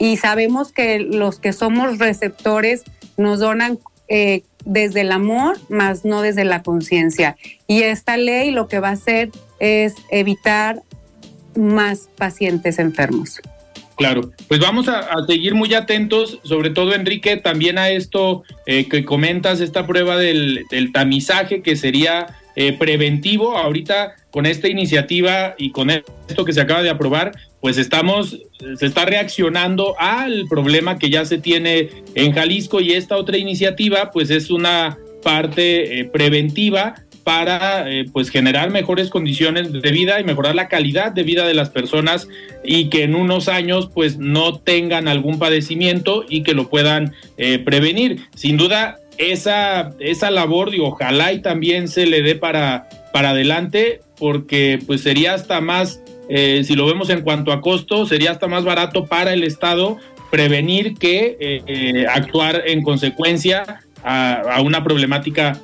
y 0.00 0.16
sabemos 0.16 0.72
que 0.72 0.98
los 0.98 1.38
que 1.38 1.52
somos 1.52 2.00
receptores 2.00 2.82
nos 3.16 3.38
donan 3.38 3.78
eh, 4.08 4.42
desde 4.64 5.02
el 5.02 5.12
amor, 5.12 5.60
más 5.68 6.04
no 6.04 6.22
desde 6.22 6.44
la 6.44 6.64
conciencia. 6.64 7.36
Y 7.68 7.82
esta 7.84 8.16
ley 8.16 8.50
lo 8.50 8.66
que 8.66 8.80
va 8.80 8.88
a 8.88 8.92
hacer 8.94 9.30
es 9.60 9.94
evitar 10.10 10.82
más 11.54 12.08
pacientes 12.18 12.80
enfermos. 12.80 13.40
Claro, 13.94 14.32
pues 14.48 14.58
vamos 14.58 14.88
a, 14.88 15.06
seguir 15.28 15.54
muy 15.54 15.72
atentos, 15.74 16.40
sobre 16.42 16.70
todo 16.70 16.96
Enrique, 16.96 17.36
también 17.36 17.78
a 17.78 17.90
esto 17.90 18.42
eh, 18.66 18.88
que 18.88 19.04
comentas, 19.04 19.60
esta 19.60 19.86
prueba 19.86 20.16
del, 20.16 20.64
del 20.68 20.90
tamizaje 20.90 21.62
que 21.62 21.76
sería 21.76 22.26
eh, 22.56 22.72
preventivo. 22.74 23.56
Ahorita 23.56 24.14
con 24.30 24.46
esta 24.46 24.68
iniciativa 24.68 25.54
y 25.58 25.70
con 25.70 25.90
esto 25.90 26.44
que 26.44 26.52
se 26.52 26.60
acaba 26.60 26.82
de 26.82 26.90
aprobar, 26.90 27.32
pues 27.60 27.78
estamos, 27.78 28.38
se 28.78 28.86
está 28.86 29.04
reaccionando 29.04 29.94
al 29.98 30.44
problema 30.48 30.98
que 30.98 31.10
ya 31.10 31.24
se 31.24 31.38
tiene 31.38 31.90
en 32.14 32.32
Jalisco 32.32 32.80
y 32.80 32.92
esta 32.92 33.16
otra 33.16 33.38
iniciativa, 33.38 34.10
pues 34.10 34.30
es 34.30 34.50
una 34.50 34.98
parte 35.22 36.00
eh, 36.00 36.04
preventiva 36.04 36.94
para 37.24 37.88
eh, 37.88 38.06
pues 38.12 38.30
generar 38.30 38.70
mejores 38.70 39.08
condiciones 39.08 39.70
de 39.72 39.92
vida 39.92 40.20
y 40.20 40.24
mejorar 40.24 40.56
la 40.56 40.68
calidad 40.68 41.12
de 41.12 41.22
vida 41.22 41.46
de 41.46 41.54
las 41.54 41.70
personas 41.70 42.26
y 42.64 42.90
que 42.90 43.04
en 43.04 43.14
unos 43.14 43.48
años 43.48 43.88
pues 43.94 44.18
no 44.18 44.58
tengan 44.58 45.06
algún 45.06 45.38
padecimiento 45.38 46.24
y 46.28 46.42
que 46.42 46.54
lo 46.54 46.68
puedan 46.68 47.12
prevenir. 47.64 48.22
Sin 48.34 48.56
duda 48.56 49.01
esa, 49.30 49.90
esa 49.98 50.30
labor, 50.30 50.74
y 50.74 50.80
ojalá 50.80 51.32
y 51.32 51.40
también 51.40 51.88
se 51.88 52.06
le 52.06 52.22
dé 52.22 52.34
para, 52.34 52.88
para 53.12 53.30
adelante, 53.30 54.00
porque 54.18 54.78
pues 54.86 55.02
sería 55.02 55.34
hasta 55.34 55.60
más, 55.60 56.00
eh, 56.28 56.62
si 56.64 56.74
lo 56.74 56.86
vemos 56.86 57.10
en 57.10 57.22
cuanto 57.22 57.52
a 57.52 57.60
costo, 57.60 58.06
sería 58.06 58.30
hasta 58.30 58.48
más 58.48 58.64
barato 58.64 59.06
para 59.06 59.32
el 59.32 59.44
Estado 59.44 59.98
prevenir 60.30 60.94
que 60.94 61.36
eh, 61.40 61.62
eh, 61.66 62.06
actuar 62.08 62.62
en 62.66 62.82
consecuencia 62.82 63.80
a, 64.02 64.60
una 64.64 64.82
problemática 64.82 65.60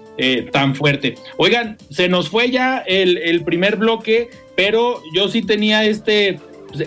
tan 0.53 0.75
fuerte. 0.75 1.15
Oigan, 1.37 1.77
se 1.91 2.09
nos 2.09 2.29
fue 2.29 2.51
ya 2.51 2.79
el, 2.79 3.19
el 3.19 3.45
primer 3.45 3.77
bloque, 3.77 4.31
pero 4.57 5.01
yo 5.15 5.29
sí 5.29 5.43
tenía 5.43 5.85
este 5.85 6.41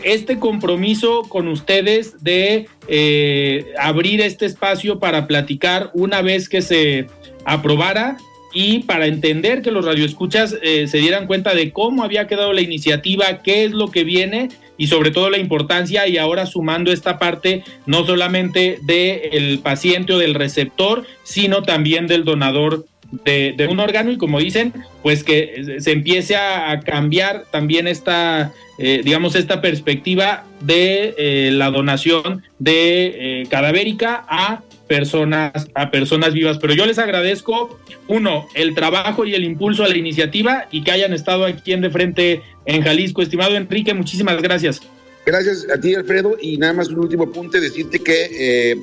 este 0.04 0.40
compromiso 0.40 1.24
con 1.24 1.48
ustedes 1.48 2.24
de 2.24 2.68
eh, 2.88 3.66
abrir 3.80 4.22
este 4.22 4.46
espacio 4.46 5.00
para 5.00 5.28
platicar 5.28 5.92
una 5.94 6.22
vez 6.22 6.50
que 6.50 6.62
se 6.62 7.08
aprobara 7.46 8.18
y 8.54 8.80
para 8.80 9.08
entender 9.08 9.62
que 9.62 9.72
los 9.72 9.86
radioescuchas 9.86 10.58
eh, 10.62 10.88
se 10.88 10.98
dieran 10.98 11.26
cuenta 11.28 11.54
de 11.56 11.72
cómo 11.72 12.04
había 12.04 12.28
quedado 12.28 12.54
la 12.54 12.62
iniciativa, 12.62 13.42
qué 13.44 13.64
es 13.64 13.72
lo 13.72 13.90
que 13.90 14.04
viene 14.04 14.50
y 14.78 14.88
sobre 14.88 15.12
todo 15.12 15.30
la 15.30 15.38
importancia 15.38 16.08
y 16.08 16.18
ahora 16.18 16.46
sumando 16.46 16.92
esta 16.92 17.18
parte 17.20 17.64
no 17.86 18.06
solamente 18.06 18.80
del 18.82 19.60
paciente 19.60 20.14
o 20.14 20.18
del 20.18 20.34
receptor, 20.34 21.06
sino 21.24 21.64
también 21.64 22.08
del 22.08 22.26
donador 22.26 22.86
de, 23.12 23.68
un 23.70 23.80
órgano 23.80 24.12
y 24.12 24.18
como 24.18 24.40
dicen, 24.40 24.74
pues 25.04 25.24
que 25.24 25.78
se 25.80 25.92
empiece 25.92 26.36
a, 26.36 26.80
cambiar 26.80 27.46
también 27.52 27.88
esta, 27.88 28.54
eh, 28.78 29.02
digamos, 29.04 29.36
esta 29.36 29.62
perspectiva 29.62 30.46
de 30.62 31.14
eh, 31.18 31.52
la 31.52 31.70
donación 31.70 32.44
de 32.60 33.42
eh, 33.42 33.44
cadavérica 33.50 34.26
a 34.28 34.64
personas, 34.88 35.68
a 35.74 35.92
personas 35.92 36.34
vivas. 36.34 36.58
Pero 36.60 36.74
yo 36.74 36.86
les 36.86 37.00
agradezco, 37.00 37.80
uno, 38.08 38.48
el 38.56 38.74
trabajo 38.76 39.26
y 39.26 39.36
el 39.36 39.44
impulso 39.44 39.84
a 39.84 39.88
la 39.88 39.98
iniciativa 39.98 40.68
y 40.72 40.84
que 40.84 40.92
hayan 40.92 41.14
estado 41.14 41.46
aquí 41.46 41.74
en 41.74 41.82
De 41.82 41.90
Frente 41.90 42.42
en 42.66 42.82
Jalisco. 42.82 43.22
Estimado 43.22 43.56
Enrique, 43.56 43.94
muchísimas 43.94 44.42
gracias. 44.42 44.82
Gracias 45.26 45.68
a 45.74 45.80
ti, 45.80 45.94
Alfredo. 45.94 46.38
Y 46.42 46.58
nada 46.58 46.74
más 46.74 46.90
un 46.90 47.00
último 47.00 47.24
apunte, 47.26 47.60
decirte 47.60 48.00
que 48.00 48.76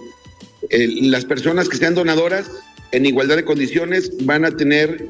las 0.70 1.24
personas 1.24 1.68
que 1.68 1.76
sean 1.76 1.94
donadoras 1.94 2.50
en 2.92 3.06
igualdad 3.06 3.36
de 3.36 3.44
condiciones 3.44 4.12
van 4.24 4.44
a 4.44 4.50
tener 4.50 5.08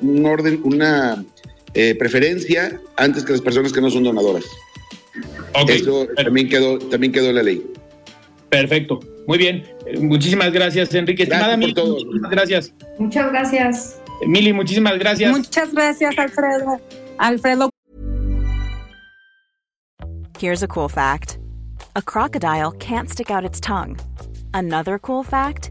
un 0.00 0.24
orden, 0.26 0.60
una 0.64 1.24
eh, 1.74 1.94
preferencia 1.94 2.80
antes 2.96 3.24
que 3.24 3.32
las 3.32 3.40
personas 3.40 3.72
que 3.72 3.80
no 3.80 3.90
son 3.90 4.04
donadoras. 4.04 4.44
Eso 5.68 6.06
también 6.16 6.48
quedó, 6.48 6.78
también 6.78 7.12
quedó 7.12 7.30
en 7.30 7.36
la 7.36 7.42
ley. 7.42 7.64
Perfecto. 8.48 9.00
Muy 9.26 9.38
bien. 9.38 9.64
Muchísimas 10.00 10.52
gracias, 10.52 10.94
Enrique. 10.94 11.24
Estimada 11.24 11.56
Mili, 11.56 11.74
muchísimas 11.74 12.30
gracias. 12.30 12.72
Muchas 12.98 13.30
gracias. 13.30 14.00
Mili, 14.26 14.52
muchísimas 14.52 14.98
gracias. 14.98 15.30
Muchas 15.30 15.72
gracias, 15.72 16.18
Alfredo. 16.18 16.80
Alfredo. 17.18 17.70
Here's 20.38 20.62
a 20.62 20.68
cool 20.68 20.88
fact. 20.88 21.38
A 21.96 22.02
crocodile 22.02 22.72
can't 22.78 23.10
stick 23.10 23.30
out 23.30 23.44
its 23.44 23.60
tongue. 23.60 23.98
Another 24.54 24.98
cool 24.98 25.24
fact. 25.24 25.70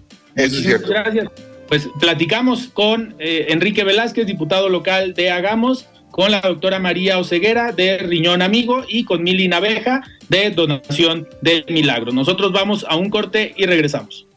Eso 0.35 0.55
es 0.57 0.63
cierto. 0.63 0.87
Gracias. 0.89 1.29
Pues 1.67 1.87
platicamos 1.99 2.67
con 2.73 3.15
eh, 3.19 3.47
Enrique 3.49 3.83
Velázquez, 3.83 4.25
diputado 4.25 4.67
local 4.67 5.13
de 5.13 5.31
Hagamos, 5.31 5.87
con 6.11 6.31
la 6.31 6.41
doctora 6.41 6.79
María 6.79 7.17
Oceguera 7.17 7.71
de 7.71 7.97
Riñón 7.97 8.41
Amigo 8.41 8.83
y 8.87 9.05
con 9.05 9.23
Mili 9.23 9.47
Naveja 9.47 10.01
de 10.27 10.51
Donación 10.51 11.27
del 11.41 11.65
Milagro. 11.69 12.11
Nosotros 12.11 12.51
vamos 12.51 12.85
a 12.89 12.97
un 12.97 13.09
corte 13.09 13.53
y 13.55 13.65
regresamos. 13.65 14.27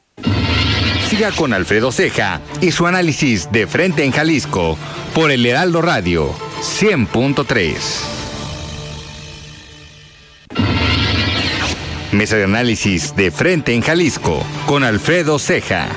Siga 1.09 1.33
con 1.33 1.53
Alfredo 1.53 1.93
Ceja 1.93 2.41
y 2.61 2.71
su 2.71 2.87
análisis 2.87 3.51
de 3.53 3.67
frente 3.67 4.05
en 4.05 4.13
Jalisco 4.13 4.79
por 5.15 5.31
el 5.31 5.45
Heraldo 5.45 5.83
Radio 5.83 6.33
100.3. 6.61 8.24
Mesa 12.14 12.37
de 12.37 12.44
análisis 12.44 13.16
de 13.16 13.33
frente 13.33 13.74
en 13.74 13.83
Jalisco 13.83 14.40
con 14.66 14.85
Alfredo 14.85 15.37
Ceja. 15.40 15.88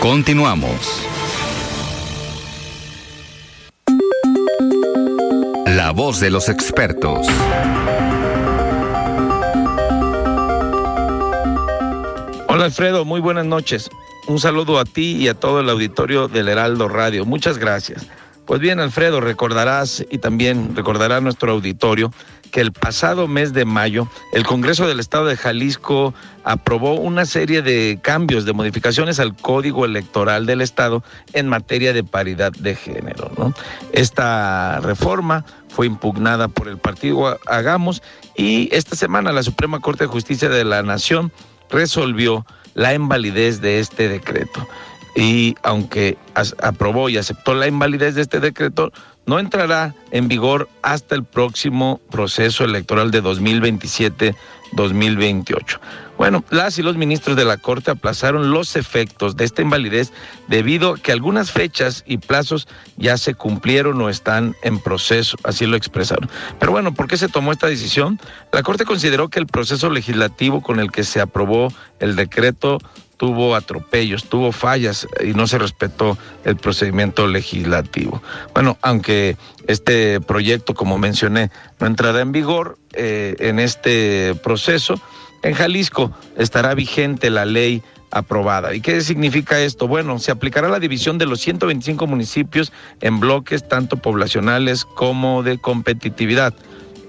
Continuamos. 0.00 1.04
La 5.66 5.90
voz 5.90 6.20
de 6.20 6.30
los 6.30 6.48
expertos. 6.48 7.26
Hola 12.48 12.64
Alfredo, 12.64 13.04
muy 13.04 13.20
buenas 13.20 13.44
noches. 13.44 13.90
Un 14.26 14.40
saludo 14.40 14.78
a 14.78 14.86
ti 14.86 15.16
y 15.16 15.28
a 15.28 15.34
todo 15.34 15.60
el 15.60 15.68
auditorio 15.68 16.28
del 16.28 16.48
Heraldo 16.48 16.88
Radio. 16.88 17.26
Muchas 17.26 17.58
gracias. 17.58 18.06
Pues 18.50 18.60
bien, 18.60 18.80
Alfredo, 18.80 19.20
recordarás 19.20 20.04
y 20.10 20.18
también 20.18 20.74
recordará 20.74 21.20
nuestro 21.20 21.52
auditorio 21.52 22.12
que 22.50 22.60
el 22.60 22.72
pasado 22.72 23.28
mes 23.28 23.52
de 23.52 23.64
mayo 23.64 24.08
el 24.32 24.44
Congreso 24.44 24.88
del 24.88 24.98
Estado 24.98 25.26
de 25.26 25.36
Jalisco 25.36 26.14
aprobó 26.42 26.94
una 26.94 27.26
serie 27.26 27.62
de 27.62 28.00
cambios, 28.02 28.46
de 28.46 28.52
modificaciones 28.52 29.20
al 29.20 29.36
Código 29.36 29.84
Electoral 29.84 30.46
del 30.46 30.62
Estado 30.62 31.04
en 31.32 31.46
materia 31.46 31.92
de 31.92 32.02
paridad 32.02 32.50
de 32.50 32.74
género. 32.74 33.30
Esta 33.92 34.80
reforma 34.80 35.44
fue 35.68 35.86
impugnada 35.86 36.48
por 36.48 36.66
el 36.66 36.78
partido 36.78 37.38
Hagamos 37.46 38.02
y 38.36 38.68
esta 38.74 38.96
semana 38.96 39.30
la 39.30 39.44
Suprema 39.44 39.78
Corte 39.78 40.02
de 40.02 40.08
Justicia 40.08 40.48
de 40.48 40.64
la 40.64 40.82
Nación 40.82 41.30
resolvió 41.70 42.44
la 42.74 42.94
invalidez 42.94 43.60
de 43.60 43.78
este 43.78 44.08
decreto. 44.08 44.66
Y 45.14 45.54
aunque 45.62 46.18
aprobó 46.62 47.08
y 47.08 47.16
aceptó 47.16 47.54
la 47.54 47.66
invalidez 47.66 48.14
de 48.14 48.20
este 48.22 48.38
decreto, 48.40 48.92
no 49.26 49.38
entrará 49.38 49.94
en 50.10 50.28
vigor 50.28 50.68
hasta 50.82 51.14
el 51.14 51.24
próximo 51.24 52.00
proceso 52.10 52.64
electoral 52.64 53.10
de 53.10 53.22
2027-2028. 53.22 55.78
Bueno, 56.20 56.44
las 56.50 56.78
y 56.78 56.82
los 56.82 56.98
ministros 56.98 57.34
de 57.36 57.46
la 57.46 57.56
Corte 57.56 57.90
aplazaron 57.90 58.50
los 58.50 58.76
efectos 58.76 59.36
de 59.36 59.44
esta 59.44 59.62
invalidez 59.62 60.12
debido 60.48 60.92
a 60.92 60.98
que 60.98 61.12
algunas 61.12 61.50
fechas 61.50 62.04
y 62.06 62.18
plazos 62.18 62.68
ya 62.98 63.16
se 63.16 63.34
cumplieron 63.34 63.98
o 64.02 64.10
están 64.10 64.54
en 64.62 64.80
proceso, 64.80 65.38
así 65.44 65.64
lo 65.64 65.76
expresaron. 65.76 66.28
Pero 66.58 66.72
bueno, 66.72 66.92
¿por 66.92 67.06
qué 67.06 67.16
se 67.16 67.28
tomó 67.28 67.52
esta 67.52 67.68
decisión? 67.68 68.20
La 68.52 68.62
Corte 68.62 68.84
consideró 68.84 69.28
que 69.28 69.38
el 69.38 69.46
proceso 69.46 69.88
legislativo 69.88 70.60
con 70.60 70.78
el 70.78 70.92
que 70.92 71.04
se 71.04 71.22
aprobó 71.22 71.72
el 72.00 72.16
decreto 72.16 72.76
tuvo 73.20 73.54
atropellos, 73.54 74.24
tuvo 74.24 74.50
fallas 74.50 75.06
y 75.22 75.34
no 75.34 75.46
se 75.46 75.58
respetó 75.58 76.16
el 76.44 76.56
procedimiento 76.56 77.26
legislativo. 77.26 78.22
Bueno, 78.54 78.78
aunque 78.80 79.36
este 79.66 80.22
proyecto, 80.22 80.72
como 80.72 80.96
mencioné, 80.96 81.50
no 81.80 81.86
entrará 81.86 82.22
en 82.22 82.32
vigor 82.32 82.78
eh, 82.94 83.36
en 83.40 83.58
este 83.58 84.34
proceso, 84.42 84.98
en 85.42 85.52
Jalisco 85.52 86.10
estará 86.38 86.72
vigente 86.72 87.28
la 87.28 87.44
ley 87.44 87.82
aprobada. 88.10 88.74
¿Y 88.74 88.80
qué 88.80 89.02
significa 89.02 89.60
esto? 89.60 89.86
Bueno, 89.86 90.18
se 90.18 90.32
aplicará 90.32 90.70
la 90.70 90.80
división 90.80 91.18
de 91.18 91.26
los 91.26 91.40
125 91.40 92.06
municipios 92.06 92.72
en 93.02 93.20
bloques 93.20 93.68
tanto 93.68 93.98
poblacionales 93.98 94.86
como 94.86 95.42
de 95.42 95.58
competitividad. 95.58 96.54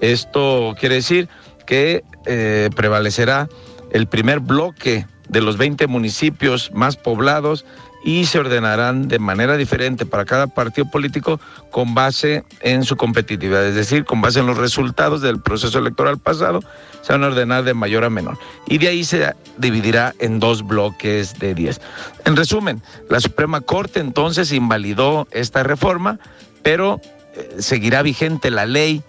Esto 0.02 0.74
quiere 0.78 0.96
decir 0.96 1.30
que 1.66 2.04
eh, 2.26 2.68
prevalecerá 2.76 3.48
el 3.92 4.06
primer 4.08 4.40
bloque 4.40 5.06
de 5.32 5.40
los 5.40 5.56
20 5.56 5.86
municipios 5.86 6.70
más 6.72 6.96
poblados 6.96 7.64
y 8.04 8.26
se 8.26 8.38
ordenarán 8.38 9.08
de 9.08 9.18
manera 9.18 9.56
diferente 9.56 10.06
para 10.06 10.24
cada 10.24 10.48
partido 10.48 10.90
político 10.90 11.40
con 11.70 11.94
base 11.94 12.44
en 12.60 12.84
su 12.84 12.96
competitividad, 12.96 13.64
es 13.66 13.74
decir, 13.74 14.04
con 14.04 14.20
base 14.20 14.40
en 14.40 14.46
los 14.46 14.58
resultados 14.58 15.20
del 15.22 15.40
proceso 15.40 15.78
electoral 15.78 16.18
pasado, 16.18 16.60
se 17.02 17.12
van 17.12 17.24
a 17.24 17.28
ordenar 17.28 17.64
de 17.64 17.74
mayor 17.74 18.04
a 18.04 18.10
menor. 18.10 18.38
Y 18.66 18.78
de 18.78 18.88
ahí 18.88 19.04
se 19.04 19.34
dividirá 19.56 20.14
en 20.18 20.40
dos 20.40 20.66
bloques 20.66 21.38
de 21.38 21.54
10. 21.54 21.80
En 22.24 22.36
resumen, 22.36 22.82
la 23.08 23.20
Suprema 23.20 23.60
Corte 23.60 24.00
entonces 24.00 24.52
invalidó 24.52 25.28
esta 25.30 25.62
reforma, 25.62 26.18
pero 26.62 27.00
eh, 27.34 27.56
seguirá 27.58 28.02
vigente 28.02 28.50
la 28.50 28.66
ley 28.66 29.02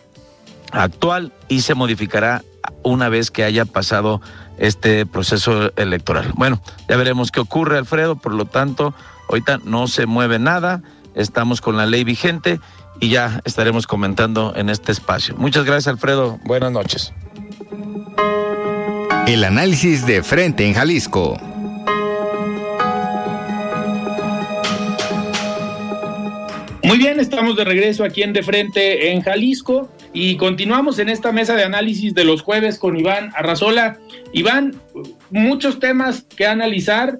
actual 0.71 1.31
y 1.47 1.62
se 1.62 1.75
modificará 1.75 2.43
una 2.83 3.09
vez 3.09 3.31
que 3.31 3.43
haya 3.43 3.65
pasado 3.65 4.21
este 4.57 5.05
proceso 5.05 5.71
electoral. 5.75 6.33
Bueno, 6.35 6.61
ya 6.87 6.97
veremos 6.97 7.31
qué 7.31 7.39
ocurre, 7.39 7.77
Alfredo, 7.77 8.15
por 8.15 8.33
lo 8.33 8.45
tanto, 8.45 8.93
ahorita 9.29 9.59
no 9.63 9.87
se 9.87 10.05
mueve 10.05 10.39
nada, 10.39 10.81
estamos 11.15 11.61
con 11.61 11.77
la 11.77 11.85
ley 11.85 12.03
vigente 12.03 12.59
y 12.99 13.09
ya 13.09 13.41
estaremos 13.45 13.87
comentando 13.87 14.53
en 14.55 14.69
este 14.69 14.91
espacio. 14.91 15.35
Muchas 15.37 15.65
gracias, 15.65 15.87
Alfredo. 15.87 16.39
Buenas 16.43 16.71
noches. 16.71 17.13
El 19.27 19.43
análisis 19.43 20.05
de 20.05 20.21
frente 20.21 20.67
en 20.67 20.73
Jalisco. 20.73 21.37
Muy 26.83 26.97
bien, 26.97 27.19
estamos 27.19 27.55
de 27.55 27.63
regreso 27.63 28.03
aquí 28.03 28.21
en 28.21 28.33
De 28.33 28.43
Frente 28.43 29.11
en 29.11 29.21
Jalisco 29.21 29.89
y 30.13 30.38
continuamos 30.38 30.99
en 30.99 31.10
esta 31.10 31.32
mesa 31.32 31.56
de 31.56 31.63
análisis 31.63 32.13
de 32.13 32.23
los 32.23 32.43
jueves 32.43 32.78
con 32.78 32.97
Iván 32.97 33.32
Arrazola. 33.36 33.97
Iván, 34.32 34.76
muchos 35.32 35.80
temas 35.80 36.23
que 36.36 36.45
analizar. 36.45 37.19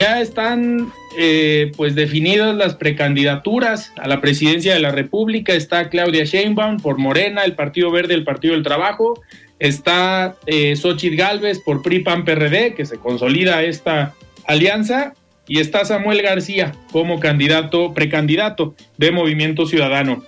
Ya 0.00 0.20
están 0.20 0.90
eh, 1.18 1.70
pues 1.76 1.94
definidas 1.94 2.54
las 2.56 2.74
precandidaturas 2.74 3.92
a 3.96 4.08
la 4.08 4.20
presidencia 4.20 4.72
de 4.72 4.80
la 4.80 4.90
República. 4.90 5.52
Está 5.52 5.90
Claudia 5.90 6.24
Sheinbaum 6.24 6.78
por 6.78 6.98
Morena, 6.98 7.44
el 7.44 7.54
Partido 7.54 7.90
Verde, 7.90 8.14
el 8.14 8.24
Partido 8.24 8.54
del 8.54 8.62
Trabajo. 8.62 9.22
Está 9.58 10.36
eh, 10.46 10.76
Xochitl 10.76 11.16
Galvez 11.16 11.60
por 11.60 11.82
PRI 11.82 12.00
PAN 12.00 12.24
PRD, 12.24 12.74
que 12.74 12.86
se 12.86 12.96
consolida 12.96 13.62
esta 13.62 14.14
alianza 14.46 15.12
y 15.46 15.58
está 15.58 15.84
Samuel 15.84 16.22
García 16.22 16.72
como 16.92 17.20
candidato, 17.20 17.92
precandidato 17.92 18.74
de 18.96 19.10
Movimiento 19.10 19.66
Ciudadano. 19.66 20.22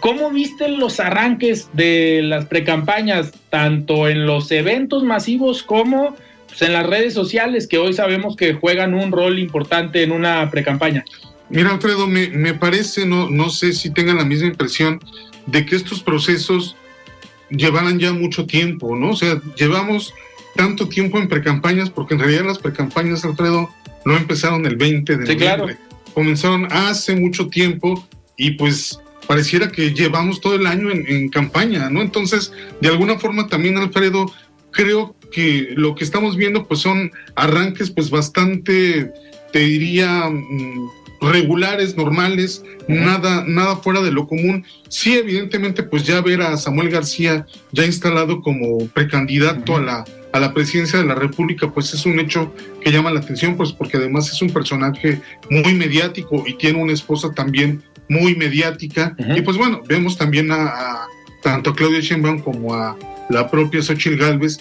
¿Cómo 0.00 0.30
viste 0.30 0.68
los 0.68 0.98
arranques 1.00 1.68
de 1.72 2.20
las 2.22 2.46
precampañas, 2.46 3.32
tanto 3.50 4.08
en 4.08 4.26
los 4.26 4.50
eventos 4.50 5.04
masivos 5.04 5.62
como 5.62 6.16
pues, 6.48 6.62
en 6.62 6.72
las 6.72 6.86
redes 6.86 7.14
sociales, 7.14 7.66
que 7.68 7.78
hoy 7.78 7.92
sabemos 7.92 8.36
que 8.36 8.54
juegan 8.54 8.94
un 8.94 9.12
rol 9.12 9.38
importante 9.38 10.02
en 10.02 10.12
una 10.12 10.50
precampaña? 10.50 11.04
Mira, 11.48 11.70
Alfredo, 11.70 12.08
me, 12.08 12.28
me 12.28 12.54
parece, 12.54 13.06
no, 13.06 13.30
no 13.30 13.50
sé 13.50 13.72
si 13.72 13.90
tengan 13.90 14.16
la 14.16 14.24
misma 14.24 14.48
impresión, 14.48 15.00
de 15.46 15.64
que 15.64 15.76
estos 15.76 16.02
procesos 16.02 16.74
llevaran 17.50 18.00
ya 18.00 18.12
mucho 18.12 18.46
tiempo, 18.46 18.96
¿no? 18.96 19.10
O 19.10 19.16
sea, 19.16 19.40
llevamos 19.56 20.12
tanto 20.56 20.88
tiempo 20.88 21.18
en 21.18 21.28
precampañas, 21.28 21.90
porque 21.90 22.14
en 22.14 22.20
realidad 22.20 22.44
las 22.46 22.58
precampañas, 22.58 23.24
Alfredo, 23.24 23.70
no 24.04 24.16
empezaron 24.16 24.66
el 24.66 24.74
20 24.76 25.16
de 25.18 25.26
Sí, 25.26 25.36
claro. 25.36 25.62
noviembre. 25.62 25.86
Comenzaron 26.14 26.66
hace 26.72 27.14
mucho 27.14 27.46
tiempo 27.48 28.04
y 28.36 28.52
pues 28.52 28.98
pareciera 29.26 29.70
que 29.70 29.92
llevamos 29.92 30.40
todo 30.40 30.54
el 30.54 30.66
año 30.66 30.90
en, 30.90 31.06
en 31.06 31.28
campaña, 31.28 31.90
¿no? 31.90 32.00
Entonces, 32.02 32.52
de 32.80 32.88
alguna 32.88 33.18
forma 33.18 33.48
también, 33.48 33.76
Alfredo, 33.76 34.32
creo 34.70 35.16
que 35.32 35.68
lo 35.74 35.94
que 35.94 36.04
estamos 36.04 36.36
viendo 36.36 36.66
pues 36.66 36.80
son 36.80 37.10
arranques 37.34 37.90
pues 37.90 38.10
bastante, 38.10 39.12
te 39.52 39.58
diría, 39.58 40.28
mm, 40.28 40.88
regulares, 41.20 41.96
normales, 41.96 42.62
nada, 42.88 43.44
nada 43.46 43.76
fuera 43.76 44.02
de 44.02 44.12
lo 44.12 44.26
común. 44.26 44.64
Sí, 44.88 45.14
evidentemente, 45.14 45.82
pues 45.82 46.04
ya 46.04 46.20
ver 46.20 46.42
a 46.42 46.56
Samuel 46.56 46.90
García 46.90 47.46
ya 47.72 47.84
instalado 47.84 48.40
como 48.42 48.86
precandidato 48.88 49.76
a 49.76 49.80
la 49.80 50.04
a 50.36 50.40
la 50.40 50.52
presidencia 50.52 50.98
de 50.98 51.06
la 51.06 51.14
República, 51.14 51.70
pues 51.72 51.94
es 51.94 52.04
un 52.04 52.20
hecho 52.20 52.54
que 52.82 52.92
llama 52.92 53.10
la 53.10 53.20
atención, 53.20 53.56
pues 53.56 53.72
porque 53.72 53.96
además 53.96 54.30
es 54.30 54.42
un 54.42 54.50
personaje 54.50 55.20
muy 55.50 55.74
mediático 55.74 56.44
y 56.46 56.54
tiene 56.54 56.80
una 56.80 56.92
esposa 56.92 57.32
también 57.32 57.82
muy 58.08 58.36
mediática. 58.36 59.16
Y 59.34 59.40
pues 59.40 59.56
bueno, 59.56 59.82
vemos 59.88 60.16
también 60.16 60.52
a, 60.52 60.66
a 60.66 61.06
tanto 61.42 61.70
a 61.70 61.74
Claudia 61.74 62.00
Sheinbaum 62.00 62.40
como 62.40 62.74
a 62.74 62.96
la 63.30 63.50
propia 63.50 63.82
Xochitl 63.82 64.16
Galvez, 64.16 64.58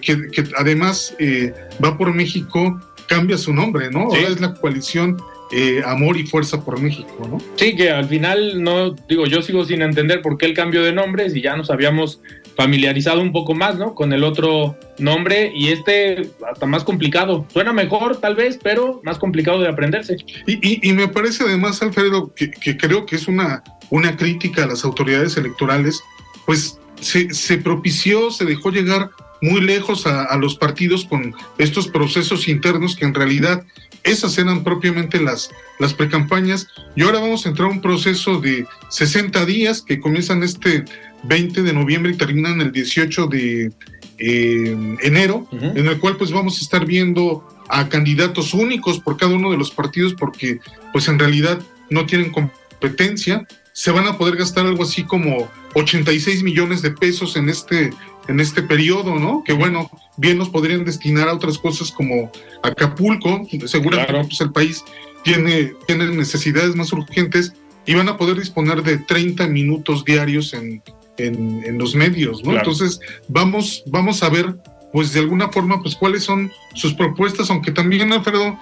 que, 0.00 0.28
que 0.30 0.44
además 0.56 1.14
eh, 1.18 1.52
va 1.82 1.96
por 1.96 2.12
México, 2.14 2.80
cambia 3.06 3.36
su 3.38 3.52
nombre, 3.52 3.90
¿no? 3.90 4.10
Sí. 4.10 4.16
Ahora 4.16 4.28
es 4.28 4.40
la 4.40 4.54
coalición 4.54 5.16
eh, 5.52 5.82
Amor 5.84 6.16
y 6.16 6.26
Fuerza 6.26 6.64
por 6.64 6.80
México, 6.80 7.28
¿no? 7.30 7.38
Sí, 7.56 7.76
que 7.76 7.90
al 7.90 8.06
final 8.06 8.62
no, 8.62 8.92
digo, 9.08 9.26
yo 9.26 9.42
sigo 9.42 9.64
sin 9.64 9.82
entender 9.82 10.22
por 10.22 10.38
qué 10.38 10.46
el 10.46 10.54
cambio 10.54 10.82
de 10.82 10.92
nombres 10.92 11.36
y 11.36 11.42
ya 11.42 11.56
nos 11.56 11.70
habíamos 11.70 12.20
familiarizado 12.56 13.20
un 13.20 13.32
poco 13.32 13.54
más, 13.54 13.76
¿no? 13.76 13.94
Con 13.94 14.12
el 14.12 14.24
otro 14.24 14.76
nombre 14.98 15.52
y 15.54 15.68
este 15.68 16.30
hasta 16.50 16.66
más 16.66 16.84
complicado. 16.84 17.46
Suena 17.52 17.72
mejor 17.72 18.18
tal 18.18 18.34
vez, 18.34 18.58
pero 18.62 19.00
más 19.04 19.18
complicado 19.18 19.60
de 19.60 19.68
aprenderse. 19.68 20.16
Y, 20.46 20.92
me 20.92 21.08
parece 21.08 21.44
además, 21.44 21.82
Alfredo, 21.82 22.32
que, 22.34 22.76
creo 22.76 23.06
que 23.06 23.16
es 23.16 23.28
una, 23.28 23.62
una 23.90 24.16
crítica 24.16 24.64
a 24.64 24.66
las 24.66 24.84
autoridades 24.84 25.36
electorales, 25.36 26.00
pues 26.46 26.78
se, 27.00 27.32
se 27.32 27.58
propició, 27.58 28.30
se 28.30 28.44
dejó 28.44 28.70
llegar 28.70 29.10
muy 29.42 29.60
lejos 29.60 30.06
a 30.06 30.34
los 30.38 30.56
partidos 30.56 31.04
con 31.04 31.34
estos 31.58 31.88
procesos 31.88 32.48
internos 32.48 32.96
que 32.96 33.04
en 33.04 33.12
realidad 33.12 33.64
esas 34.06 34.38
eran 34.38 34.64
propiamente 34.64 35.20
las, 35.20 35.50
las 35.78 35.92
precampañas 35.92 36.68
y 36.94 37.02
ahora 37.02 37.20
vamos 37.20 37.44
a 37.44 37.50
entrar 37.50 37.68
a 37.68 37.72
un 37.72 37.82
proceso 37.82 38.40
de 38.40 38.66
60 38.88 39.44
días 39.44 39.82
que 39.82 40.00
comienzan 40.00 40.42
este 40.42 40.84
20 41.24 41.62
de 41.62 41.72
noviembre 41.72 42.12
y 42.12 42.16
terminan 42.16 42.60
el 42.60 42.72
18 42.72 43.26
de 43.26 43.72
eh, 44.18 44.96
enero, 45.02 45.46
en 45.52 45.86
el 45.86 45.98
cual 45.98 46.16
pues 46.16 46.30
vamos 46.30 46.58
a 46.58 46.62
estar 46.62 46.86
viendo 46.86 47.46
a 47.68 47.88
candidatos 47.88 48.54
únicos 48.54 49.00
por 49.00 49.16
cada 49.16 49.34
uno 49.34 49.50
de 49.50 49.58
los 49.58 49.70
partidos 49.70 50.14
porque 50.14 50.60
pues 50.92 51.08
en 51.08 51.18
realidad 51.18 51.58
no 51.90 52.06
tienen 52.06 52.30
competencia. 52.30 53.46
Se 53.72 53.90
van 53.90 54.06
a 54.06 54.16
poder 54.16 54.36
gastar 54.36 54.66
algo 54.66 54.84
así 54.84 55.04
como 55.04 55.50
86 55.74 56.42
millones 56.42 56.80
de 56.80 56.92
pesos 56.92 57.36
en 57.36 57.50
este, 57.50 57.90
en 58.28 58.40
este 58.40 58.62
periodo, 58.62 59.18
¿no? 59.18 59.42
Que 59.44 59.52
bueno, 59.52 59.90
bien 60.16 60.38
los 60.38 60.48
podrían 60.48 60.84
destinar 60.84 61.28
a 61.28 61.34
otras 61.34 61.58
cosas 61.58 61.90
como 61.90 62.30
Acapulco, 62.62 63.46
seguramente 63.66 64.24
pues, 64.24 64.40
el 64.40 64.52
país 64.52 64.84
tiene, 65.22 65.72
tiene 65.86 66.06
necesidades 66.08 66.74
más 66.76 66.92
urgentes 66.92 67.54
y 67.84 67.94
van 67.94 68.08
a 68.08 68.16
poder 68.16 68.38
disponer 68.38 68.82
de 68.82 68.98
30 68.98 69.46
minutos 69.48 70.04
diarios 70.04 70.54
en, 70.54 70.82
en, 71.18 71.62
en 71.64 71.78
los 71.78 71.94
medios, 71.94 72.38
¿no? 72.38 72.52
Claro. 72.52 72.58
Entonces, 72.58 73.00
vamos, 73.28 73.82
vamos 73.86 74.22
a 74.22 74.28
ver, 74.28 74.56
pues 74.92 75.12
de 75.12 75.20
alguna 75.20 75.48
forma, 75.48 75.80
pues 75.82 75.94
cuáles 75.94 76.24
son 76.24 76.50
sus 76.74 76.94
propuestas, 76.94 77.50
aunque 77.50 77.70
también, 77.70 78.12
Alfredo, 78.12 78.58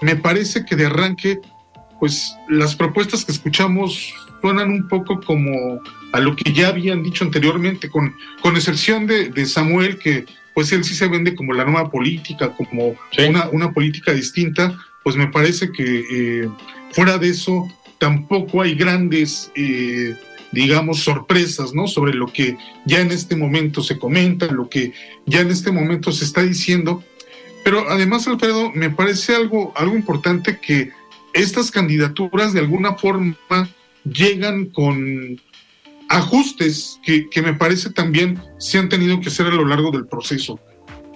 me 0.00 0.16
parece 0.16 0.64
que 0.64 0.76
de 0.76 0.86
arranque, 0.86 1.40
pues 2.00 2.34
las 2.48 2.74
propuestas 2.74 3.24
que 3.24 3.32
escuchamos 3.32 4.14
suenan 4.44 4.72
un 4.72 4.88
poco 4.88 5.22
como 5.22 5.80
a 6.12 6.20
lo 6.20 6.36
que 6.36 6.52
ya 6.52 6.68
habían 6.68 7.02
dicho 7.02 7.24
anteriormente, 7.24 7.88
con, 7.88 8.14
con 8.42 8.56
excepción 8.56 9.06
de, 9.06 9.30
de 9.30 9.46
Samuel, 9.46 9.98
que 9.98 10.26
pues 10.52 10.70
él 10.72 10.84
sí 10.84 10.94
se 10.94 11.08
vende 11.08 11.34
como 11.34 11.54
la 11.54 11.64
nueva 11.64 11.90
política, 11.90 12.50
como 12.50 12.94
una, 13.26 13.48
una 13.48 13.72
política 13.72 14.12
distinta, 14.12 14.78
pues 15.02 15.16
me 15.16 15.28
parece 15.28 15.72
que 15.72 16.04
eh, 16.10 16.48
fuera 16.92 17.16
de 17.16 17.30
eso 17.30 17.66
tampoco 17.96 18.60
hay 18.60 18.74
grandes, 18.74 19.50
eh, 19.54 20.14
digamos, 20.52 20.98
sorpresas, 20.98 21.72
¿no? 21.72 21.86
Sobre 21.86 22.12
lo 22.12 22.26
que 22.26 22.58
ya 22.84 23.00
en 23.00 23.12
este 23.12 23.36
momento 23.36 23.82
se 23.82 23.98
comenta, 23.98 24.44
lo 24.52 24.68
que 24.68 24.92
ya 25.24 25.40
en 25.40 25.50
este 25.50 25.72
momento 25.72 26.12
se 26.12 26.26
está 26.26 26.42
diciendo. 26.42 27.02
Pero 27.64 27.88
además, 27.88 28.28
Alfredo, 28.28 28.70
me 28.72 28.90
parece 28.90 29.34
algo, 29.34 29.72
algo 29.74 29.96
importante 29.96 30.60
que 30.60 30.90
estas 31.32 31.70
candidaturas 31.70 32.52
de 32.52 32.60
alguna 32.60 32.96
forma 32.96 33.34
llegan 34.04 34.66
con 34.66 35.40
ajustes 36.08 37.00
que, 37.02 37.28
que 37.30 37.42
me 37.42 37.54
parece 37.54 37.90
también 37.90 38.38
se 38.58 38.78
han 38.78 38.88
tenido 38.88 39.20
que 39.20 39.28
hacer 39.28 39.46
a 39.46 39.54
lo 39.54 39.64
largo 39.64 39.90
del 39.90 40.06
proceso. 40.06 40.60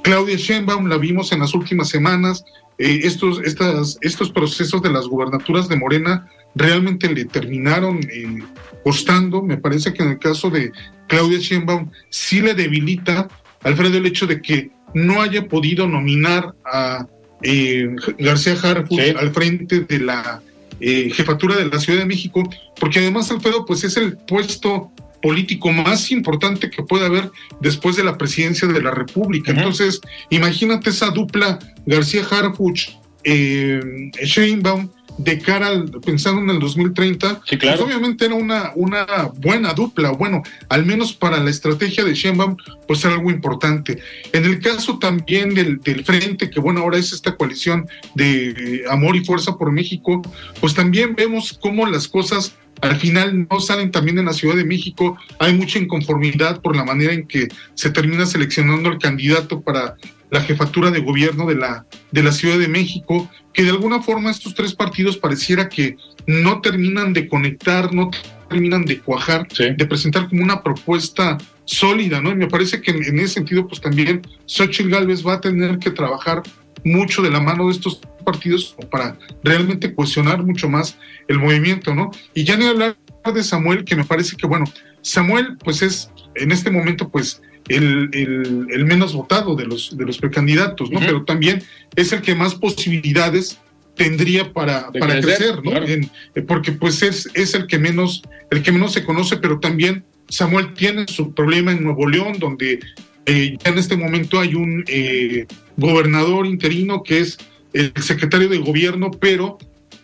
Claudia 0.03 0.37
Sheinbaum 0.37 0.87
la 0.87 0.97
vimos 0.97 1.33
en 1.33 1.41
las 1.41 1.55
últimas 1.55 1.89
semanas, 1.89 2.45
eh, 2.79 3.01
estos, 3.03 3.41
estas, 3.45 3.99
estos 4.01 4.31
procesos 4.31 4.81
de 4.83 4.91
las 4.91 5.07
gubernaturas 5.07 5.69
de 5.69 5.77
Morena 5.77 6.29
realmente 6.55 7.13
le 7.13 7.25
terminaron 7.25 7.99
eh, 7.99 8.39
costando, 8.85 9.43
me 9.43 9.59
parece 9.59 9.93
que 9.93 10.03
en 10.03 10.11
el 10.11 10.19
caso 10.19 10.49
de 10.49 10.73
Claudia 11.09 11.39
Sheinbaum 11.39 11.91
sí 12.09 12.41
le 12.41 12.55
debilita, 12.55 13.29
Alfredo, 13.63 13.99
el 13.99 14.07
hecho 14.07 14.27
de 14.27 14.41
que 14.41 14.71
no 14.95 15.21
haya 15.21 15.47
podido 15.49 15.87
nominar 15.87 16.55
a 16.65 17.07
eh, 17.43 17.95
García 18.19 18.57
Harfuch 18.63 19.17
al 19.17 19.33
frente 19.33 19.81
de 19.81 19.99
la 19.99 20.41
eh, 20.81 21.11
jefatura 21.13 21.57
de 21.57 21.67
la 21.67 21.79
Ciudad 21.79 22.01
de 22.01 22.07
México, 22.07 22.49
porque 22.79 23.01
además 23.01 23.31
Alfredo 23.31 23.65
pues 23.65 23.85
es 23.85 23.97
el 23.97 24.17
puesto 24.17 24.93
político 25.21 25.73
más 25.73 26.11
importante 26.11 26.71
que 26.71 26.83
puede 26.83 27.07
haber 27.07 27.31
después 27.61 27.97
de 27.97 28.05
la 28.05 28.17
presidencia 28.17 28.69
de 28.69 28.81
la 28.81 28.93
República. 28.93 29.51
Entonces, 29.51 30.01
imagínate 30.31 30.91
esa 30.91 31.11
dupla 31.11 31.59
García 31.87 32.23
Harfuch, 32.31 32.91
eh, 33.25 33.81
Sheinbaum, 34.23 34.89
de 35.19 35.39
cara 35.39 35.69
al, 35.69 35.91
pensando 36.05 36.41
en 36.43 36.51
el 36.51 36.59
2030, 36.61 37.43
Sí, 37.45 37.59
claro. 37.59 37.77
pues 37.79 37.89
obviamente 37.89 38.25
era 38.25 38.35
una, 38.35 38.73
una 38.77 39.31
buena 39.37 39.75
dupla, 39.75 40.11
bueno, 40.13 40.43
al 40.69 40.87
menos 40.87 41.13
para 41.13 41.39
la 41.39 41.51
estrategia 41.51 42.05
de 42.05 42.15
Sheinbaum, 42.15 42.57
pues 42.87 43.05
era 43.05 43.15
algo 43.15 43.31
importante. 43.31 43.99
En 44.33 44.45
el 44.45 44.61
caso 44.61 44.99
también 44.99 45.55
del, 45.55 45.81
del 45.81 46.05
frente, 46.05 46.49
que 46.51 46.61
bueno, 46.61 46.81
ahora 46.81 46.99
es 46.99 47.13
esta 47.13 47.37
coalición 47.37 47.87
de 48.15 48.51
eh, 48.51 48.83
Amor 48.89 49.17
y 49.17 49.25
Fuerza 49.25 49.57
por 49.57 49.73
México, 49.73 50.23
pues 50.61 50.75
también 50.75 51.15
vemos 51.15 51.59
cómo 51.61 51.87
las 51.87 52.09
cosas 52.09 52.55
al 52.81 52.97
final 52.97 53.49
no 53.51 53.61
salen 53.61 53.91
también 53.91 54.19
en 54.19 54.27
la 54.27 54.33
Ciudad 54.33 54.55
de 54.55 54.65
México. 54.65 55.19
Hay 55.41 55.53
mucha 55.53 55.81
inconformidad 55.81 56.61
por 56.61 56.77
la 56.77 56.85
manera 56.85 57.13
en 57.13 57.27
que 57.27 57.49
se 57.75 57.91
termina 57.91 58.25
seleccionando 58.25 58.89
el 58.89 58.99
candidato 58.99 59.61
para 59.61 59.97
la 60.31 60.41
jefatura 60.41 60.91
de 60.91 61.01
gobierno 61.01 61.47
de 61.47 61.57
la, 61.57 61.87
de 62.11 62.23
la 62.23 62.33
Ciudad 62.33 62.59
de 62.59 62.69
México, 62.69 63.31
que 63.53 63.63
de 63.63 63.71
alguna 63.71 64.03
forma 64.03 64.31
estos 64.31 64.55
tres 64.55 64.75
partidos 64.75 65.17
pareciera 65.17 65.69
que 65.69 65.97
no 66.27 66.61
terminan 66.61 67.13
de 67.13 67.29
conectar, 67.29 67.93
no 67.93 68.11
terminan 68.49 68.85
de 68.85 69.01
cuajar, 69.01 69.47
de 69.49 69.87
presentar 69.87 70.29
como 70.29 70.43
una 70.43 70.63
propuesta 70.63 71.39
sólida, 71.65 72.21
¿no? 72.21 72.31
Y 72.31 72.37
me 72.37 72.49
parece 72.49 72.81
que 72.81 72.91
en, 72.91 73.05
en 73.05 73.19
ese 73.21 73.35
sentido, 73.35 73.67
pues 73.67 73.81
también 73.81 74.23
Xochitl 74.47 74.91
Galvez 74.91 75.27
va 75.27 75.35
a 75.35 75.41
tener 75.41 75.79
que 75.79 75.91
trabajar 75.91 76.43
mucho 76.85 77.23
de 77.23 77.31
la 77.31 77.41
mano 77.41 77.67
de 77.67 77.73
estos 77.73 78.01
partidos 78.25 78.77
para 78.91 79.19
realmente 79.43 79.93
cuestionar 79.93 80.43
mucho 80.43 80.69
más 80.69 80.99
el 81.29 81.39
movimiento, 81.39 81.95
¿no? 81.95 82.11
Y 82.35 82.45
ya 82.45 82.57
ni 82.57 82.67
hablar 82.67 82.97
de 83.35 83.43
Samuel, 83.43 83.85
que 83.85 83.97
me 83.97 84.05
parece 84.05 84.37
que, 84.37 84.47
bueno, 84.47 84.65
Samuel, 85.03 85.57
pues 85.63 85.83
es 85.83 86.11
en 86.35 86.53
este 86.53 86.71
momento, 86.71 87.09
pues, 87.09 87.43
el, 87.69 88.09
el- 88.13 88.67
el 88.71 88.85
menos 88.87 89.13
votado 89.15 89.55
de 89.57 89.67
los, 89.67 89.97
de 89.97 90.05
los 90.05 90.19
precandidatos, 90.19 90.91
¿no? 90.91 91.01
Pero 91.01 91.25
también 91.25 91.63
es 91.97 92.13
el 92.13 92.23
que 92.23 92.35
más 92.35 92.55
posibilidades 92.55 93.59
tendría 93.95 94.53
para, 94.53 94.91
para 94.93 95.21
crecer, 95.21 95.37
crecer, 95.37 95.55
¿no? 95.57 95.71
claro. 95.73 95.87
En- 95.89 96.11
eh, 96.35 96.43
porque 96.43 96.73
pues 96.73 97.03
es, 97.03 97.29
es 97.35 97.55
el 97.55 97.67
que 97.67 97.79
menos, 97.79 98.23
el 98.51 98.63
que 98.63 98.73
menos 98.73 98.93
se 98.93 99.05
conoce, 99.05 99.37
pero 99.39 99.59
también 99.61 100.05
Samuel 100.29 100.75
tiene 100.75 101.07
su 101.09 101.33
problema 101.35 101.73
en 101.73 101.83
Nuevo 101.83 102.07
León, 102.09 102.39
donde 102.39 102.81
eh, 103.27 103.57
ya 103.63 103.71
en 103.71 103.79
este 103.79 103.97
momento 103.97 104.39
hay 104.41 104.55
un 104.55 104.85
eh, 104.87 105.47
gobernador 105.77 106.47
interino 106.47 107.03
que 107.03 107.21
es 107.21 107.39
el 107.73 107.93
secretario 108.01 108.49
de 108.49 108.59
gobierno, 108.59 109.11
pero 109.11 109.59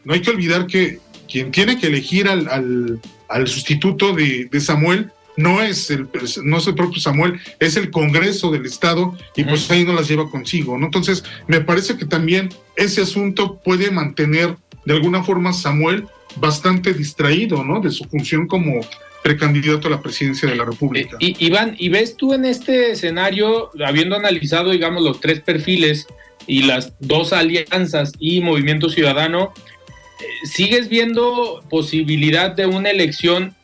no 0.04 0.12
hay 0.14 0.20
que 0.20 0.30
olvidar 0.30 0.66
que 0.66 0.98
quien 1.30 1.50
tiene 1.50 1.78
que 1.78 1.86
elegir 1.86 2.28
al, 2.28 2.48
al- 2.48 3.00
al 3.28 3.46
sustituto 3.48 4.12
de, 4.12 4.46
de 4.50 4.60
Samuel 4.60 5.10
no 5.36 5.62
es, 5.62 5.90
el, 5.90 6.08
no 6.44 6.58
es 6.58 6.66
el 6.66 6.74
propio 6.74 7.00
Samuel, 7.00 7.40
es 7.58 7.76
el 7.76 7.90
Congreso 7.90 8.50
del 8.50 8.66
Estado 8.66 9.16
y 9.36 9.44
pues 9.44 9.70
ahí 9.70 9.84
no 9.84 9.92
las 9.92 10.08
lleva 10.08 10.30
consigo, 10.30 10.78
¿no? 10.78 10.86
Entonces, 10.86 11.24
me 11.48 11.60
parece 11.60 11.96
que 11.96 12.04
también 12.04 12.50
ese 12.76 13.02
asunto 13.02 13.60
puede 13.64 13.90
mantener 13.90 14.56
de 14.84 14.94
alguna 14.94 15.22
forma 15.22 15.52
Samuel 15.52 16.04
bastante 16.36 16.92
distraído, 16.92 17.64
¿no? 17.64 17.80
De 17.80 17.90
su 17.90 18.04
función 18.04 18.46
como 18.46 18.80
precandidato 19.22 19.88
a 19.88 19.90
la 19.90 20.02
presidencia 20.02 20.48
de 20.48 20.54
la 20.54 20.64
República. 20.64 21.16
Eh, 21.20 21.34
Iván, 21.38 21.76
¿y 21.78 21.88
ves 21.88 22.16
tú 22.16 22.34
en 22.34 22.44
este 22.44 22.92
escenario, 22.92 23.70
habiendo 23.84 24.16
analizado, 24.16 24.70
digamos, 24.70 25.02
los 25.02 25.20
tres 25.20 25.40
perfiles 25.40 26.06
y 26.46 26.62
las 26.62 26.92
dos 27.00 27.32
alianzas 27.32 28.12
y 28.18 28.42
Movimiento 28.42 28.90
Ciudadano, 28.90 29.54
eh, 30.20 30.46
sigues 30.46 30.90
viendo 30.90 31.64
posibilidad 31.70 32.50
de 32.50 32.66
una 32.66 32.90
elección? 32.90 33.54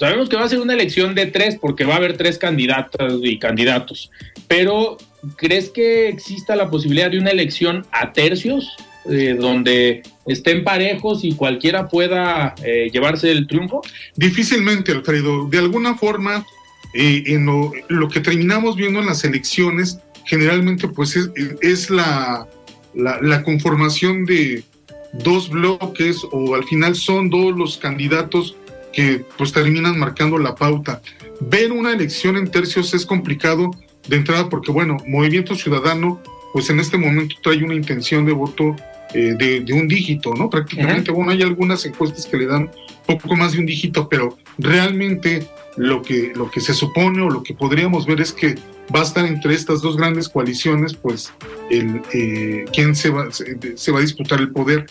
Sabemos 0.00 0.30
que 0.30 0.36
va 0.36 0.46
a 0.46 0.48
ser 0.48 0.60
una 0.60 0.72
elección 0.72 1.14
de 1.14 1.26
tres 1.26 1.58
porque 1.60 1.84
va 1.84 1.92
a 1.92 1.96
haber 1.98 2.16
tres 2.16 2.38
candidatas 2.38 3.12
y 3.22 3.38
candidatos, 3.38 4.10
pero 4.48 4.96
¿crees 5.36 5.68
que 5.68 6.08
exista 6.08 6.56
la 6.56 6.70
posibilidad 6.70 7.10
de 7.10 7.18
una 7.18 7.28
elección 7.28 7.84
a 7.92 8.14
tercios? 8.14 8.66
Eh, 9.10 9.36
donde 9.38 10.02
estén 10.26 10.64
parejos 10.64 11.22
y 11.22 11.32
cualquiera 11.32 11.88
pueda 11.88 12.54
eh, 12.64 12.88
llevarse 12.90 13.30
el 13.30 13.46
triunfo? 13.46 13.82
Difícilmente, 14.16 14.92
Alfredo. 14.92 15.46
De 15.48 15.58
alguna 15.58 15.94
forma, 15.96 16.46
eh, 16.94 17.22
en 17.26 17.44
lo, 17.44 18.08
que 18.08 18.20
terminamos 18.20 18.76
viendo 18.76 19.00
en 19.00 19.06
las 19.06 19.22
elecciones, 19.24 19.98
generalmente 20.24 20.88
pues 20.88 21.14
es, 21.60 21.90
la, 21.90 22.46
la, 22.94 23.42
conformación 23.42 24.24
de 24.24 24.64
dos 25.12 25.50
bloques 25.50 26.18
o 26.30 26.54
al 26.54 26.64
final 26.64 26.94
son 26.94 27.28
dos 27.28 27.54
los 27.56 27.76
candidatos 27.76 28.56
que 28.92 29.24
pues 29.36 29.52
terminan 29.52 29.98
marcando 29.98 30.38
la 30.38 30.54
pauta. 30.54 31.00
Ver 31.40 31.72
una 31.72 31.92
elección 31.92 32.36
en 32.36 32.50
tercios 32.50 32.92
es 32.94 33.06
complicado 33.06 33.70
de 34.08 34.16
entrada 34.16 34.48
porque 34.48 34.72
bueno, 34.72 34.96
Movimiento 35.06 35.54
Ciudadano 35.54 36.20
pues 36.52 36.68
en 36.70 36.80
este 36.80 36.98
momento 36.98 37.36
trae 37.42 37.62
una 37.62 37.74
intención 37.74 38.26
de 38.26 38.32
voto 38.32 38.76
eh, 39.12 39.34
de, 39.36 39.72
un 39.72 39.88
dígito, 39.88 40.34
¿no? 40.34 40.48
Prácticamente, 40.48 41.10
bueno, 41.10 41.32
hay 41.32 41.42
algunas 41.42 41.84
encuestas 41.84 42.26
que 42.26 42.36
le 42.36 42.46
dan 42.46 42.70
poco 43.06 43.34
más 43.34 43.52
de 43.52 43.58
un 43.58 43.66
dígito, 43.66 44.08
pero 44.08 44.38
realmente 44.56 45.48
lo 45.76 46.00
que, 46.02 46.32
lo 46.34 46.48
que 46.48 46.60
se 46.60 46.74
supone 46.74 47.20
o 47.22 47.28
lo 47.28 47.42
que 47.42 47.54
podríamos 47.54 48.06
ver 48.06 48.20
es 48.20 48.32
que 48.32 48.56
va 48.94 49.00
a 49.00 49.02
estar 49.02 49.26
entre 49.26 49.54
estas 49.54 49.82
dos 49.82 49.96
grandes 49.96 50.28
coaliciones, 50.28 50.94
pues, 50.94 51.32
el, 51.70 52.02
eh, 52.12 52.64
quién 52.72 52.94
se 52.94 53.10
va, 53.10 53.28
se, 53.32 53.92
va 53.92 53.98
a 53.98 54.02
disputar 54.02 54.40
el 54.40 54.50
poder. 54.50 54.86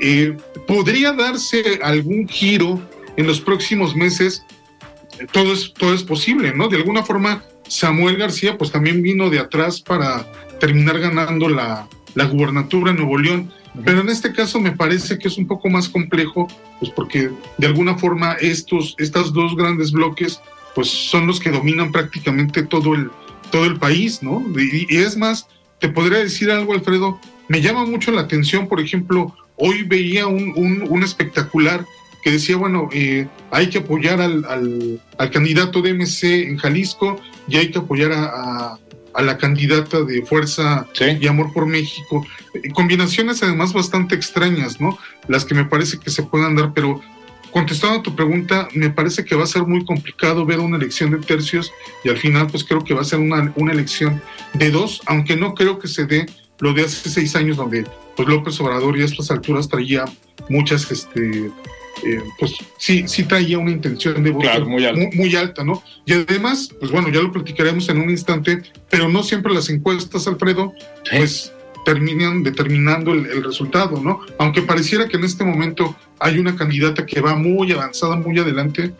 Eh, 0.00 0.36
podría 0.68 1.12
darse 1.12 1.80
algún 1.82 2.28
giro 2.28 2.80
en 3.16 3.26
los 3.26 3.40
próximos 3.40 3.94
meses, 3.94 4.44
todo 5.32 5.52
es, 5.52 5.72
todo 5.74 5.94
es 5.94 6.02
posible, 6.02 6.52
¿no? 6.54 6.68
De 6.68 6.76
alguna 6.76 7.02
forma, 7.02 7.42
Samuel 7.68 8.16
García, 8.16 8.58
pues 8.58 8.70
también 8.70 9.02
vino 9.02 9.30
de 9.30 9.38
atrás 9.38 9.80
para 9.80 10.30
terminar 10.60 10.98
ganando 10.98 11.48
la, 11.48 11.88
la 12.14 12.24
gubernatura 12.24 12.90
en 12.90 12.96
Nuevo 12.98 13.18
León. 13.18 13.52
Pero 13.84 14.00
en 14.00 14.08
este 14.08 14.32
caso 14.32 14.58
me 14.58 14.72
parece 14.72 15.18
que 15.18 15.28
es 15.28 15.36
un 15.36 15.46
poco 15.46 15.68
más 15.68 15.88
complejo, 15.88 16.48
pues 16.80 16.90
porque 16.92 17.30
de 17.58 17.66
alguna 17.66 17.98
forma 17.98 18.32
estos, 18.34 18.94
estos 18.98 19.32
dos 19.32 19.54
grandes 19.54 19.92
bloques, 19.92 20.40
pues 20.74 20.88
son 20.88 21.26
los 21.26 21.40
que 21.40 21.50
dominan 21.50 21.92
prácticamente 21.92 22.62
todo 22.62 22.94
el, 22.94 23.10
todo 23.50 23.64
el 23.64 23.78
país, 23.78 24.22
¿no? 24.22 24.42
Y, 24.58 24.96
es 24.96 25.16
más, 25.16 25.46
te 25.78 25.88
podría 25.88 26.18
decir 26.18 26.50
algo, 26.50 26.72
Alfredo, 26.72 27.20
me 27.48 27.60
llama 27.60 27.84
mucho 27.84 28.10
la 28.12 28.22
atención, 28.22 28.66
por 28.66 28.80
ejemplo, 28.80 29.34
hoy 29.56 29.82
veía 29.82 30.26
un, 30.26 30.84
un, 30.88 31.02
espectacular 31.02 31.84
que 32.26 32.32
decía, 32.32 32.56
bueno, 32.56 32.88
eh, 32.92 33.28
hay 33.52 33.70
que 33.70 33.78
apoyar 33.78 34.20
al, 34.20 34.44
al, 35.16 35.30
candidato 35.30 35.80
de 35.80 35.94
MC 35.94 36.48
en 36.48 36.56
Jalisco 36.56 37.20
y 37.46 37.56
hay 37.56 37.70
que 37.70 37.78
apoyar 37.78 38.10
a 38.10 38.80
a 39.16 39.22
la 39.22 39.38
candidata 39.38 40.02
de 40.02 40.22
Fuerza 40.22 40.86
y 40.98 41.26
Amor 41.26 41.52
por 41.52 41.66
México. 41.66 42.26
Eh, 42.52 42.68
combinaciones 42.70 43.42
además 43.42 43.72
bastante 43.72 44.14
extrañas, 44.14 44.80
¿no? 44.80 44.98
Las 45.28 45.44
que 45.44 45.54
me 45.54 45.64
parece 45.64 45.98
que 45.98 46.10
se 46.10 46.24
puedan 46.24 46.54
dar, 46.54 46.72
pero 46.74 47.00
contestando 47.50 48.00
a 48.00 48.02
tu 48.02 48.14
pregunta, 48.14 48.68
me 48.74 48.90
parece 48.90 49.24
que 49.24 49.34
va 49.34 49.44
a 49.44 49.46
ser 49.46 49.62
muy 49.62 49.84
complicado 49.84 50.44
ver 50.44 50.58
una 50.58 50.76
elección 50.76 51.12
de 51.12 51.18
tercios 51.18 51.72
y 52.04 52.08
al 52.08 52.18
final 52.18 52.48
pues 52.48 52.64
creo 52.64 52.82
que 52.84 52.92
va 52.92 53.02
a 53.02 53.04
ser 53.04 53.20
una, 53.20 53.52
una 53.54 53.72
elección 53.72 54.20
de 54.52 54.70
dos, 54.70 55.00
aunque 55.06 55.36
no 55.36 55.54
creo 55.54 55.78
que 55.78 55.86
se 55.86 56.06
dé 56.06 56.26
lo 56.58 56.74
de 56.74 56.82
hace 56.82 57.08
seis 57.08 57.36
años 57.36 57.56
donde 57.56 57.86
pues 58.16 58.28
López 58.28 58.60
Obrador 58.60 58.98
y 58.98 59.02
a 59.02 59.04
estas 59.04 59.30
alturas 59.30 59.68
traía 59.68 60.04
muchas 60.50 60.90
este, 60.90 61.50
eh, 62.04 62.22
pues 62.38 62.54
sí, 62.78 63.04
sí 63.06 63.24
traía 63.24 63.58
una 63.58 63.70
intención 63.70 64.22
de 64.22 64.30
voto 64.30 64.48
muy, 64.66 65.34
alta. 65.34 65.64
¿no? 65.64 65.82
Y 66.04 66.12
además, 66.12 66.70
pues 66.78 66.90
bueno, 66.90 67.08
ya 67.10 67.20
lo 67.20 67.32
platicaremos 67.32 67.88
en 67.88 67.98
un 67.98 68.10
instante, 68.10 68.62
pero 68.90 69.08
no 69.08 69.22
siempre 69.22 69.54
las 69.54 69.70
encuestas, 69.70 70.26
Alfredo, 70.26 70.72
pues 71.10 71.52
terminan 71.84 72.42
determinando 72.42 73.12
el, 73.12 73.44
resultado, 73.44 74.00
¿no? 74.02 74.20
Aunque 74.38 74.60
pareciera 74.62 75.06
que 75.06 75.16
en 75.16 75.24
este 75.24 75.44
momento 75.44 75.94
hay 76.18 76.38
una 76.38 76.56
candidata 76.56 77.06
que 77.06 77.20
va 77.20 77.36
muy 77.36 77.70
avanzada, 77.70 78.16
muy 78.16 78.36
adelante, 78.40 78.90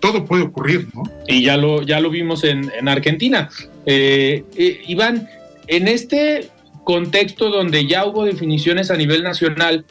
todo 0.00 0.24
puede 0.24 0.42
ocurrir, 0.42 0.88
¿no? 0.94 1.02
Y 1.28 1.42
ya 1.42 1.58
lo, 1.58 1.82
ya 1.82 2.00
lo 2.00 2.08
vimos 2.08 2.42
en, 2.44 2.88
Argentina. 2.88 3.50
Eh, 3.84 4.44
eh, 4.56 4.82
Iván, 4.86 5.28
en 5.66 5.88
este 5.88 6.48
contexto 6.84 7.50
donde 7.50 7.86
ya 7.86 8.06
hubo 8.06 8.24
definiciones 8.24 8.90
a 8.90 8.96
nivel 8.96 9.22
nacional, 9.22 9.84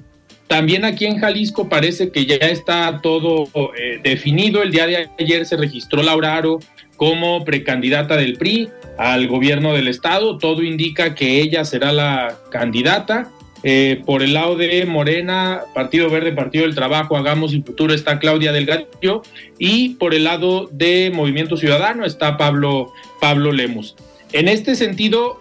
también 0.51 0.83
aquí 0.83 1.05
en 1.05 1.17
Jalisco 1.17 1.69
parece 1.69 2.11
que 2.11 2.25
ya 2.25 2.35
está 2.35 2.99
todo 3.01 3.47
eh, 3.73 4.01
definido. 4.03 4.61
El 4.61 4.71
día 4.71 4.85
de 4.85 5.09
ayer 5.17 5.45
se 5.45 5.55
registró 5.55 6.03
Laura 6.03 6.35
Aro 6.35 6.59
como 6.97 7.45
precandidata 7.45 8.17
del 8.17 8.33
PRI 8.33 8.67
al 8.97 9.29
gobierno 9.29 9.71
del 9.71 9.87
estado. 9.87 10.37
Todo 10.37 10.61
indica 10.61 11.15
que 11.15 11.39
ella 11.39 11.63
será 11.63 11.93
la 11.93 12.37
candidata. 12.51 13.31
Eh, 13.63 14.01
por 14.05 14.23
el 14.23 14.33
lado 14.33 14.57
de 14.57 14.85
Morena, 14.85 15.61
Partido 15.73 16.09
Verde, 16.09 16.33
Partido 16.33 16.65
del 16.65 16.75
Trabajo, 16.75 17.15
Hagamos 17.15 17.53
y 17.53 17.61
Futuro 17.61 17.93
está 17.93 18.19
Claudia 18.19 18.51
Delgadillo 18.51 19.21
y 19.57 19.91
por 19.91 20.13
el 20.13 20.25
lado 20.25 20.67
de 20.69 21.13
Movimiento 21.15 21.55
Ciudadano 21.55 22.03
está 22.03 22.35
Pablo, 22.35 22.91
Pablo 23.21 23.53
Lemus. 23.53 23.95
En 24.33 24.49
este 24.49 24.75
sentido, 24.75 25.39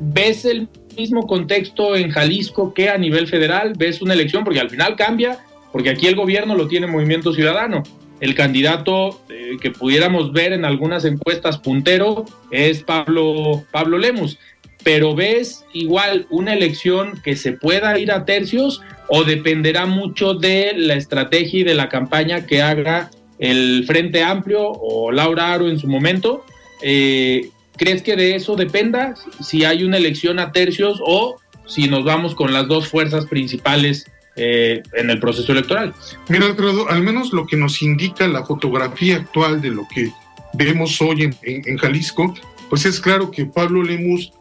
¿ves 0.00 0.44
el 0.44 0.68
mismo 0.96 1.26
contexto 1.26 1.96
en 1.96 2.10
Jalisco 2.10 2.74
que 2.74 2.88
a 2.88 2.98
nivel 2.98 3.26
federal? 3.26 3.74
¿Ves 3.76 4.02
una 4.02 4.14
elección? 4.14 4.44
Porque 4.44 4.60
al 4.60 4.70
final 4.70 4.96
cambia, 4.96 5.38
porque 5.72 5.90
aquí 5.90 6.06
el 6.06 6.16
gobierno 6.16 6.54
lo 6.54 6.68
tiene 6.68 6.86
Movimiento 6.86 7.32
Ciudadano. 7.32 7.82
El 8.20 8.34
candidato 8.34 9.20
eh, 9.28 9.56
que 9.60 9.70
pudiéramos 9.70 10.32
ver 10.32 10.52
en 10.52 10.64
algunas 10.64 11.04
encuestas 11.04 11.58
puntero 11.58 12.24
es 12.50 12.82
Pablo, 12.82 13.64
Pablo 13.70 13.98
Lemus. 13.98 14.38
Pero 14.82 15.14
ves 15.14 15.64
igual 15.72 16.26
una 16.30 16.54
elección 16.54 17.20
que 17.22 17.36
se 17.36 17.52
pueda 17.52 17.98
ir 17.98 18.12
a 18.12 18.24
tercios 18.24 18.82
o 19.08 19.24
dependerá 19.24 19.86
mucho 19.86 20.34
de 20.34 20.72
la 20.76 20.94
estrategia 20.94 21.60
y 21.60 21.64
de 21.64 21.74
la 21.74 21.88
campaña 21.88 22.46
que 22.46 22.62
haga 22.62 23.10
el 23.38 23.84
Frente 23.86 24.22
Amplio 24.22 24.70
o 24.70 25.12
Laura 25.12 25.52
Aro 25.52 25.68
en 25.68 25.78
su 25.78 25.88
momento. 25.88 26.44
Eh, 26.82 27.50
¿Crees 27.76 28.02
que 28.02 28.16
de 28.16 28.34
eso 28.34 28.56
dependa 28.56 29.14
si 29.40 29.64
hay 29.64 29.84
una 29.84 29.96
elección 29.96 30.38
a 30.38 30.52
tercios 30.52 31.00
o 31.04 31.36
si 31.66 31.88
nos 31.88 32.04
vamos 32.04 32.34
con 32.34 32.52
las 32.52 32.68
dos 32.68 32.88
fuerzas 32.88 33.26
principales 33.26 34.06
eh, 34.36 34.82
en 34.94 35.10
el 35.10 35.18
proceso 35.18 35.52
electoral? 35.52 35.94
Mira, 36.28 36.46
Alfredo, 36.46 36.88
al 36.88 37.02
menos 37.02 37.32
lo 37.32 37.46
que 37.46 37.56
nos 37.56 37.82
indica 37.82 38.26
la 38.28 38.44
fotografía 38.44 39.16
actual 39.16 39.60
de 39.60 39.70
lo 39.70 39.86
que 39.92 40.10
vemos 40.54 41.00
hoy 41.00 41.30
en, 41.42 41.76
Jalisco, 41.78 42.34
pues 42.70 42.86
es 42.86 43.00
claro 43.00 43.30
que 43.30 43.46
Pablo 43.46 43.82
Lemus 43.82 44.32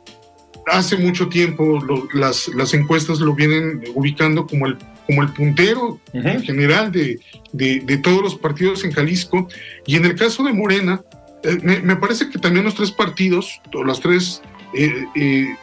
hace 0.67 0.97
mucho 0.97 1.27
tiempo 1.27 1.79
las, 2.13 2.47
las 2.49 2.73
encuestas 2.73 3.19
lo 3.19 3.35
vienen 3.35 3.83
ubicando 3.93 4.47
como 4.47 4.67
el, 4.67 4.77
como 5.05 5.21
el 5.21 5.29
puntero 5.29 5.99
en 6.13 6.41
general 6.41 6.91
de, 6.91 7.19
de, 7.51 7.81
de, 7.81 7.97
todos 7.97 8.21
los 8.21 8.35
partidos 8.35 8.83
en 8.83 8.91
Jalisco. 8.91 9.47
Y 9.85 9.95
en 9.95 10.05
el 10.05 10.15
caso 10.15 10.43
de 10.43 10.53
Morena, 10.53 11.01
eh, 11.45 11.81
me, 11.83 11.95
parece 11.95 12.29
que 12.29 12.39
también 12.39 12.65
los 12.65 12.75
tres 12.75 12.91
partidos, 12.91 13.61
o 13.73 13.83
los 13.83 13.99
tres, 13.99 14.41
eh, 14.73 15.05
eh, 15.15 15.55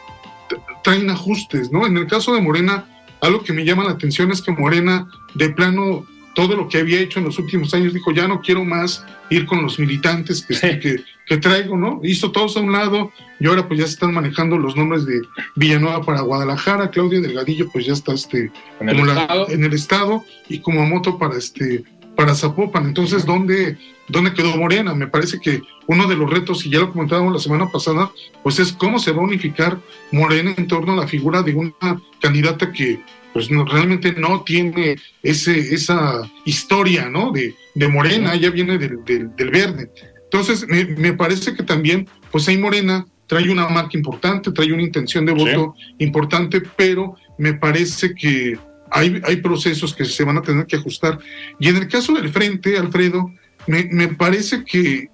traen 0.83 1.09
ajustes, 1.09 1.71
¿no? 1.71 1.85
En 1.85 1.97
el 1.97 2.07
caso 2.07 2.33
de 2.33 2.41
Morena, 2.41 2.85
algo 3.21 3.43
que 3.43 3.53
me 3.53 3.65
llama 3.65 3.83
la 3.83 3.91
atención 3.91 4.31
es 4.31 4.41
que 4.41 4.51
Morena, 4.51 5.07
de 5.33 5.49
plano, 5.49 6.05
todo 6.35 6.55
lo 6.55 6.67
que 6.67 6.79
había 6.79 6.99
hecho 6.99 7.19
en 7.19 7.25
los 7.25 7.37
últimos 7.37 7.73
años, 7.73 7.93
dijo, 7.93 8.11
ya 8.11 8.27
no 8.27 8.41
quiero 8.41 8.65
más 8.65 9.05
ir 9.29 9.45
con 9.45 9.61
los 9.61 9.79
militantes 9.79 10.45
que, 10.45 11.03
que, 11.27 11.37
traigo, 11.37 11.77
¿no? 11.77 11.99
Hizo 12.03 12.31
todos 12.31 12.57
a 12.57 12.59
un 12.59 12.71
lado 12.71 13.11
y 13.39 13.47
ahora 13.47 13.67
pues 13.67 13.79
ya 13.79 13.85
se 13.85 13.93
están 13.93 14.13
manejando 14.13 14.57
los 14.57 14.75
nombres 14.75 15.05
de 15.05 15.21
Villanueva 15.55 16.01
para 16.01 16.21
Guadalajara, 16.21 16.89
Claudia 16.89 17.21
Delgadillo 17.21 17.69
pues 17.71 17.85
ya 17.85 17.93
está 17.93 18.13
este, 18.13 18.51
en, 18.79 18.89
el, 18.89 19.09
estado. 19.09 19.49
en 19.49 19.63
el 19.63 19.73
estado 19.73 20.25
y 20.49 20.59
como 20.59 20.85
moto 20.85 21.17
para 21.17 21.37
este 21.37 21.83
para 22.15 22.35
Zapopan. 22.35 22.85
Entonces, 22.85 23.25
¿dónde, 23.25 23.77
¿dónde 24.07 24.33
quedó 24.33 24.55
Morena? 24.57 24.93
Me 24.93 25.07
parece 25.07 25.39
que 25.39 25.61
uno 25.87 26.07
de 26.07 26.15
los 26.15 26.29
retos, 26.29 26.65
y 26.65 26.69
ya 26.69 26.79
lo 26.79 26.91
comentábamos 26.91 27.33
la 27.33 27.39
semana 27.39 27.69
pasada, 27.69 28.11
pues 28.41 28.59
es 28.59 28.73
cómo 28.73 28.99
se 28.99 29.11
va 29.11 29.21
a 29.21 29.25
unificar 29.25 29.79
Morena 30.11 30.53
en 30.57 30.67
torno 30.67 30.93
a 30.93 30.97
la 30.97 31.07
figura 31.07 31.41
de 31.41 31.53
una 31.53 32.01
candidata 32.21 32.71
que 32.71 33.01
pues 33.33 33.49
realmente 33.49 34.13
no 34.13 34.43
tiene 34.43 34.95
ese, 35.23 35.73
esa 35.73 36.21
historia 36.45 37.09
¿no? 37.09 37.31
de, 37.31 37.55
de 37.73 37.87
Morena, 37.87 38.35
ya 38.35 38.51
viene 38.51 38.77
del, 38.77 39.03
del, 39.03 39.49
verde. 39.49 39.89
Entonces, 40.25 40.67
me, 40.67 41.13
parece 41.13 41.55
que 41.55 41.63
también, 41.63 42.07
pues 42.31 42.47
ahí 42.47 42.57
Morena 42.57 43.05
trae 43.27 43.49
una 43.49 43.67
marca 43.69 43.97
importante, 43.97 44.51
trae 44.51 44.71
una 44.71 44.83
intención 44.83 45.25
de 45.25 45.31
voto 45.31 45.75
importante, 45.97 46.61
pero 46.75 47.15
me 47.39 47.53
parece 47.53 48.13
que 48.13 48.57
hay, 48.93 49.37
procesos 49.37 49.93
que 49.93 50.05
se 50.05 50.23
van 50.23 50.37
a 50.37 50.41
tener 50.41 50.65
que 50.65 50.75
ajustar. 50.75 51.19
Y 51.59 51.67
en 51.67 51.77
el 51.77 51.87
caso 51.87 52.13
del 52.13 52.29
frente, 52.29 52.77
Alfredo, 52.77 53.33
me, 53.67 53.85
me 53.85 54.09
parece 54.09 54.63
que 54.63 55.09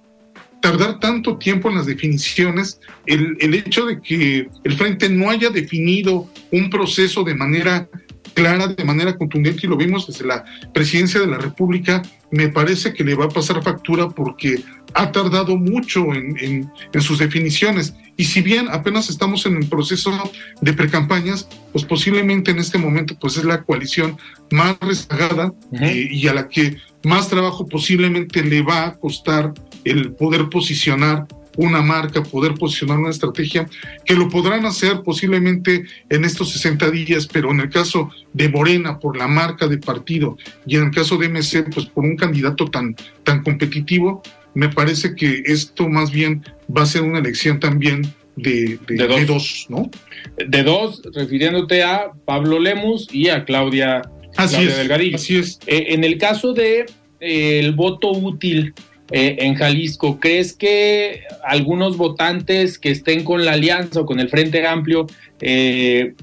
tardar 0.60 1.00
tanto 1.00 1.38
tiempo 1.38 1.70
en 1.70 1.76
las 1.76 1.86
definiciones, 1.86 2.80
el, 3.06 3.36
el, 3.40 3.54
hecho 3.54 3.86
de 3.86 4.00
que 4.02 4.48
el 4.64 4.76
frente 4.76 5.08
no 5.08 5.30
haya 5.30 5.48
definido 5.48 6.28
un 6.52 6.68
proceso 6.68 7.24
de 7.24 7.34
manera 7.34 7.88
clara, 8.34 8.68
de 8.68 8.84
manera 8.84 9.16
contundente, 9.16 9.60
y 9.62 9.68
lo 9.68 9.76
vimos 9.76 10.06
desde 10.06 10.26
la 10.26 10.44
presidencia 10.74 11.20
de 11.20 11.26
la 11.26 11.38
República, 11.38 12.02
me 12.30 12.48
parece 12.48 12.92
que 12.92 13.04
le 13.04 13.14
va 13.14 13.24
a 13.24 13.28
pasar 13.28 13.62
factura 13.62 14.08
porque 14.08 14.62
ha 14.94 15.12
tardado 15.12 15.56
mucho 15.56 16.12
en, 16.12 16.36
en, 16.38 16.70
en 16.92 17.00
sus 17.00 17.18
definiciones. 17.18 17.94
Y 18.16 18.24
si 18.24 18.42
bien 18.42 18.68
apenas 18.70 19.08
estamos 19.08 19.46
en 19.46 19.56
el 19.56 19.66
proceso 19.66 20.12
de 20.60 20.72
precampañas, 20.72 21.48
pues 21.72 21.84
posiblemente 21.84 22.50
en 22.50 22.58
este 22.58 22.78
momento 22.78 23.16
pues 23.18 23.36
es 23.36 23.44
la 23.44 23.62
coalición 23.62 24.18
más 24.50 24.76
rezagada 24.80 25.46
uh 25.46 25.76
-huh. 25.76 25.86
eh, 25.86 26.08
y 26.10 26.28
a 26.28 26.34
la 26.34 26.48
que 26.48 26.76
más 27.04 27.28
trabajo 27.28 27.66
posiblemente 27.66 28.42
le 28.42 28.62
va 28.62 28.86
a 28.86 28.96
costar 28.96 29.54
el 29.84 30.12
poder 30.12 30.48
posicionar 30.50 31.26
una 31.56 31.82
marca, 31.82 32.22
poder 32.22 32.54
posicionar 32.54 32.98
una 32.98 33.10
estrategia, 33.10 33.68
que 34.04 34.14
lo 34.14 34.28
podrán 34.28 34.64
hacer 34.66 35.02
posiblemente 35.02 35.84
en 36.08 36.24
estos 36.24 36.52
60 36.52 36.90
días, 36.90 37.26
pero 37.26 37.50
en 37.50 37.60
el 37.60 37.70
caso 37.70 38.10
de 38.32 38.48
Morena, 38.48 38.98
por 38.98 39.16
la 39.16 39.28
marca 39.28 39.66
de 39.66 39.78
partido, 39.78 40.36
y 40.66 40.76
en 40.76 40.84
el 40.84 40.90
caso 40.90 41.16
de 41.16 41.28
MC, 41.28 41.70
pues 41.72 41.86
por 41.86 42.04
un 42.04 42.16
candidato 42.16 42.66
tan, 42.66 42.94
tan 43.24 43.42
competitivo, 43.42 44.22
me 44.54 44.68
parece 44.68 45.14
que 45.14 45.42
esto 45.46 45.88
más 45.88 46.10
bien 46.10 46.44
va 46.74 46.82
a 46.82 46.86
ser 46.86 47.02
una 47.02 47.18
elección 47.18 47.60
también 47.60 48.02
de, 48.36 48.78
de, 48.86 48.96
de, 48.96 49.06
dos. 49.06 49.16
de 49.16 49.26
dos. 49.26 49.66
¿no? 49.68 49.90
De 50.36 50.62
dos, 50.62 51.02
refiriéndote 51.14 51.82
a 51.82 52.12
Pablo 52.24 52.58
Lemus 52.58 53.08
y 53.12 53.28
a 53.28 53.44
Claudia, 53.44 54.02
así 54.36 54.56
Claudia 54.56 54.70
es, 54.70 54.76
Delgadillo. 54.76 55.16
Así 55.16 55.36
es. 55.36 55.58
Eh, 55.66 55.86
en 55.88 56.04
el 56.04 56.18
caso 56.18 56.52
de 56.52 56.86
eh, 57.20 57.58
el 57.58 57.72
voto 57.72 58.10
útil 58.10 58.74
eh, 59.12 59.36
en 59.40 59.54
Jalisco, 59.54 60.20
¿crees 60.20 60.52
que 60.52 61.22
algunos 61.44 61.96
votantes 61.96 62.78
que 62.78 62.90
estén 62.90 63.24
con 63.24 63.44
la 63.44 63.52
alianza 63.52 64.00
o 64.00 64.06
con 64.06 64.20
el 64.20 64.28
Frente 64.28 64.64
Amplio 64.66 65.06
eh, 65.40 66.14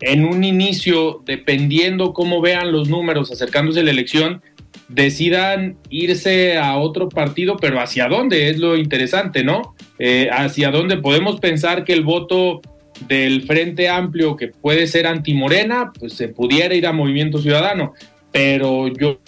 en 0.00 0.24
un 0.26 0.44
inicio, 0.44 1.22
dependiendo 1.24 2.12
cómo 2.12 2.42
vean 2.42 2.70
los 2.70 2.88
números 2.88 3.32
acercándose 3.32 3.80
a 3.80 3.84
la 3.84 3.92
elección, 3.92 4.42
decidan 4.88 5.76
irse 5.90 6.58
a 6.58 6.76
otro 6.76 7.08
partido, 7.08 7.56
pero 7.56 7.80
hacia 7.80 8.08
dónde 8.08 8.50
es 8.50 8.58
lo 8.58 8.76
interesante, 8.76 9.44
¿no? 9.44 9.74
Eh, 9.98 10.28
hacia 10.32 10.70
dónde 10.70 10.96
podemos 10.98 11.40
pensar 11.40 11.84
que 11.84 11.92
el 11.92 12.02
voto 12.02 12.60
del 13.08 13.42
Frente 13.42 13.88
Amplio, 13.88 14.36
que 14.36 14.48
puede 14.48 14.86
ser 14.86 15.06
antimorena, 15.06 15.92
pues 15.98 16.14
se 16.14 16.28
pudiera 16.28 16.74
ir 16.74 16.86
a 16.86 16.92
Movimiento 16.92 17.38
Ciudadano, 17.38 17.94
pero 18.32 18.88
yo, 18.88 19.20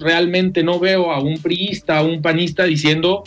realmente 0.00 0.62
no 0.62 0.78
veo 0.78 1.10
a 1.10 1.20
un 1.20 1.38
priista, 1.38 1.98
a 1.98 2.02
un 2.02 2.22
panista 2.22 2.64
diciendo, 2.64 3.24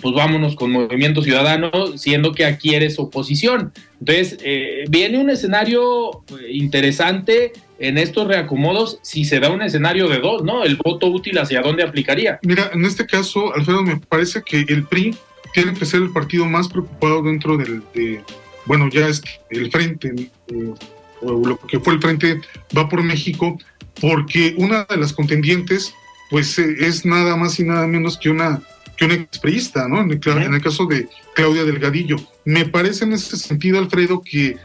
pues 0.00 0.14
vámonos 0.14 0.54
con 0.54 0.70
Movimiento 0.70 1.22
Ciudadano, 1.22 1.70
siendo 1.96 2.32
que 2.32 2.44
aquí 2.44 2.74
eres 2.74 2.98
oposición. 2.98 3.72
Entonces, 3.98 4.38
eh, 4.44 4.84
viene 4.88 5.18
un 5.18 5.30
escenario 5.30 6.22
interesante 6.48 7.52
en 7.82 7.98
estos 7.98 8.28
reacomodos 8.28 9.00
si 9.02 9.24
se 9.24 9.40
da 9.40 9.50
un 9.50 9.60
escenario 9.60 10.08
de 10.08 10.20
dos, 10.20 10.44
¿no? 10.44 10.62
El 10.62 10.76
voto 10.76 11.08
útil 11.08 11.36
hacia 11.38 11.62
dónde 11.62 11.82
aplicaría. 11.82 12.38
Mira, 12.44 12.70
en 12.72 12.84
este 12.84 13.04
caso, 13.06 13.52
Alfredo, 13.54 13.82
me 13.82 13.96
parece 13.96 14.42
que 14.42 14.64
el 14.68 14.84
PRI 14.84 15.16
tiene 15.52 15.74
que 15.74 15.84
ser 15.84 16.00
el 16.00 16.12
partido 16.12 16.46
más 16.46 16.68
preocupado 16.68 17.22
dentro 17.22 17.56
del, 17.56 17.82
de, 17.92 18.22
bueno, 18.66 18.88
ya 18.88 19.08
es 19.08 19.20
el 19.50 19.68
frente, 19.72 20.14
eh, 20.46 20.74
o 21.22 21.44
lo 21.44 21.58
que 21.58 21.80
fue 21.80 21.94
el 21.94 22.00
frente 22.00 22.40
va 22.76 22.88
por 22.88 23.02
México, 23.02 23.58
porque 24.00 24.54
una 24.58 24.84
de 24.84 24.96
las 24.96 25.12
contendientes, 25.12 25.92
pues 26.30 26.56
eh, 26.60 26.76
es 26.78 27.04
nada 27.04 27.36
más 27.36 27.58
y 27.58 27.64
nada 27.64 27.88
menos 27.88 28.16
que 28.16 28.30
una 28.30 28.62
que 28.96 29.06
una 29.06 29.14
expriista, 29.14 29.88
¿no? 29.88 30.02
En 30.02 30.10
el, 30.12 30.20
en 30.24 30.54
el, 30.54 30.62
caso 30.62 30.86
de 30.86 31.08
Claudia 31.34 31.64
Delgadillo. 31.64 32.16
Me 32.44 32.66
parece 32.66 33.04
en 33.04 33.14
ese 33.14 33.38
sentido, 33.38 33.78
Alfredo, 33.78 34.22
que 34.22 34.58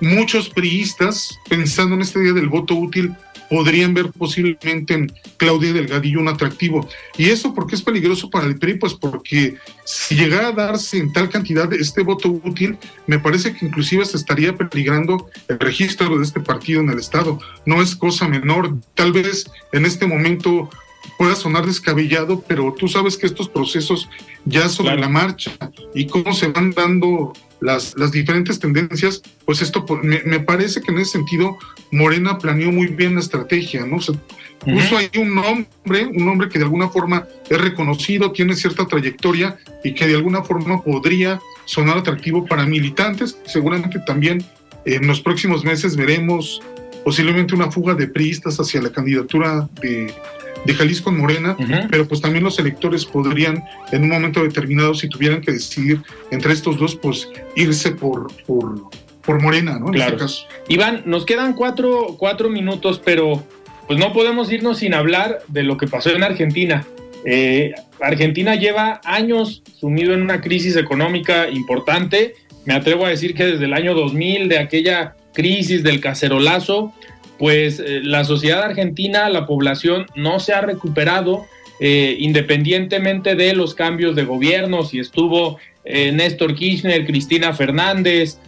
muchos 0.00 0.48
priistas, 0.48 1.38
pensando 1.48 1.94
en 1.94 2.02
este 2.02 2.20
día 2.20 2.32
del 2.32 2.48
voto 2.48 2.74
útil, 2.74 3.14
podrían 3.48 3.94
ver 3.94 4.10
posiblemente 4.12 4.94
en 4.94 5.12
Claudia 5.36 5.72
Delgadillo 5.72 6.20
un 6.20 6.28
atractivo. 6.28 6.86
¿Y 7.16 7.30
eso 7.30 7.54
por 7.54 7.66
qué 7.66 7.74
es 7.74 7.82
peligroso 7.82 8.30
para 8.30 8.46
el 8.46 8.58
PRI? 8.58 8.74
Pues 8.74 8.94
porque 8.94 9.56
si 9.84 10.14
llegara 10.14 10.48
a 10.48 10.52
darse 10.52 10.98
en 10.98 11.12
tal 11.12 11.28
cantidad 11.28 11.72
este 11.72 12.02
voto 12.02 12.28
útil, 12.28 12.76
me 13.06 13.18
parece 13.18 13.54
que 13.54 13.66
inclusive 13.66 14.04
se 14.04 14.16
estaría 14.16 14.56
peligrando 14.56 15.30
el 15.48 15.58
registro 15.58 16.18
de 16.18 16.24
este 16.24 16.40
partido 16.40 16.80
en 16.80 16.90
el 16.90 16.98
Estado. 16.98 17.38
No 17.64 17.80
es 17.82 17.96
cosa 17.96 18.28
menor. 18.28 18.76
Tal 18.94 19.12
vez 19.12 19.50
en 19.72 19.86
este 19.86 20.06
momento 20.06 20.68
pueda 21.18 21.34
sonar 21.34 21.66
descabellado, 21.66 22.42
pero 22.46 22.72
tú 22.78 22.88
sabes 22.88 23.16
que 23.16 23.26
estos 23.26 23.48
procesos 23.48 24.08
ya 24.44 24.68
sobre 24.68 24.92
claro. 24.92 25.00
la 25.02 25.08
marcha 25.08 25.50
y 25.94 26.06
cómo 26.06 26.32
se 26.32 26.48
van 26.48 26.70
dando 26.70 27.32
las, 27.60 27.96
las 27.98 28.12
diferentes 28.12 28.60
tendencias, 28.60 29.20
pues 29.44 29.60
esto 29.60 29.84
me, 30.02 30.22
me, 30.22 30.38
parece 30.38 30.80
que 30.80 30.92
en 30.92 30.98
ese 30.98 31.12
sentido 31.12 31.58
Morena 31.90 32.38
planeó 32.38 32.70
muy 32.70 32.86
bien 32.86 33.14
la 33.14 33.20
estrategia, 33.20 33.84
¿no? 33.84 34.00
Se 34.00 34.12
puso 34.12 34.20
uh 34.64 34.78
-huh. 34.78 34.96
ahí 34.98 35.20
un 35.20 35.34
nombre, 35.34 36.06
un 36.06 36.24
nombre 36.24 36.48
que 36.48 36.58
de 36.58 36.64
alguna 36.64 36.88
forma 36.88 37.26
es 37.50 37.60
reconocido, 37.60 38.30
tiene 38.30 38.54
cierta 38.54 38.86
trayectoria 38.86 39.58
y 39.82 39.94
que 39.94 40.06
de 40.06 40.14
alguna 40.14 40.44
forma 40.44 40.82
podría 40.82 41.40
sonar 41.64 41.98
atractivo 41.98 42.46
para 42.46 42.64
militantes. 42.64 43.38
Seguramente 43.44 43.98
también 44.06 44.44
en 44.84 45.06
los 45.08 45.20
próximos 45.20 45.64
meses 45.64 45.96
veremos 45.96 46.60
posiblemente 47.04 47.54
una 47.54 47.70
fuga 47.72 47.94
de 47.94 48.06
priistas 48.06 48.58
hacia 48.60 48.82
la 48.82 48.90
candidatura 48.90 49.68
de, 49.80 50.12
de 50.64 50.74
Jalisco 50.74 51.10
en 51.10 51.18
Morena, 51.18 51.56
uh 51.58 51.62
-huh. 51.62 51.88
pero 51.90 52.06
pues 52.06 52.20
también 52.20 52.44
los 52.44 52.58
electores 52.58 53.04
podrían 53.04 53.64
en 53.92 54.02
un 54.02 54.10
momento 54.10 54.42
determinado, 54.42 54.94
si 54.94 55.08
tuvieran 55.08 55.40
que 55.40 55.52
decidir 55.52 56.00
entre 56.30 56.52
estos 56.52 56.78
dos, 56.78 56.96
pues 56.96 57.28
irse 57.56 57.92
por, 57.92 58.32
por, 58.44 58.90
por 59.22 59.42
Morena, 59.42 59.78
¿no? 59.78 59.86
En 59.86 59.92
claro. 59.94 60.12
este 60.12 60.22
caso. 60.22 60.46
Iván, 60.68 61.02
nos 61.06 61.24
quedan 61.24 61.54
cuatro, 61.54 62.16
cuatro 62.18 62.48
minutos, 62.48 63.00
pero 63.04 63.42
pues 63.86 63.98
no 63.98 64.12
podemos 64.12 64.52
irnos 64.52 64.78
sin 64.78 64.94
hablar 64.94 65.38
de 65.48 65.62
lo 65.62 65.76
que 65.76 65.86
pasó 65.86 66.10
en 66.10 66.22
Argentina. 66.22 66.84
Eh, 67.24 67.72
Argentina 68.00 68.54
lleva 68.54 69.00
años 69.04 69.62
sumido 69.78 70.14
en 70.14 70.22
una 70.22 70.40
crisis 70.40 70.76
económica 70.76 71.48
importante. 71.48 72.34
Me 72.64 72.74
atrevo 72.74 73.06
a 73.06 73.08
decir 73.08 73.34
que 73.34 73.44
desde 73.44 73.64
el 73.64 73.72
año 73.72 73.94
2000, 73.94 74.48
de 74.48 74.58
aquella 74.58 75.16
crisis 75.32 75.82
del 75.82 76.00
cacerolazo, 76.00 76.92
pues 77.38 77.78
eh, 77.80 78.00
la 78.02 78.24
sociedad 78.24 78.62
argentina, 78.62 79.28
la 79.28 79.46
población 79.46 80.06
no 80.14 80.40
se 80.40 80.52
ha 80.52 80.60
recuperado 80.60 81.46
eh, 81.80 82.16
independientemente 82.18 83.36
de 83.36 83.54
los 83.54 83.74
cambios 83.74 84.16
de 84.16 84.24
gobierno, 84.24 84.82
si 84.84 84.98
estuvo 84.98 85.58
eh, 85.84 86.10
Néstor 86.10 86.56
Kirchner, 86.56 87.06
Cristina 87.06 87.52
Fernández, 87.52 88.38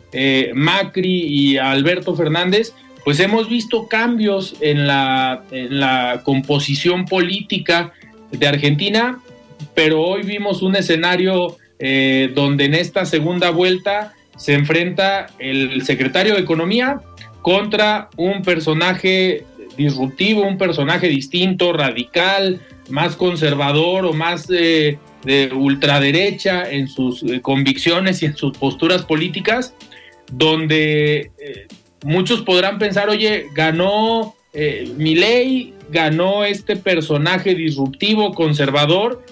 Macri 0.54 1.22
y 1.28 1.56
Alberto 1.56 2.16
Fernández, 2.16 2.74
pues 3.04 3.20
hemos 3.20 3.48
visto 3.48 3.86
cambios 3.86 4.56
en 4.60 4.88
la, 4.88 5.44
composición 6.24 7.04
política 7.04 7.92
de 8.32 8.46
Argentina, 8.48 9.20
pero 9.72 10.02
hoy 10.02 10.22
vimos 10.22 10.62
un 10.62 10.74
escenario 10.74 11.56
donde 12.34 12.64
en 12.64 12.74
esta 12.74 13.06
segunda 13.06 13.50
vuelta 13.50 14.14
se 14.36 14.54
enfrenta 14.54 15.28
el 15.38 15.82
secretario 15.82 16.34
de 16.34 16.40
Economía, 16.40 17.00
contra 17.42 18.10
un 18.16 18.42
personaje 18.42 19.44
disruptivo, 19.76 20.42
un 20.42 20.58
personaje 20.58 21.08
distinto, 21.08 21.72
radical, 21.72 22.60
más 22.88 23.16
conservador 23.16 24.04
o 24.04 24.12
más 24.12 24.48
eh, 24.50 24.98
de 25.24 25.50
ultraderecha 25.54 26.70
en 26.70 26.88
sus 26.88 27.22
eh, 27.22 27.40
convicciones 27.40 28.22
y 28.22 28.26
en 28.26 28.36
sus 28.36 28.56
posturas 28.56 29.02
políticas, 29.02 29.74
donde 30.32 31.30
eh, 31.38 31.66
muchos 32.04 32.42
podrán 32.42 32.78
pensar, 32.78 33.08
oye, 33.08 33.46
ganó 33.54 34.34
eh, 34.52 34.92
Milei, 34.96 35.74
ganó 35.90 36.44
este 36.44 36.76
personaje 36.76 37.54
disruptivo, 37.54 38.32
conservador, 38.32 39.22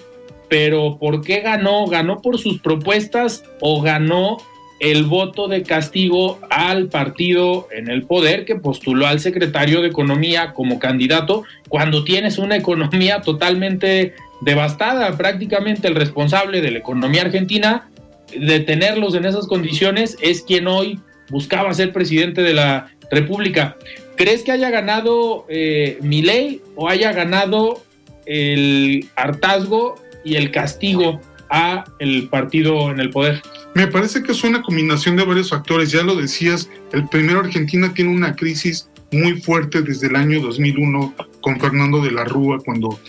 pero 0.49 0.97
¿por 0.99 1.21
qué 1.21 1.41
ganó? 1.41 1.85
¿Ganó 1.87 2.21
por 2.21 2.39
sus 2.39 2.59
propuestas 2.59 3.43
o 3.59 3.81
ganó 3.81 4.37
el 4.79 5.03
voto 5.03 5.47
de 5.47 5.63
castigo 5.63 6.39
al 6.49 6.87
partido 6.87 7.67
en 7.71 7.89
el 7.89 8.03
poder 8.03 8.45
que 8.45 8.55
postuló 8.55 9.07
al 9.07 9.19
secretario 9.19 9.81
de 9.81 9.89
Economía 9.89 10.53
como 10.53 10.79
candidato 10.79 11.43
cuando 11.67 12.03
tienes 12.03 12.37
una 12.37 12.55
economía 12.57 13.21
totalmente 13.21 14.13
devastada, 14.41 15.17
prácticamente 15.17 15.87
el 15.87 15.95
responsable 15.95 16.61
de 16.61 16.71
la 16.71 16.79
economía 16.79 17.23
argentina, 17.23 17.89
de 18.35 18.59
tenerlos 18.59 19.15
en 19.15 19.25
esas 19.25 19.47
condiciones 19.47 20.17
es 20.21 20.43
quien 20.43 20.67
hoy 20.67 20.99
buscaba 21.29 21.73
ser 21.73 21.91
presidente 21.91 22.41
de 22.41 22.53
la 22.53 22.89
República. 23.11 23.75
¿Crees 24.15 24.43
que 24.43 24.51
haya 24.51 24.69
ganado 24.69 25.45
eh, 25.49 25.97
Milei 26.01 26.61
o 26.75 26.89
haya 26.89 27.11
ganado 27.11 27.81
el 28.25 29.07
hartazgo 29.15 29.95
y 30.23 30.35
el 30.35 30.51
castigo 30.51 31.19
a 31.49 31.85
el 31.99 32.29
partido 32.29 32.91
en 32.91 32.99
el 32.99 33.09
poder? 33.09 33.41
Me 33.79 33.87
parece 33.87 34.21
que 34.21 34.33
es 34.33 34.43
una 34.43 34.61
combinación 34.61 35.15
de 35.15 35.23
varios 35.23 35.51
factores. 35.51 35.89
Ya 35.89 36.03
lo 36.03 36.13
decías, 36.13 36.69
el 36.91 37.07
primero 37.07 37.39
Argentina 37.39 37.93
tiene 37.93 38.13
una 38.13 38.35
crisis 38.35 38.89
muy 39.09 39.39
fuerte 39.39 39.81
desde 39.81 40.07
el 40.07 40.17
año 40.17 40.41
2001 40.41 41.15
con 41.39 41.61
Fernando 41.61 42.01
de 42.01 42.11
la 42.11 42.25
Rúa, 42.25 42.59
cuando 42.59 42.99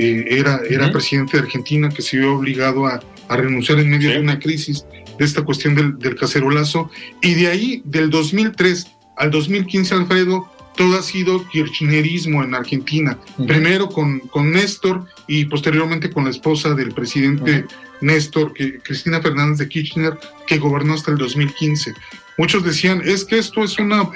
eh, 0.00 0.24
era, 0.28 0.62
era 0.68 0.90
presidente 0.90 1.36
de 1.36 1.44
Argentina, 1.44 1.90
que 1.90 2.02
se 2.02 2.18
vio 2.18 2.34
obligado 2.34 2.88
a, 2.88 3.00
a 3.28 3.36
renunciar 3.36 3.78
en 3.78 3.88
medio 3.88 4.10
de 4.10 4.18
una 4.18 4.40
crisis 4.40 4.84
de 5.16 5.24
esta 5.24 5.42
cuestión 5.42 5.76
del, 5.76 5.96
del, 5.96 6.16
cacerolazo. 6.16 6.90
Y 7.22 7.34
de 7.34 7.46
ahí, 7.46 7.82
del 7.84 8.10
2003 8.10 8.84
al 9.18 9.30
2015, 9.30 9.94
Alfredo, 9.94 10.50
todo 10.76 10.98
ha 10.98 11.02
sido 11.02 11.46
kirchnerismo 11.48 12.44
en 12.44 12.54
Argentina. 12.54 13.18
Primero 13.46 13.88
con, 13.88 14.20
con 14.20 14.52
Néstor 14.52 15.06
y 15.26 15.46
posteriormente 15.46 16.10
con 16.10 16.24
la 16.24 16.30
esposa 16.30 16.74
del 16.74 16.92
presidente 16.92 17.64
Néstor, 18.00 18.52
que, 18.52 18.78
Cristina 18.80 19.20
Fernández 19.20 19.58
de 19.58 19.68
Kirchner, 19.68 20.18
que 20.46 20.58
gobernó 20.58 20.94
hasta 20.94 21.10
el 21.10 21.18
2015. 21.18 21.94
Muchos 22.38 22.62
decían, 22.62 23.02
es 23.04 23.24
que 23.24 23.38
esto 23.38 23.64
es 23.64 23.78
una, 23.78 24.08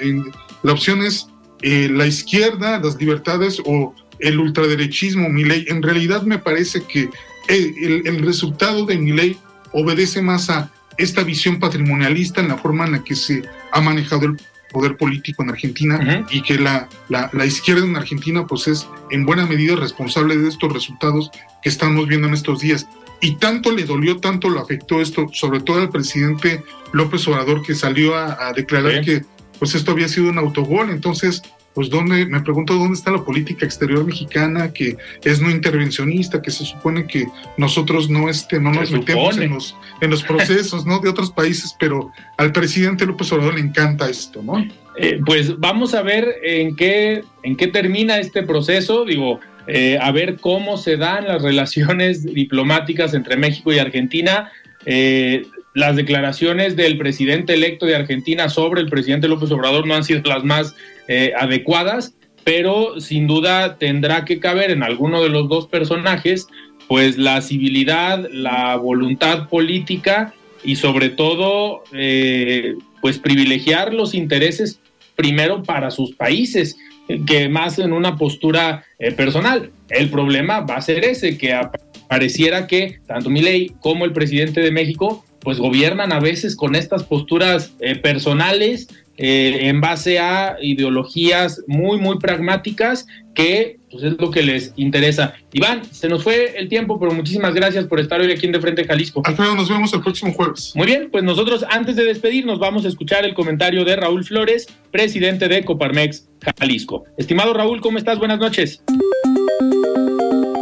la 0.63 0.71
opción 0.71 1.01
es 1.01 1.27
eh, 1.61 1.89
la 1.91 2.05
izquierda, 2.05 2.79
las 2.79 2.95
libertades 2.95 3.61
o 3.65 3.95
el 4.19 4.39
ultraderechismo, 4.39 5.29
mi 5.29 5.43
ley. 5.43 5.65
En 5.67 5.81
realidad 5.81 6.23
me 6.23 6.37
parece 6.37 6.83
que 6.83 7.09
el, 7.47 8.03
el, 8.05 8.19
resultado 8.23 8.85
de 8.85 8.97
mi 8.97 9.11
ley 9.11 9.37
obedece 9.71 10.21
más 10.21 10.49
a 10.49 10.71
esta 10.97 11.23
visión 11.23 11.59
patrimonialista 11.59 12.41
en 12.41 12.49
la 12.49 12.57
forma 12.57 12.85
en 12.85 12.91
la 12.93 13.03
que 13.03 13.15
se 13.15 13.43
ha 13.71 13.81
manejado 13.81 14.25
el 14.25 14.37
poder 14.71 14.97
político 14.97 15.43
en 15.43 15.49
Argentina 15.49 15.95
uh 15.95 16.03
-huh. 16.03 16.27
y 16.31 16.41
que 16.41 16.57
la, 16.57 16.87
la, 17.09 17.29
la, 17.33 17.45
izquierda 17.45 17.85
en 17.85 17.95
Argentina 17.95 18.45
pues 18.45 18.67
es 18.67 18.87
en 19.09 19.25
buena 19.25 19.45
medida 19.45 19.75
responsable 19.75 20.37
de 20.37 20.49
estos 20.49 20.71
resultados 20.71 21.31
que 21.61 21.69
estamos 21.69 22.07
viendo 22.07 22.27
en 22.27 22.33
estos 22.33 22.59
días. 22.59 22.87
Y 23.21 23.35
tanto 23.35 23.71
le 23.71 23.83
dolió, 23.83 24.17
tanto 24.17 24.49
lo 24.49 24.59
afectó 24.59 24.99
esto, 24.99 25.27
sobre 25.31 25.59
todo 25.59 25.79
al 25.79 25.89
presidente 25.89 26.63
López 26.91 27.27
Obrador 27.27 27.61
que 27.61 27.75
salió 27.75 28.15
a, 28.15 28.47
a 28.47 28.53
declarar 28.53 28.99
sí. 28.99 29.05
que 29.05 29.25
pues 29.59 29.75
esto 29.75 29.91
había 29.91 30.07
sido 30.07 30.29
un 30.29 30.39
autogol. 30.39 30.89
Entonces, 30.89 31.43
pues 31.73 31.89
dónde, 31.89 32.25
me 32.25 32.41
pregunto 32.41 32.73
dónde 32.75 32.95
está 32.95 33.11
la 33.11 33.23
política 33.23 33.65
exterior 33.65 34.05
mexicana 34.05 34.73
que 34.73 34.97
es 35.23 35.41
no 35.41 35.49
intervencionista, 35.49 36.41
que 36.41 36.51
se 36.51 36.65
supone 36.65 37.07
que 37.07 37.27
nosotros 37.57 38.09
no, 38.09 38.29
este, 38.29 38.59
no 38.59 38.71
nos 38.71 38.91
metemos 38.91 39.37
en 39.37 39.51
los, 39.51 39.75
en 40.01 40.09
los 40.09 40.23
procesos 40.23 40.85
¿no? 40.85 40.99
de 40.99 41.09
otros 41.09 41.31
países, 41.31 41.75
pero 41.79 42.11
al 42.37 42.51
presidente 42.51 43.05
López 43.05 43.31
Obrador 43.31 43.55
le 43.55 43.61
encanta 43.61 44.09
esto, 44.09 44.41
¿no? 44.43 44.65
Eh, 44.97 45.19
pues 45.25 45.57
vamos 45.57 45.93
a 45.93 46.01
ver 46.01 46.35
en 46.43 46.75
qué, 46.75 47.23
en 47.43 47.55
qué 47.55 47.67
termina 47.67 48.19
este 48.19 48.43
proceso, 48.43 49.05
digo, 49.05 49.39
eh, 49.67 49.97
a 50.01 50.11
ver 50.11 50.37
cómo 50.39 50.77
se 50.77 50.97
dan 50.97 51.27
las 51.27 51.41
relaciones 51.43 52.23
diplomáticas 52.23 53.13
entre 53.13 53.37
México 53.37 53.71
y 53.71 53.79
Argentina. 53.79 54.51
Eh, 54.85 55.45
las 55.73 55.95
declaraciones 55.95 56.75
del 56.75 56.97
presidente 56.97 57.53
electo 57.53 57.85
de 57.85 57.95
Argentina 57.95 58.49
sobre 58.49 58.81
el 58.81 58.89
presidente 58.89 59.27
López 59.27 59.51
Obrador 59.51 59.87
no 59.87 59.95
han 59.95 60.03
sido 60.03 60.21
las 60.25 60.43
más 60.43 60.75
eh, 61.07 61.33
adecuadas, 61.37 62.15
pero 62.43 62.99
sin 62.99 63.27
duda 63.27 63.77
tendrá 63.77 64.25
que 64.25 64.39
caber 64.39 64.71
en 64.71 64.83
alguno 64.83 65.21
de 65.21 65.29
los 65.29 65.47
dos 65.47 65.67
personajes, 65.67 66.47
pues 66.87 67.17
la 67.17 67.41
civilidad, 67.41 68.27
la 68.31 68.75
voluntad 68.75 69.47
política 69.47 70.33
y 70.63 70.75
sobre 70.75 71.09
todo, 71.09 71.83
eh, 71.93 72.75
pues 73.01 73.17
privilegiar 73.17 73.93
los 73.93 74.13
intereses 74.13 74.79
primero 75.15 75.63
para 75.63 75.91
sus 75.91 76.15
países, 76.15 76.77
que 77.25 77.49
más 77.49 77.79
en 77.79 77.93
una 77.93 78.17
postura 78.17 78.85
eh, 78.99 79.11
personal. 79.11 79.71
El 79.89 80.09
problema 80.09 80.61
va 80.61 80.75
a 80.75 80.81
ser 80.81 81.03
ese, 81.03 81.37
que 81.37 81.59
pareciera 82.07 82.67
que 82.67 82.99
tanto 83.07 83.29
Milei 83.29 83.71
como 83.79 84.05
el 84.05 84.13
presidente 84.13 84.61
de 84.61 84.71
México 84.71 85.25
pues 85.41 85.59
gobiernan 85.59 86.13
a 86.13 86.19
veces 86.19 86.55
con 86.55 86.75
estas 86.75 87.03
posturas 87.03 87.73
eh, 87.79 87.95
personales 87.95 88.87
eh, 89.17 89.67
en 89.67 89.81
base 89.81 90.19
a 90.19 90.57
ideologías 90.61 91.61
muy, 91.67 91.99
muy 91.99 92.17
pragmáticas 92.17 93.05
que 93.35 93.77
pues, 93.91 94.03
es 94.03 94.13
lo 94.17 94.31
que 94.31 94.41
les 94.41 94.73
interesa. 94.77 95.35
Iván, 95.53 95.83
se 95.91 96.07
nos 96.07 96.23
fue 96.23 96.57
el 96.57 96.69
tiempo, 96.69 96.99
pero 96.99 97.11
muchísimas 97.11 97.53
gracias 97.53 97.85
por 97.85 97.99
estar 97.99 98.19
hoy 98.19 98.31
aquí 98.31 98.45
en 98.45 98.53
De 98.53 98.59
Frente 98.59 98.85
Jalisco. 98.85 99.21
Alfredo, 99.25 99.53
nos 99.55 99.69
vemos 99.69 99.93
el 99.93 100.01
próximo 100.01 100.33
jueves. 100.33 100.71
Muy 100.75 100.87
bien, 100.87 101.09
pues 101.11 101.23
nosotros 101.23 101.65
antes 101.69 101.95
de 101.95 102.05
despedirnos 102.05 102.57
vamos 102.57 102.85
a 102.85 102.87
escuchar 102.87 103.25
el 103.25 103.33
comentario 103.33 103.85
de 103.85 103.95
Raúl 103.95 104.23
Flores, 104.23 104.67
presidente 104.91 105.47
de 105.47 105.63
Coparmex 105.63 106.27
Jalisco. 106.59 107.03
Estimado 107.17 107.53
Raúl, 107.53 107.81
¿cómo 107.81 107.97
estás? 107.97 108.17
Buenas 108.17 108.39
noches. 108.39 108.83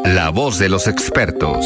La 0.04 0.32
voz 0.32 0.60
de 0.60 0.70
los 0.70 0.88
expertos. 0.88 1.66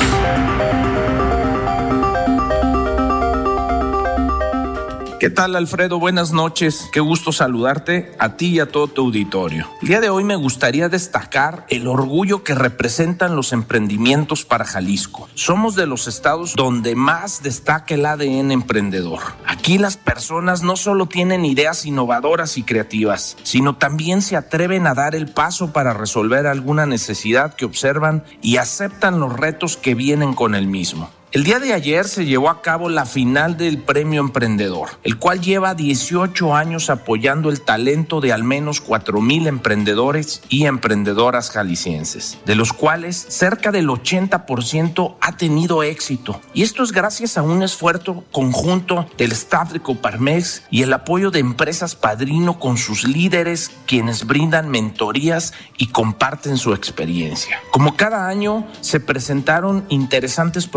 ¿Qué 5.24 5.30
tal 5.30 5.56
Alfredo? 5.56 6.00
Buenas 6.00 6.34
noches. 6.34 6.90
Qué 6.92 7.00
gusto 7.00 7.32
saludarte 7.32 8.12
a 8.20 8.36
ti 8.36 8.48
y 8.48 8.60
a 8.60 8.66
todo 8.66 8.90
tu 8.90 9.04
auditorio. 9.04 9.70
El 9.82 9.88
día 9.88 10.02
de 10.02 10.10
hoy 10.10 10.26
me 10.26 10.36
gustaría 10.36 10.90
destacar 10.90 11.66
el 11.70 11.88
orgullo 11.88 12.44
que 12.44 12.54
representan 12.54 13.38
los 13.38 13.54
emprendimientos 13.54 14.44
para 14.44 14.66
Jalisco. 14.66 15.30
Somos 15.34 15.76
de 15.76 15.88
los 15.88 16.08
estados 16.08 16.56
donde 16.58 16.96
más 16.96 17.42
destaca 17.42 17.94
el 17.94 18.06
ADN 18.06 18.52
emprendedor. 18.52 19.22
Aquí 19.46 19.78
las 19.78 19.96
personas 19.96 20.62
no 20.62 20.76
solo 20.76 21.06
tienen 21.06 21.46
ideas 21.46 21.86
innovadoras 21.86 22.58
y 22.58 22.64
creativas, 22.64 23.38
sino 23.44 23.78
también 23.78 24.22
se 24.22 24.36
atreven 24.36 24.88
a 24.88 24.94
dar 24.94 25.16
el 25.16 25.28
paso 25.32 25.72
para 25.72 25.94
resolver 25.94 26.48
alguna 26.48 26.86
necesidad 26.86 27.54
que 27.56 27.64
observan 27.64 28.26
y 28.42 28.58
aceptan 28.58 29.22
los 29.22 29.32
retos 29.32 29.78
que 29.78 29.96
vienen 29.96 30.34
con 30.34 30.54
el 30.54 30.68
mismo. 30.68 31.10
El 31.34 31.44
día 31.44 31.58
de 31.58 31.74
ayer 31.74 32.08
se 32.08 32.28
llevó 32.28 32.52
a 32.52 32.62
cabo 32.62 32.90
la 32.90 33.08
final 33.08 33.58
del 33.58 33.80
Premio 33.80 34.22
Emprendedor, 34.22 34.90
el 35.02 35.18
cual 35.18 35.42
lleva 35.42 35.74
18 35.74 36.56
años 36.56 36.92
apoyando 36.92 37.50
el 37.50 37.62
talento 37.62 38.22
de 38.22 38.32
al 38.32 38.44
menos 38.44 38.82
4 38.82 39.20
mil 39.20 39.48
emprendedores 39.48 40.44
y 40.48 40.68
emprendedoras 40.68 41.50
jaliscienses, 41.50 42.38
de 42.46 42.54
los 42.54 42.72
cuales 42.72 43.18
cerca 43.18 43.72
del 43.72 43.88
80% 43.88 45.16
ha 45.20 45.36
tenido 45.36 45.82
éxito. 45.82 46.40
Y 46.54 46.62
esto 46.62 46.84
es 46.84 46.92
gracias 46.92 47.36
a 47.36 47.42
un 47.42 47.64
esfuerzo 47.64 48.24
conjunto 48.32 49.08
del 49.18 49.32
staff 49.32 49.72
de 49.72 49.80
Coparmex 49.80 50.66
y 50.70 50.84
el 50.84 50.94
apoyo 50.94 51.32
de 51.32 51.40
empresas 51.40 51.96
padrino 51.96 52.60
con 52.60 52.78
sus 52.78 53.08
líderes, 53.08 53.72
quienes 53.88 54.28
brindan 54.28 54.70
mentorías 54.70 55.54
y 55.80 55.88
comparten 55.88 56.58
su 56.58 56.76
experiencia. 56.76 57.60
Como 57.72 57.96
cada 57.96 58.28
año, 58.28 58.68
se 58.82 59.00
presentaron 59.00 59.84
interesantes 59.90 60.68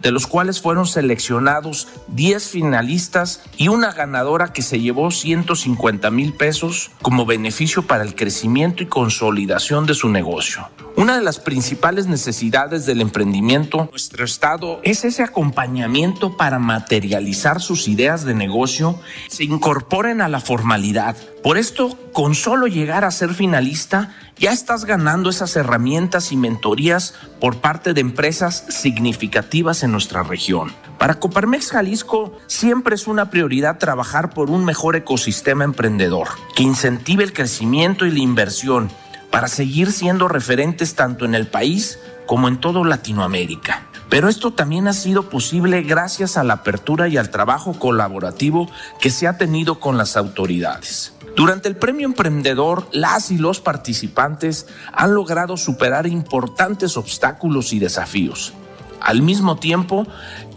de 0.00 0.10
los 0.10 0.26
cuales 0.26 0.60
fueron 0.60 0.86
seleccionados 0.86 1.88
10 2.08 2.48
finalistas 2.48 3.42
y 3.56 3.68
una 3.68 3.92
ganadora 3.92 4.52
que 4.52 4.62
se 4.62 4.80
llevó 4.80 5.10
150 5.10 6.10
mil 6.10 6.32
pesos 6.34 6.90
como 7.02 7.26
beneficio 7.26 7.86
para 7.86 8.04
el 8.04 8.14
crecimiento 8.14 8.82
y 8.82 8.86
consolidación 8.86 9.86
de 9.86 9.94
su 9.94 10.08
negocio. 10.08 10.68
Una 10.96 11.16
de 11.16 11.22
las 11.22 11.38
principales 11.38 12.06
necesidades 12.06 12.84
del 12.84 13.00
emprendimiento 13.00 13.82
en 13.82 13.90
nuestro 13.90 14.24
estado 14.24 14.80
es 14.82 15.04
ese 15.04 15.22
acompañamiento 15.22 16.36
para 16.36 16.58
materializar 16.58 17.60
sus 17.60 17.88
ideas 17.88 18.24
de 18.24 18.34
negocio, 18.34 18.98
se 19.28 19.44
incorporen 19.44 20.20
a 20.20 20.28
la 20.28 20.40
formalidad. 20.40 21.16
Por 21.42 21.56
esto, 21.56 21.96
con 22.12 22.34
solo 22.34 22.66
llegar 22.66 23.04
a 23.04 23.10
ser 23.10 23.32
finalista, 23.32 24.14
ya 24.36 24.52
estás 24.52 24.84
ganando 24.84 25.30
esas 25.30 25.56
herramientas 25.56 26.32
y 26.32 26.36
mentorías 26.36 27.14
por 27.40 27.62
parte 27.62 27.94
de 27.94 28.02
empresas 28.02 28.66
significativas 28.68 29.82
en 29.82 29.90
nuestra 29.90 30.22
región. 30.22 30.70
Para 30.98 31.18
Coparmex 31.18 31.70
Jalisco 31.70 32.36
siempre 32.46 32.94
es 32.94 33.06
una 33.06 33.30
prioridad 33.30 33.78
trabajar 33.78 34.34
por 34.34 34.50
un 34.50 34.66
mejor 34.66 34.96
ecosistema 34.96 35.64
emprendedor 35.64 36.28
que 36.54 36.62
incentive 36.62 37.24
el 37.24 37.32
crecimiento 37.32 38.04
y 38.04 38.10
la 38.10 38.18
inversión 38.18 38.90
para 39.30 39.48
seguir 39.48 39.92
siendo 39.92 40.28
referentes 40.28 40.94
tanto 40.94 41.24
en 41.24 41.34
el 41.34 41.46
país 41.46 41.98
como 42.26 42.48
en 42.48 42.58
todo 42.58 42.84
Latinoamérica. 42.84 43.86
Pero 44.10 44.28
esto 44.28 44.52
también 44.52 44.88
ha 44.88 44.92
sido 44.92 45.30
posible 45.30 45.82
gracias 45.82 46.36
a 46.36 46.44
la 46.44 46.54
apertura 46.54 47.08
y 47.08 47.16
al 47.16 47.30
trabajo 47.30 47.78
colaborativo 47.78 48.68
que 49.00 49.08
se 49.08 49.26
ha 49.28 49.38
tenido 49.38 49.78
con 49.78 49.96
las 49.96 50.16
autoridades. 50.16 51.14
Durante 51.36 51.68
el 51.68 51.76
premio 51.76 52.06
emprendedor, 52.06 52.88
las 52.92 53.30
y 53.30 53.38
los 53.38 53.60
participantes 53.60 54.66
han 54.92 55.14
logrado 55.14 55.56
superar 55.56 56.06
importantes 56.06 56.96
obstáculos 56.96 57.72
y 57.72 57.78
desafíos, 57.78 58.52
al 59.00 59.22
mismo 59.22 59.56
tiempo 59.56 60.06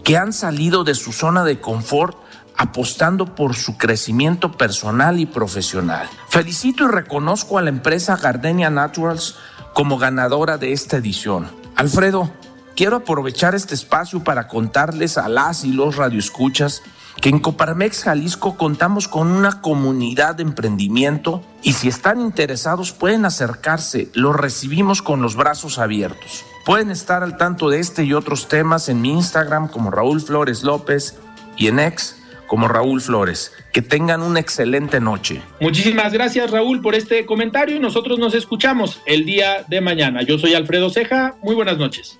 que 0.03 0.17
han 0.17 0.33
salido 0.33 0.83
de 0.83 0.95
su 0.95 1.13
zona 1.13 1.43
de 1.43 1.59
confort 1.59 2.17
apostando 2.57 3.35
por 3.35 3.55
su 3.55 3.77
crecimiento 3.77 4.51
personal 4.51 5.19
y 5.19 5.25
profesional. 5.25 6.07
Felicito 6.29 6.85
y 6.85 6.87
reconozco 6.87 7.57
a 7.57 7.61
la 7.61 7.69
empresa 7.69 8.17
Gardenia 8.17 8.69
Naturals 8.69 9.35
como 9.73 9.97
ganadora 9.97 10.57
de 10.57 10.71
esta 10.71 10.97
edición. 10.97 11.47
Alfredo, 11.75 12.31
quiero 12.75 12.97
aprovechar 12.97 13.55
este 13.55 13.73
espacio 13.73 14.23
para 14.23 14.47
contarles 14.47 15.17
a 15.17 15.29
las 15.29 15.63
y 15.63 15.71
los 15.71 15.95
radioescuchas 15.95 16.83
que 17.21 17.29
en 17.29 17.39
Coparmex 17.39 18.03
Jalisco 18.03 18.57
contamos 18.57 19.07
con 19.07 19.31
una 19.31 19.61
comunidad 19.61 20.35
de 20.35 20.43
emprendimiento 20.43 21.41
y 21.61 21.73
si 21.73 21.87
están 21.87 22.19
interesados 22.21 22.91
pueden 22.91 23.25
acercarse, 23.25 24.09
los 24.13 24.35
recibimos 24.35 25.01
con 25.01 25.21
los 25.21 25.35
brazos 25.35 25.79
abiertos. 25.79 26.45
Pueden 26.65 26.91
estar 26.91 27.23
al 27.23 27.37
tanto 27.37 27.69
de 27.69 27.79
este 27.79 28.03
y 28.03 28.13
otros 28.13 28.47
temas 28.47 28.89
en 28.89 29.01
mi 29.01 29.11
Instagram 29.11 29.67
como 29.67 29.91
Raúl 29.91 30.21
Flores 30.21 30.63
López 30.63 31.17
y 31.57 31.67
en 31.67 31.79
ex 31.79 32.17
como 32.47 32.67
Raúl 32.67 33.01
Flores. 33.01 33.51
Que 33.71 33.81
tengan 33.81 34.21
una 34.21 34.39
excelente 34.39 34.99
noche. 34.99 35.41
Muchísimas 35.59 36.13
gracias 36.13 36.51
Raúl 36.51 36.81
por 36.81 36.95
este 36.95 37.25
comentario 37.25 37.75
y 37.75 37.79
nosotros 37.79 38.19
nos 38.19 38.33
escuchamos 38.33 39.01
el 39.05 39.25
día 39.25 39.65
de 39.67 39.81
mañana. 39.81 40.21
Yo 40.21 40.37
soy 40.37 40.53
Alfredo 40.53 40.89
Ceja, 40.89 41.35
muy 41.41 41.55
buenas 41.55 41.77
noches. 41.77 42.19